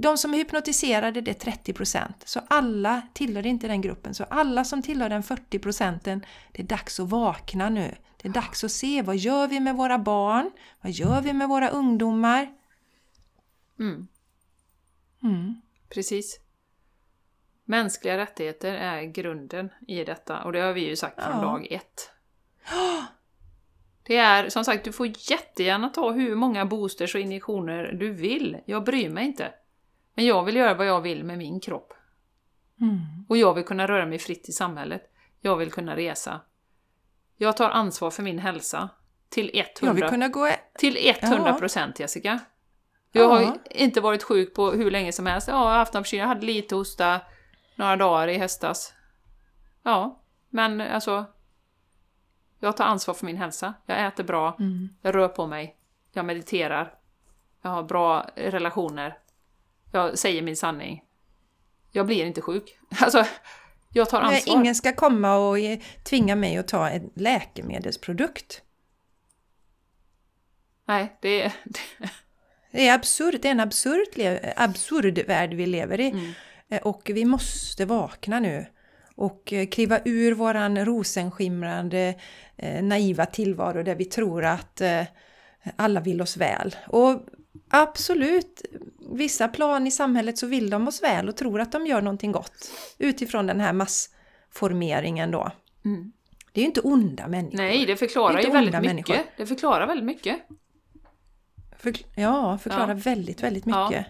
De 0.01 0.17
som 0.17 0.33
är 0.33 0.37
hypnotiserade 0.37 1.21
det 1.21 1.31
är 1.31 1.51
30 1.51 1.73
procent. 1.73 2.23
Så 2.25 2.41
alla 2.47 3.01
tillhör 3.13 3.45
inte 3.45 3.67
den 3.67 3.81
gruppen. 3.81 4.13
Så 4.13 4.23
alla 4.23 4.63
som 4.63 4.81
tillhör 4.81 5.09
den 5.09 5.23
40 5.23 5.59
procenten, 5.59 6.25
det 6.51 6.61
är 6.61 6.67
dags 6.67 6.99
att 6.99 7.09
vakna 7.09 7.69
nu. 7.69 7.95
Det 8.21 8.27
är 8.27 8.33
dags 8.33 8.63
att 8.63 8.71
se, 8.71 9.01
vad 9.01 9.17
gör 9.17 9.47
vi 9.47 9.59
med 9.59 9.75
våra 9.75 9.99
barn? 9.99 10.51
Vad 10.81 10.91
gör 10.91 11.21
vi 11.21 11.33
med 11.33 11.49
våra 11.49 11.69
ungdomar? 11.69 12.47
Mm. 13.79 14.07
Mm. 15.25 15.61
Precis. 15.89 16.39
Mänskliga 17.65 18.17
rättigheter 18.17 18.73
är 18.73 19.03
grunden 19.03 19.69
i 19.87 20.03
detta 20.03 20.43
och 20.43 20.51
det 20.51 20.59
har 20.59 20.73
vi 20.73 20.87
ju 20.89 20.95
sagt 20.95 21.23
från 21.23 21.35
Ja. 21.35 21.41
dag 21.41 21.67
ett. 21.71 22.11
Det 24.03 24.17
är 24.17 24.49
som 24.49 24.65
sagt, 24.65 24.83
du 24.83 24.91
får 24.91 25.07
jättegärna 25.31 25.89
ta 25.89 26.11
hur 26.11 26.35
många 26.35 26.65
boosters 26.65 27.15
och 27.15 27.21
injektioner 27.21 27.93
du 27.93 28.11
vill. 28.11 28.57
Jag 28.65 28.83
bryr 28.83 29.09
mig 29.09 29.25
inte. 29.25 29.53
Men 30.13 30.25
jag 30.25 30.43
vill 30.43 30.55
göra 30.55 30.73
vad 30.73 30.87
jag 30.87 31.01
vill 31.01 31.23
med 31.23 31.37
min 31.37 31.59
kropp. 31.59 31.93
Mm. 32.81 32.99
Och 33.29 33.37
jag 33.37 33.53
vill 33.53 33.63
kunna 33.63 33.87
röra 33.87 34.05
mig 34.05 34.19
fritt 34.19 34.49
i 34.49 34.51
samhället. 34.51 35.11
Jag 35.41 35.55
vill 35.55 35.71
kunna 35.71 35.95
resa. 35.95 36.41
Jag 37.37 37.57
tar 37.57 37.69
ansvar 37.69 38.11
för 38.11 38.23
min 38.23 38.39
hälsa. 38.39 38.89
Till 39.29 39.51
100, 39.53 39.69
Jag 39.81 39.93
vill 39.93 40.03
kunna 40.03 40.27
gå... 43.23 43.37
till 43.37 43.45
100 43.45 43.51
procent 43.51 43.61
Jessica. 43.65 43.69
Jag 43.73 43.73
Ja. 43.73 43.75
har 43.75 43.75
ju 43.75 43.83
inte 43.85 44.01
varit 44.01 44.23
sjuk 44.23 44.53
på 44.53 44.71
hur 44.71 44.91
länge 44.91 45.11
som 45.11 45.25
helst. 45.25 45.47
Ja, 45.47 45.53
jag 45.53 45.59
har 45.59 45.77
haft 45.77 45.95
en 45.95 46.03
förkylning. 46.03 46.21
Jag 46.21 46.27
hade 46.27 46.45
lite 46.45 46.75
hosta 46.75 47.21
några 47.75 47.95
dagar 47.95 48.27
i 48.27 48.37
höstas. 48.37 48.93
Ja, 49.83 50.21
men 50.49 50.81
alltså... 50.81 51.25
Jag 52.59 52.77
tar 52.77 52.85
ansvar 52.85 53.13
för 53.13 53.25
min 53.25 53.37
hälsa. 53.37 53.73
Jag 53.85 54.05
äter 54.07 54.23
bra. 54.23 54.55
Mm. 54.59 54.89
Jag 55.01 55.15
rör 55.15 55.27
på 55.27 55.47
mig. 55.47 55.75
Jag 56.13 56.25
mediterar. 56.25 56.93
Jag 57.61 57.69
har 57.69 57.83
bra 57.83 58.29
relationer. 58.35 59.17
Jag 59.91 60.17
säger 60.17 60.41
min 60.41 60.55
sanning. 60.55 61.03
Jag 61.91 62.05
blir 62.05 62.25
inte 62.25 62.41
sjuk. 62.41 62.79
Alltså, 63.01 63.25
jag 63.89 64.09
tar 64.09 64.21
Nej, 64.23 64.35
ansvar. 64.35 64.55
ingen 64.55 64.75
ska 64.75 64.93
komma 64.93 65.35
och 65.37 65.55
tvinga 66.03 66.35
mig 66.35 66.57
att 66.57 66.67
ta 66.67 66.89
en 66.89 67.09
läkemedelsprodukt. 67.15 68.61
Nej, 70.85 71.17
det 71.21 71.41
är... 71.41 71.53
Det 72.75 72.87
är 72.87 72.95
absurt, 72.95 73.41
det 73.41 73.47
är 73.47 73.51
en 73.51 73.59
absurd, 73.59 74.07
absurd 74.55 75.19
värld 75.27 75.53
vi 75.53 75.65
lever 75.65 75.99
i. 75.99 76.09
Mm. 76.09 76.31
Eh, 76.69 76.81
Och 76.81 77.11
vi 77.13 77.25
måste 77.25 77.85
vakna 77.85 78.39
nu 78.39 78.65
och 79.15 79.53
eh, 79.53 79.67
kliva 79.67 79.99
ur 80.05 80.33
våran 80.33 80.85
rosenskimrande 80.85 82.15
eh, 82.57 82.83
naiva 82.83 83.25
tillvaro 83.25 83.83
där 83.83 83.95
vi 83.95 84.05
tror 84.05 84.45
att 84.45 84.81
alla 85.75 85.99
vill 85.99 86.21
oss 86.21 86.37
väl. 86.37 86.75
Och 86.87 87.25
Absolut. 87.69 88.61
Vissa 89.13 89.47
plan 89.47 89.87
i 89.87 89.91
samhället 89.91 90.37
så 90.37 90.47
vill 90.47 90.69
de 90.69 90.87
oss 90.87 91.03
väl 91.03 91.29
och 91.29 91.35
tror 91.37 91.61
att 91.61 91.71
de 91.71 91.87
gör 91.87 92.01
någonting 92.01 92.31
gott 92.31 92.71
utifrån 92.97 93.47
den 93.47 93.59
här 93.59 93.73
massformeringen 93.73 95.31
då. 95.31 95.51
Mm. 95.85 96.11
Det 96.53 96.59
är 96.59 96.61
ju 96.61 96.67
inte 96.67 96.81
onda 96.81 97.27
människor. 97.27 97.57
Nej, 97.57 97.85
det 97.85 97.95
förklarar 97.95 98.37
Det 98.37 98.43
ju 98.43 98.51
väldigt 98.51 98.73
mycket. 98.81 98.85
människor. 98.85 99.17
Det 99.37 99.45
förklarar 99.45 99.87
väldigt 99.87 100.05
mycket. 100.05 100.35
Förkl- 101.85 102.05
ja, 102.15 102.57
förklarar 102.57 102.87
Ja. 102.87 102.93
väldigt, 102.93 103.43
väldigt 103.43 103.63
Ja. 103.67 103.89
mycket. 103.89 104.05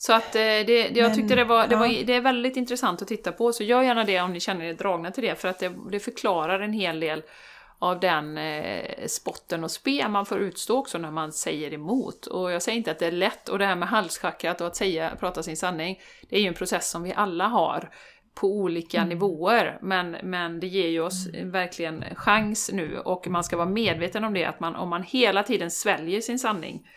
Så 0.00 0.12
att 0.12 0.34
eh, 0.34 0.40
det, 0.40 0.64
det, 0.64 0.90
jag 0.94 1.06
Men, 1.08 1.14
tyckte 1.16 1.34
det 1.34 1.44
var, 1.44 1.66
det, 1.66 1.74
ja. 1.74 1.78
var, 1.78 1.88
det 2.06 2.14
är 2.14 2.20
väldigt 2.20 2.56
intressant 2.56 3.02
att 3.02 3.08
titta 3.08 3.32
på, 3.32 3.52
så 3.52 3.62
gör 3.64 3.82
gärna 3.82 4.04
det 4.04 4.20
om 4.20 4.32
ni 4.32 4.40
känner 4.40 4.64
er 4.64 4.74
dragna 4.74 5.10
till 5.10 5.24
det, 5.24 5.34
för 5.34 5.48
att 5.48 5.58
det, 5.58 5.72
det 5.90 6.00
förklarar 6.00 6.60
en 6.60 6.72
hel 6.72 7.00
del 7.00 7.22
av 7.78 8.00
den 8.00 8.38
eh, 8.38 9.06
spotten 9.06 9.64
och 9.64 9.70
spe 9.70 10.08
man 10.08 10.26
får 10.26 10.38
utstå 10.38 10.78
också 10.78 10.98
när 10.98 11.10
man 11.10 11.32
säger 11.32 11.72
emot. 11.74 12.26
Och 12.26 12.52
jag 12.52 12.62
säger 12.62 12.78
inte 12.78 12.90
att 12.90 12.98
det 12.98 13.06
är 13.06 13.12
lätt, 13.12 13.48
och 13.48 13.58
det 13.58 13.66
här 13.66 13.76
med 13.76 13.88
halschakrat 13.88 14.60
och 14.60 14.66
att 14.66 14.76
säga, 14.76 15.16
prata 15.20 15.42
sin 15.42 15.56
sanning, 15.56 16.00
det 16.28 16.36
är 16.36 16.40
ju 16.40 16.48
en 16.48 16.54
process 16.54 16.90
som 16.90 17.02
vi 17.02 17.12
alla 17.14 17.46
har 17.46 17.90
på 18.40 18.48
olika 18.48 19.04
nivåer, 19.04 19.78
men, 19.82 20.16
men 20.22 20.60
det 20.60 20.66
ger 20.66 20.88
ju 20.88 21.00
oss 21.00 21.28
verkligen 21.44 22.04
chans 22.14 22.70
nu 22.72 22.98
och 22.98 23.28
man 23.28 23.44
ska 23.44 23.56
vara 23.56 23.68
medveten 23.68 24.24
om 24.24 24.34
det, 24.34 24.44
att 24.44 24.60
man, 24.60 24.76
om 24.76 24.88
man 24.88 25.02
hela 25.02 25.42
tiden 25.42 25.70
sväljer 25.70 26.20
sin 26.20 26.38
sanning 26.38 26.88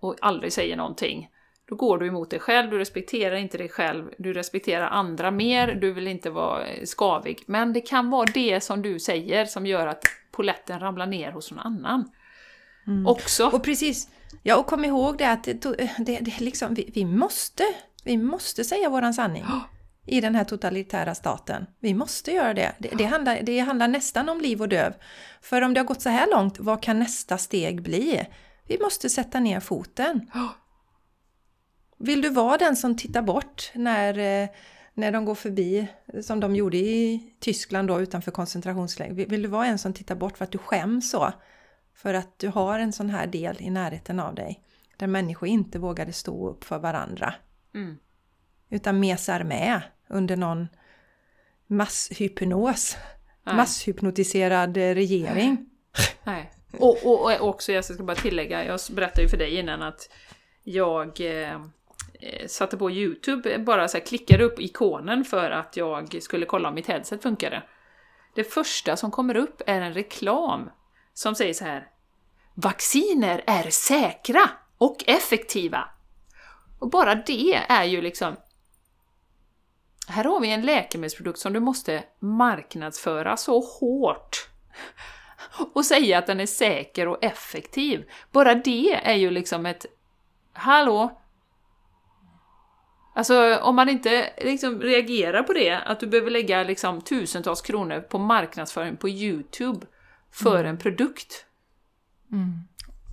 och 0.00 0.16
aldrig 0.20 0.52
säger 0.52 0.76
någonting, 0.76 1.28
då 1.68 1.76
går 1.76 1.98
du 1.98 2.06
emot 2.06 2.30
dig 2.30 2.40
själv, 2.40 2.70
du 2.70 2.78
respekterar 2.78 3.36
inte 3.36 3.58
dig 3.58 3.68
själv, 3.68 4.10
du 4.18 4.32
respekterar 4.32 4.86
andra 4.86 5.30
mer, 5.30 5.74
du 5.74 5.92
vill 5.92 6.08
inte 6.08 6.30
vara 6.30 6.66
eh, 6.66 6.84
skavig. 6.84 7.42
Men 7.46 7.72
det 7.72 7.80
kan 7.80 8.10
vara 8.10 8.26
det 8.34 8.60
som 8.60 8.82
du 8.82 8.98
säger 8.98 9.44
som 9.44 9.66
gör 9.66 9.86
att 9.86 10.04
poletten 10.32 10.80
ramlar 10.80 11.06
ner 11.06 11.32
hos 11.32 11.50
någon 11.50 11.60
annan. 11.60 12.10
Också. 13.06 13.46
Och 13.46 13.64
precis, 13.64 14.08
ja 14.42 14.56
och 14.56 14.66
kom 14.66 14.84
ihåg 14.84 15.18
det 15.18 15.30
att 15.30 15.44
det, 15.44 15.64
to- 15.64 15.88
det, 15.98 16.18
det 16.18 16.40
liksom, 16.40 16.74
vi, 16.74 16.90
vi 16.94 17.04
måste, 17.04 17.64
vi 18.04 18.16
måste 18.16 18.64
säga 18.64 18.88
våran 18.88 19.14
sanning. 19.14 19.44
I 20.06 20.20
den 20.20 20.34
här 20.34 20.44
totalitära 20.44 21.14
staten. 21.14 21.66
Vi 21.80 21.94
måste 21.94 22.32
göra 22.32 22.54
det. 22.54 22.72
Det, 22.78 22.88
det, 22.98 23.04
handlar, 23.04 23.42
det 23.42 23.58
handlar 23.58 23.88
nästan 23.88 24.28
om 24.28 24.40
liv 24.40 24.60
och 24.60 24.68
död. 24.68 24.94
För 25.40 25.62
om 25.62 25.74
det 25.74 25.80
har 25.80 25.84
gått 25.86 26.02
så 26.02 26.08
här 26.08 26.30
långt, 26.30 26.58
vad 26.58 26.82
kan 26.82 26.98
nästa 26.98 27.38
steg 27.38 27.82
bli? 27.82 28.26
Vi 28.68 28.78
måste 28.82 29.08
sätta 29.10 29.40
ner 29.40 29.60
foten. 29.60 30.30
Vill 31.98 32.22
du 32.22 32.28
vara 32.28 32.58
den 32.58 32.76
som 32.76 32.96
tittar 32.96 33.22
bort 33.22 33.70
när, 33.74 34.18
eh, 34.42 34.48
när 34.94 35.12
de 35.12 35.24
går 35.24 35.34
förbi, 35.34 35.86
som 36.22 36.40
de 36.40 36.56
gjorde 36.56 36.76
i 36.76 37.32
Tyskland 37.40 37.88
då 37.88 38.00
utanför 38.00 38.30
koncentrationsläger? 38.30 39.14
Vill- 39.14 39.28
Vill 39.28 39.42
du 39.42 39.48
vara 39.48 39.66
en 39.66 39.78
som 39.78 39.92
tittar 39.92 40.14
bort 40.14 40.38
för 40.38 40.44
att 40.44 40.52
du 40.52 40.58
skäms 40.58 41.10
så? 41.10 41.32
För 41.94 42.14
att 42.14 42.38
du 42.38 42.48
har 42.48 42.78
en 42.78 42.92
sån 42.92 43.10
här 43.10 43.26
del 43.26 43.56
i 43.60 43.70
närheten 43.70 44.20
av 44.20 44.34
dig. 44.34 44.64
Där 44.96 45.06
människor 45.06 45.48
inte 45.48 45.78
vågade 45.78 46.12
stå 46.12 46.48
upp 46.48 46.64
för 46.64 46.78
varandra. 46.78 47.34
Mm. 47.74 47.96
Utan 48.70 49.00
mesar 49.00 49.44
med 49.44 49.80
under 50.12 50.36
någon 50.36 50.68
masshypnos. 51.66 52.96
Nej. 53.44 53.56
Masshypnotiserad 53.56 54.76
eh, 54.76 54.94
regering. 54.94 55.66
Nej. 56.24 56.52
Och, 56.78 57.06
och, 57.06 57.40
och 57.40 57.48
också, 57.48 57.72
jag 57.72 57.84
ska 57.84 58.02
bara 58.02 58.16
tillägga, 58.16 58.64
jag 58.64 58.80
berättade 58.92 59.22
ju 59.22 59.28
för 59.28 59.36
dig 59.36 59.56
innan 59.56 59.82
att 59.82 60.10
jag 60.64 61.20
eh, 61.20 61.52
eh, 62.20 62.46
satte 62.46 62.76
på 62.76 62.90
YouTube, 62.90 63.58
bara 63.58 63.88
så 63.88 63.98
här, 63.98 64.04
klickade 64.04 64.44
upp 64.44 64.60
ikonen 64.60 65.24
för 65.24 65.50
att 65.50 65.76
jag 65.76 66.22
skulle 66.22 66.46
kolla 66.46 66.68
om 66.68 66.74
mitt 66.74 66.86
headset 66.86 67.22
funkade. 67.22 67.62
Det 68.34 68.44
första 68.44 68.96
som 68.96 69.10
kommer 69.10 69.36
upp 69.36 69.62
är 69.66 69.80
en 69.80 69.94
reklam 69.94 70.70
som 71.14 71.34
säger 71.34 71.54
så 71.54 71.64
här 71.64 71.88
Vacciner 72.54 73.44
är 73.46 73.70
säkra 73.70 74.50
och 74.78 75.04
effektiva. 75.06 75.88
Och 76.78 76.90
bara 76.90 77.14
det 77.14 77.54
är 77.54 77.84
ju 77.84 78.02
liksom 78.02 78.36
här 80.08 80.24
har 80.24 80.40
vi 80.40 80.52
en 80.52 80.62
läkemedelsprodukt 80.62 81.38
som 81.38 81.52
du 81.52 81.60
måste 81.60 82.04
marknadsföra 82.20 83.36
så 83.36 83.60
hårt 83.60 84.48
och 85.74 85.84
säga 85.84 86.18
att 86.18 86.26
den 86.26 86.40
är 86.40 86.46
säker 86.46 87.08
och 87.08 87.24
effektiv. 87.24 88.10
Bara 88.32 88.54
det 88.54 88.94
är 88.94 89.14
ju 89.14 89.30
liksom 89.30 89.66
ett 89.66 89.86
Hallå? 90.52 91.18
Alltså 93.14 93.56
om 93.56 93.76
man 93.76 93.88
inte 93.88 94.32
liksom 94.38 94.80
reagerar 94.80 95.42
på 95.42 95.52
det, 95.52 95.70
att 95.70 96.00
du 96.00 96.06
behöver 96.06 96.30
lägga 96.30 96.62
liksom 96.62 97.00
tusentals 97.00 97.60
kronor 97.60 98.00
på 98.00 98.18
marknadsföring 98.18 98.96
på 98.96 99.08
YouTube 99.08 99.86
för 100.32 100.64
en 100.64 100.78
produkt. 100.78 101.46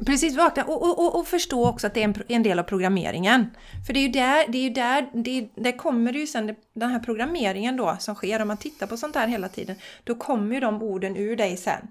Precis, 0.05 0.35
vakna 0.37 0.63
och, 0.63 0.81
och, 0.81 0.99
och, 0.99 1.19
och 1.19 1.27
förstå 1.27 1.67
också 1.67 1.87
att 1.87 1.93
det 1.93 1.99
är 1.99 2.03
en, 2.03 2.15
en 2.27 2.43
del 2.43 2.59
av 2.59 2.63
programmeringen. 2.63 3.45
För 3.87 3.93
det 3.93 3.99
är 3.99 4.01
ju 4.01 4.07
där, 4.11 4.45
det 4.47 4.57
är 4.57 4.61
ju 4.61 4.69
där, 4.69 5.09
det 5.13 5.39
är, 5.39 5.49
där 5.55 5.77
kommer 5.77 6.13
det 6.13 6.19
ju 6.19 6.27
sen, 6.27 6.47
det- 6.47 6.55
den 6.73 6.89
här 6.89 6.99
programmeringen 6.99 7.77
då 7.77 7.95
som 7.99 8.15
sker, 8.15 8.41
om 8.41 8.47
man 8.47 8.57
tittar 8.57 8.87
på 8.87 8.97
sånt 8.97 9.15
här 9.15 9.27
hela 9.27 9.49
tiden, 9.49 9.75
då 10.03 10.15
kommer 10.15 10.53
ju 10.55 10.59
de 10.61 10.81
orden 10.83 11.17
ur 11.17 11.35
dig 11.35 11.57
sen. 11.57 11.87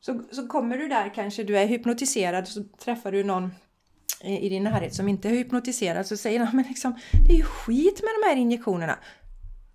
Så, 0.00 0.22
så 0.32 0.46
kommer 0.46 0.76
du 0.78 0.88
där 0.88 1.12
kanske, 1.14 1.44
du 1.44 1.58
är 1.58 1.66
hypnotiserad, 1.66 2.48
så 2.48 2.64
träffar 2.84 3.12
du 3.12 3.24
någon 3.24 3.50
i 4.24 4.46
i 4.46 4.48
din 4.48 4.64
närhet 4.64 4.94
som 4.94 5.08
inte 5.08 5.28
är 5.28 5.32
hypnotiserad, 5.32 6.06
så 6.06 6.16
säger 6.16 6.40
han 6.40 6.56
men 6.56 6.64
liksom, 6.68 6.98
det 7.26 7.32
är 7.32 7.36
ju 7.36 7.44
skit 7.44 8.00
med 8.02 8.10
de 8.22 8.28
här 8.28 8.36
injektionerna. 8.36 8.98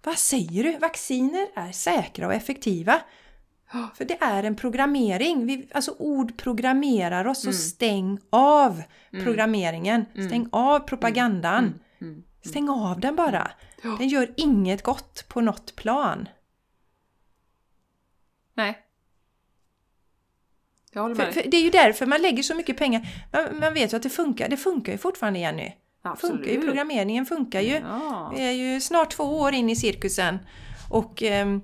Vad 0.04 0.18
säger 0.18 0.64
du? 0.64 0.78
Vacciner 0.78 1.48
är 1.56 1.72
säkra 1.72 2.28
och 2.28 2.34
effektiva. 2.34 3.02
För 3.96 4.06
det 4.06 4.18
är 4.22 4.44
en 4.44 4.56
programmering. 4.56 5.46
Vi, 5.46 5.68
alltså 5.72 5.96
ord 6.00 6.38
programmerar 6.38 7.28
oss, 7.28 7.42
så 7.42 7.54
stäng 7.54 8.20
av 8.30 8.84
programmeringen. 9.12 10.06
Stäng 10.28 10.50
av 10.52 10.80
propagandan. 10.80 11.80
Stäng 12.46 12.70
av 12.70 13.00
den 13.00 13.16
bara. 13.16 13.52
Den 13.98 14.08
gör 14.08 14.34
inget 14.38 14.84
gott 14.84 15.26
på 15.28 15.42
något 15.42 15.76
plan. 15.76 16.30
Nej. 18.54 18.82
Jag 20.92 21.02
håller 21.02 21.16
med 21.16 21.26
För, 21.26 21.42
för 21.42 21.50
det 21.50 21.58
är 21.58 21.62
ju 21.62 21.70
därför 21.70 22.06
man 22.06 22.22
lägger 22.22 22.44
så 22.44 22.56
mycket 22.56 22.78
pengar. 22.78 23.08
Man, 23.34 23.60
man 23.60 23.74
vet 23.74 23.94
ju 23.94 23.98
att 23.98 24.04
det 24.04 24.10
funkar. 24.10 24.50
Det 24.50 24.58
funkar 24.58 24.92
ju 24.92 24.98
fortfarande 24.98 25.40
Jenny. 25.40 25.72
Funkar 26.04 26.28
ju, 26.28 26.32
Absolut. 26.32 26.66
programmeringen 26.66 27.26
funkar 27.26 27.62
ju. 27.62 27.74
Ja. 27.76 28.34
Vi 28.36 28.42
är 28.42 28.52
ju 28.52 28.82
snart 28.82 29.12
två 29.12 29.24
år 29.24 29.54
in 29.54 29.70
i 29.70 29.76
cirkusen. 29.76 30.40
Och 30.90 31.24
ehm, 31.24 31.62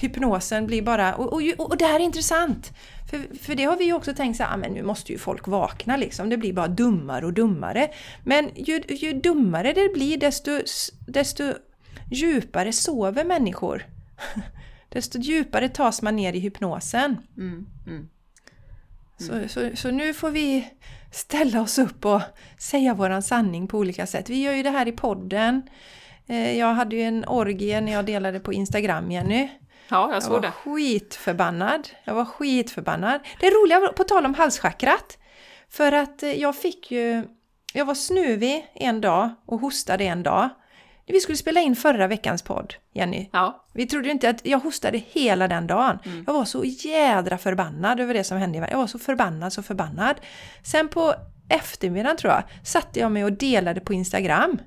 hypnosen 0.00 0.66
blir 0.66 0.82
bara... 0.82 1.14
Och, 1.14 1.32
och, 1.32 1.42
och 1.58 1.76
det 1.76 1.84
här 1.84 2.00
är 2.00 2.04
intressant! 2.04 2.72
För, 3.10 3.38
för 3.38 3.54
det 3.54 3.64
har 3.64 3.76
vi 3.76 3.84
ju 3.84 3.92
också 3.92 4.14
tänkt 4.14 4.36
så 4.36 4.42
här, 4.42 4.54
"Ah, 4.54 4.56
men 4.56 4.72
nu 4.72 4.82
måste 4.82 5.12
ju 5.12 5.18
folk 5.18 5.46
vakna 5.46 5.96
liksom. 5.96 6.28
Det 6.28 6.36
blir 6.36 6.52
bara 6.52 6.68
dummare 6.68 7.26
och 7.26 7.32
dummare. 7.32 7.90
Men 8.24 8.50
ju, 8.54 8.82
ju 8.88 9.12
dummare 9.12 9.72
det 9.72 9.92
blir 9.94 10.16
desto, 10.16 10.60
desto 11.06 11.54
djupare 12.10 12.72
sover 12.72 13.24
människor. 13.24 13.86
desto 14.88 15.18
djupare 15.18 15.68
tas 15.68 16.02
man 16.02 16.16
ner 16.16 16.32
i 16.32 16.38
hypnosen. 16.38 17.16
Mm, 17.36 17.66
mm. 17.86 18.08
Så, 19.18 19.48
så, 19.48 19.70
så 19.74 19.90
nu 19.90 20.14
får 20.14 20.30
vi 20.30 20.70
ställa 21.12 21.60
oss 21.60 21.78
upp 21.78 22.04
och 22.04 22.20
säga 22.58 22.94
våran 22.94 23.22
sanning 23.22 23.68
på 23.68 23.78
olika 23.78 24.06
sätt. 24.06 24.30
Vi 24.30 24.42
gör 24.42 24.52
ju 24.52 24.62
det 24.62 24.70
här 24.70 24.88
i 24.88 24.92
podden. 24.92 25.62
Eh, 26.28 26.58
Jag 26.58 26.74
hade 26.74 26.96
ju 26.96 27.02
en 27.02 27.24
orgie 27.28 27.80
när 27.80 27.92
jag 27.92 28.04
delade 28.04 28.40
på 28.40 28.52
Instagram, 28.52 29.10
Jenny. 29.10 29.48
Ja, 29.88 30.06
jag 30.08 30.14
Jag 30.16 30.22
såg 30.22 30.32
var 30.32 30.40
det. 30.40 30.50
skitförbannad. 30.50 31.88
Jag 32.04 32.14
var 32.14 32.24
skitförbannad. 32.24 33.20
Det 33.40 33.46
roliga 33.50 33.80
var, 33.80 33.88
på 33.88 34.04
tal 34.04 34.24
om 34.26 34.34
halschakrat, 34.34 35.18
för 35.70 35.92
att 35.92 36.22
eh, 36.22 36.32
jag 36.40 36.56
fick 36.56 36.90
ju... 36.90 37.24
Jag 37.72 37.84
var 37.84 37.94
snuvig 37.94 38.66
en 38.74 39.00
dag 39.00 39.30
och 39.46 39.60
hostade 39.60 40.04
en 40.04 40.22
dag. 40.22 40.48
Vi 41.06 41.20
skulle 41.20 41.36
spela 41.38 41.60
in 41.60 41.76
förra 41.76 42.06
veckans 42.06 42.42
podd, 42.42 42.74
Jenny. 42.94 43.28
Ja. 43.32 43.66
Vi 43.74 43.86
trodde 43.86 44.10
inte 44.10 44.28
att 44.30 44.46
jag 44.46 44.58
hostade 44.58 44.98
hela 44.98 45.48
den 45.48 45.66
dagen. 45.66 45.98
Jag 46.26 46.32
var 46.32 46.44
så 46.44 46.64
jädra 46.64 47.38
förbannad 47.38 48.00
över 48.00 48.14
det 48.14 48.24
som 48.24 48.38
hände. 48.38 48.68
Jag 48.70 48.78
var 48.78 48.86
så 48.86 48.98
förbannad, 48.98 49.52
så 49.52 49.62
förbannad. 49.62 50.16
Sen 50.64 50.88
på 50.88 51.14
eftermiddagen 51.48 52.16
tror 52.16 52.32
jag, 52.32 52.42
satte 52.66 53.00
jag 53.00 53.12
mig 53.12 53.24
och 53.24 53.32
delade 53.32 53.80
på 53.80 53.92
Instagram. 53.92 54.58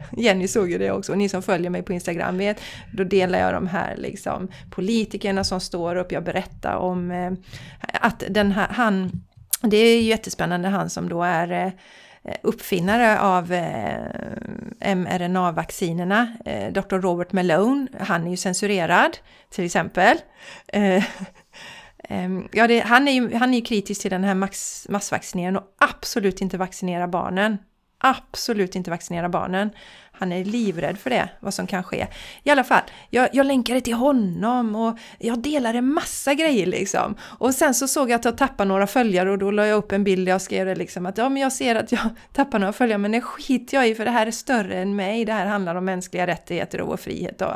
Jenny 0.16 0.48
såg 0.48 0.70
ju 0.70 0.78
det 0.78 0.90
också, 0.90 1.12
och 1.12 1.18
ni 1.18 1.28
som 1.28 1.42
följer 1.42 1.70
mig 1.70 1.82
på 1.82 1.92
Instagram 1.92 2.38
vet, 2.38 2.60
då 2.92 3.04
delar 3.04 3.38
jag 3.38 3.54
de 3.54 3.66
här 3.66 3.96
liksom 3.96 4.48
politikerna 4.70 5.44
som 5.44 5.60
står 5.60 5.96
upp, 5.96 6.12
jag 6.12 6.24
berättar 6.24 6.76
om 6.76 7.10
eh, 7.10 7.32
att 8.00 8.24
den 8.28 8.52
här, 8.52 8.68
han, 8.68 9.10
det 9.62 9.76
är 9.76 9.96
ju 9.96 10.02
jättespännande, 10.02 10.68
han 10.68 10.90
som 10.90 11.08
då 11.08 11.22
är 11.22 11.50
eh, 11.50 11.72
uppfinnare 12.42 13.20
av 13.20 13.52
eh, 13.52 14.94
mRNA-vaccinerna, 14.94 16.36
eh, 16.44 16.72
Dr. 16.72 16.96
Robert 16.96 17.32
Malone, 17.32 17.86
han 18.00 18.26
är 18.26 18.30
ju 18.30 18.36
censurerad 18.36 19.18
till 19.50 19.64
exempel. 19.64 20.16
Eh, 20.66 21.04
ehm, 22.08 22.48
ja, 22.52 22.66
det, 22.66 22.80
han, 22.80 23.08
är 23.08 23.12
ju, 23.12 23.34
han 23.34 23.54
är 23.54 23.58
ju 23.58 23.64
kritisk 23.64 24.00
till 24.00 24.10
den 24.10 24.24
här 24.24 24.34
max, 24.34 24.86
massvaccineringen 24.88 25.56
och 25.56 25.64
absolut 25.78 26.40
inte 26.40 26.58
vaccinera 26.58 27.08
barnen. 27.08 27.58
Absolut 28.00 28.74
inte 28.74 28.90
vaccinera 28.90 29.28
barnen. 29.28 29.70
Han 30.12 30.32
är 30.32 30.44
livrädd 30.44 30.98
för 30.98 31.10
det, 31.10 31.28
vad 31.40 31.54
som 31.54 31.66
kan 31.66 31.82
ske. 31.82 32.06
I 32.42 32.50
alla 32.50 32.64
fall, 32.64 32.82
jag, 33.10 33.28
jag 33.32 33.46
länkade 33.46 33.80
till 33.80 33.94
honom 33.94 34.74
och 34.74 34.98
jag 35.18 35.38
delade 35.38 35.80
massa 35.80 36.34
grejer 36.34 36.66
liksom. 36.66 37.16
Och 37.22 37.54
sen 37.54 37.74
så 37.74 37.88
såg 37.88 38.10
jag 38.10 38.18
att 38.18 38.24
jag 38.24 38.38
tappade 38.38 38.68
några 38.68 38.86
följare 38.86 39.30
och 39.30 39.38
då 39.38 39.50
la 39.50 39.66
jag 39.66 39.76
upp 39.76 39.92
en 39.92 40.04
bild 40.04 40.26
där 40.26 40.32
jag 40.32 40.42
skrev 40.42 40.66
det 40.66 40.74
liksom 40.74 41.06
att 41.06 41.18
ja 41.18 41.28
men 41.28 41.42
jag 41.42 41.52
ser 41.52 41.74
att 41.74 41.92
jag 41.92 42.00
tappar 42.32 42.58
några 42.58 42.72
följare 42.72 42.98
men 42.98 43.12
det 43.12 43.20
skiter 43.20 43.76
jag 43.76 43.88
i 43.88 43.94
för 43.94 44.04
det 44.04 44.10
här 44.10 44.26
är 44.26 44.30
större 44.30 44.78
än 44.78 44.96
mig. 44.96 45.24
Det 45.24 45.32
här 45.32 45.46
handlar 45.46 45.74
om 45.74 45.84
mänskliga 45.84 46.26
rättigheter 46.26 46.80
och 46.80 46.88
vår 46.88 46.96
frihet. 46.96 47.42
Och, 47.42 47.52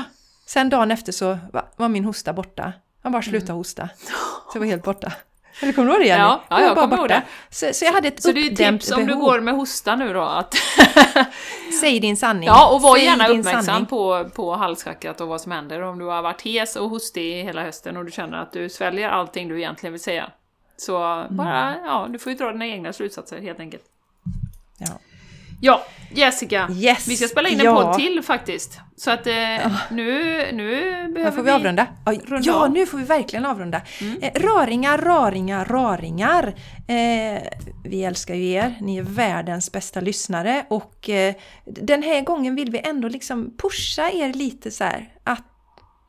sen 0.46 0.70
dagen 0.70 0.90
efter 0.90 1.12
så 1.12 1.38
var 1.76 1.88
min 1.88 2.04
hosta 2.04 2.32
borta. 2.32 2.72
Han 3.02 3.12
bara 3.12 3.22
slutade 3.22 3.52
hosta. 3.52 3.88
Så 4.52 4.56
jag 4.56 4.60
var 4.60 4.66
helt 4.66 4.84
borta. 4.84 5.12
Eller 5.60 5.72
kommer 5.72 5.88
du 5.88 5.94
ihåg 5.94 6.02
det 6.02 6.06
Jenny? 6.08 6.22
Ja, 6.22 6.42
ja 6.48 6.60
jag 6.60 6.76
kommer 6.76 6.96
ihåg 6.96 7.08
det. 7.08 7.22
Så, 7.50 7.72
så 7.72 7.84
jag 7.84 7.92
hade 7.92 8.08
ett 8.08 8.22
Så 8.22 8.32
det 8.32 8.40
är 8.40 8.56
tips 8.72 8.92
om 8.92 9.06
du 9.06 9.14
går 9.16 9.40
med 9.40 9.54
hosta 9.54 9.96
nu 9.96 10.12
då 10.12 10.22
att... 10.22 10.54
Säg 11.80 12.00
din 12.00 12.16
sanning. 12.16 12.46
Ja, 12.46 12.74
och 12.74 12.82
var 12.82 12.96
Säg 12.96 13.04
gärna 13.04 13.28
uppmärksam 13.28 13.62
sanning. 13.64 13.86
på, 13.86 14.28
på 14.34 14.54
halschakrat 14.56 15.20
och 15.20 15.28
vad 15.28 15.40
som 15.40 15.52
händer. 15.52 15.80
Om 15.82 15.98
du 15.98 16.04
har 16.04 16.22
varit 16.22 16.42
hes 16.42 16.76
och 16.76 16.90
hostig 16.90 17.44
hela 17.44 17.62
hösten 17.62 17.96
och 17.96 18.04
du 18.04 18.10
känner 18.10 18.38
att 18.38 18.52
du 18.52 18.68
sväljer 18.68 19.08
allting 19.08 19.48
du 19.48 19.58
egentligen 19.58 19.92
vill 19.92 20.02
säga. 20.02 20.30
Så 20.76 20.96
Mm. 20.96 21.36
bara, 21.36 21.74
ja, 21.84 22.06
du 22.10 22.18
får 22.18 22.32
ju 22.32 22.38
dra 22.38 22.52
dina 22.52 22.66
egna 22.66 22.92
slutsatser 22.92 23.38
helt 23.40 23.60
enkelt. 23.60 23.84
Ja. 24.78 24.98
Ja, 25.60 25.84
Jessica. 26.10 26.68
Yes, 26.72 27.08
Vi 27.08 27.16
ska 27.16 27.28
spela 27.28 27.48
in 27.48 27.60
en 27.60 27.66
ja. 27.66 27.82
podd 27.82 27.98
till 27.98 28.22
faktiskt. 28.22 28.80
Så 28.96 29.10
att 29.10 29.26
eh, 29.26 29.34
nu, 29.90 30.36
nu 30.52 30.80
behöver 31.14 31.30
får 31.30 31.42
vi 31.42 31.50
avrunda. 31.50 31.86
Oj, 32.06 32.20
runda 32.26 32.46
ja, 32.46 32.54
av. 32.54 32.66
Mm. 32.66 32.72
nu 32.72 32.86
får 32.86 32.98
vi 32.98 33.04
verkligen 33.04 33.46
avrunda. 33.46 33.80
Eh, 34.20 34.32
raringar, 34.34 34.98
raringar, 34.98 35.64
raringar. 35.64 36.54
Eh, 36.88 37.42
vi 37.84 38.04
älskar 38.04 38.34
ju 38.34 38.50
er. 38.50 38.74
Ni 38.80 38.96
är 38.96 39.02
världens 39.02 39.72
bästa 39.72 40.00
lyssnare 40.00 40.66
och 40.70 41.08
eh, 41.08 41.34
den 41.64 42.02
här 42.02 42.20
gången 42.20 42.54
vill 42.54 42.70
vi 42.70 42.78
ändå 42.78 43.08
liksom 43.08 43.56
pusha 43.56 44.10
er 44.10 44.32
lite 44.32 44.70
så 44.70 44.84
här 44.84 45.12
att 45.24 45.44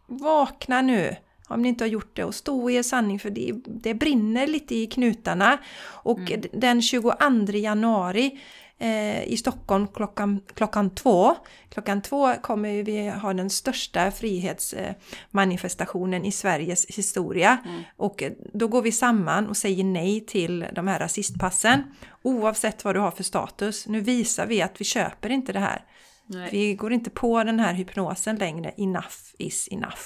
vakna 0.08 0.82
nu 0.82 1.16
om 1.47 1.62
ni 1.62 1.70
inte 1.70 1.84
har 1.84 1.89
gjort 1.89 2.16
det 2.16 2.24
och 2.24 2.36
stå 2.36 2.70
i 2.70 2.76
er 2.76 2.84
sanning 2.84 3.20
för 3.20 3.30
det, 3.30 3.52
det 3.66 3.93
brinner 3.93 4.47
lite 4.47 4.76
i 4.76 4.88
knutarna. 4.88 5.58
Och 5.86 6.20
Mm. 6.20 6.41
den 6.54 6.82
22 6.82 7.14
januari 7.54 8.39
eh, 8.80 9.24
i 9.24 9.38
Stockholm 9.38 9.88
klockan, 9.88 10.42
klockan 10.54 10.96
två. 10.96 11.36
Klockan 11.70 12.02
två 12.02 12.34
kommer 12.42 12.84
vi 12.84 13.10
ha 13.10 13.34
den 13.34 13.50
största 13.50 14.12
frihetsmanifestationen 14.12 16.26
i 16.26 16.32
Sveriges 16.32 16.86
historia. 16.86 17.58
Och 17.98 18.24
eh, 18.24 18.32
då 18.54 18.68
går 18.68 18.82
vi 18.82 18.92
samman 18.92 19.48
och 19.48 19.58
säger 19.58 19.84
nej 19.84 20.26
till 20.26 20.66
de 20.74 20.88
här 20.88 21.00
rasistpassen. 21.00 21.84
Oavsett 22.22 22.84
vad 22.84 22.96
du 22.96 23.00
har 23.00 23.12
för 23.12 23.24
status. 23.24 23.88
Nu 23.88 24.02
visar 24.02 24.46
vi 24.46 24.62
att 24.62 24.82
vi 24.82 24.86
köper 24.86 25.30
inte 25.30 25.54
det 25.54 25.60
här. 25.60 25.86
Nej. 26.26 26.50
Vi 26.52 26.74
går 26.74 26.94
inte 26.94 27.10
på 27.10 27.44
den 27.44 27.60
här 27.60 27.74
hypnosen 27.74 28.36
längre. 28.36 28.74
Enough 28.78 29.18
is 29.38 29.68
enough. 29.72 30.02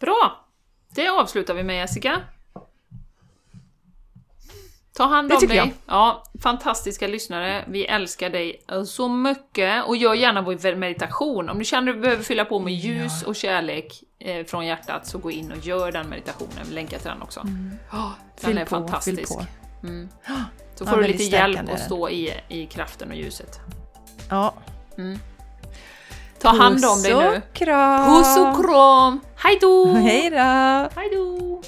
Bra! 0.00 0.46
Det 0.94 1.08
avslutar 1.08 1.54
vi 1.54 1.62
med 1.62 1.76
Jessica. 1.76 2.22
Ta 4.96 5.04
hand 5.04 5.32
om 5.32 5.48
dig. 5.48 5.56
jag. 5.56 5.70
Ja, 5.86 6.24
fantastiska 6.42 7.06
lyssnare. 7.08 7.64
Vi 7.68 7.86
älskar 7.86 8.30
dig 8.30 8.62
så 8.86 9.08
mycket. 9.08 9.84
Och 9.84 9.96
gör 9.96 10.14
gärna 10.14 10.42
vår 10.42 10.74
meditation. 10.76 11.50
Om 11.50 11.58
du 11.58 11.64
känner 11.64 11.90
att 11.90 11.96
du 11.96 12.00
behöver 12.02 12.22
fylla 12.22 12.44
på 12.44 12.58
med 12.58 12.72
ljus 12.74 13.22
och 13.22 13.36
kärlek 13.36 14.02
eh, 14.18 14.46
från 14.46 14.66
hjärtat 14.66 15.06
så 15.06 15.18
gå 15.18 15.30
in 15.30 15.52
och 15.52 15.66
gör 15.66 15.92
den 15.92 16.08
meditationen. 16.08 16.66
Vi 16.68 16.74
länkar 16.74 16.98
till 16.98 17.08
den 17.08 17.22
också. 17.22 17.40
Ja, 17.40 17.46
den 18.40 18.50
Mm. 18.50 18.56
Fyll 18.56 18.58
är 18.58 18.64
på, 18.64 18.70
fantastisk. 18.70 19.32
Mm. 19.82 20.08
Så 20.74 20.84
Ja, 20.84 20.90
får 20.90 20.96
du 20.96 21.02
väldigt 21.02 21.20
lite 21.20 21.36
hjälp 21.36 21.60
att 21.60 21.66
den. 21.66 21.78
stå 21.78 22.08
i, 22.08 22.32
i 22.48 22.66
kraften 22.66 23.10
och 23.10 23.16
ljuset. 23.16 23.60
Ja. 24.30 24.54
Ta 26.40 26.48
hand 26.48 26.84
om 26.84 27.02
dig 27.02 27.12
Puss 27.12 27.22
nu. 27.22 27.36
och 27.36 27.52
kram! 27.52 28.06
Puss 28.18 28.38
och 28.38 28.64
kram! 28.64 29.20
Hej 29.36 29.58
då! 29.60 29.84
Hej 29.94 30.30
då! 30.30 30.36
Hej 31.00 31.10
då! 31.12 31.62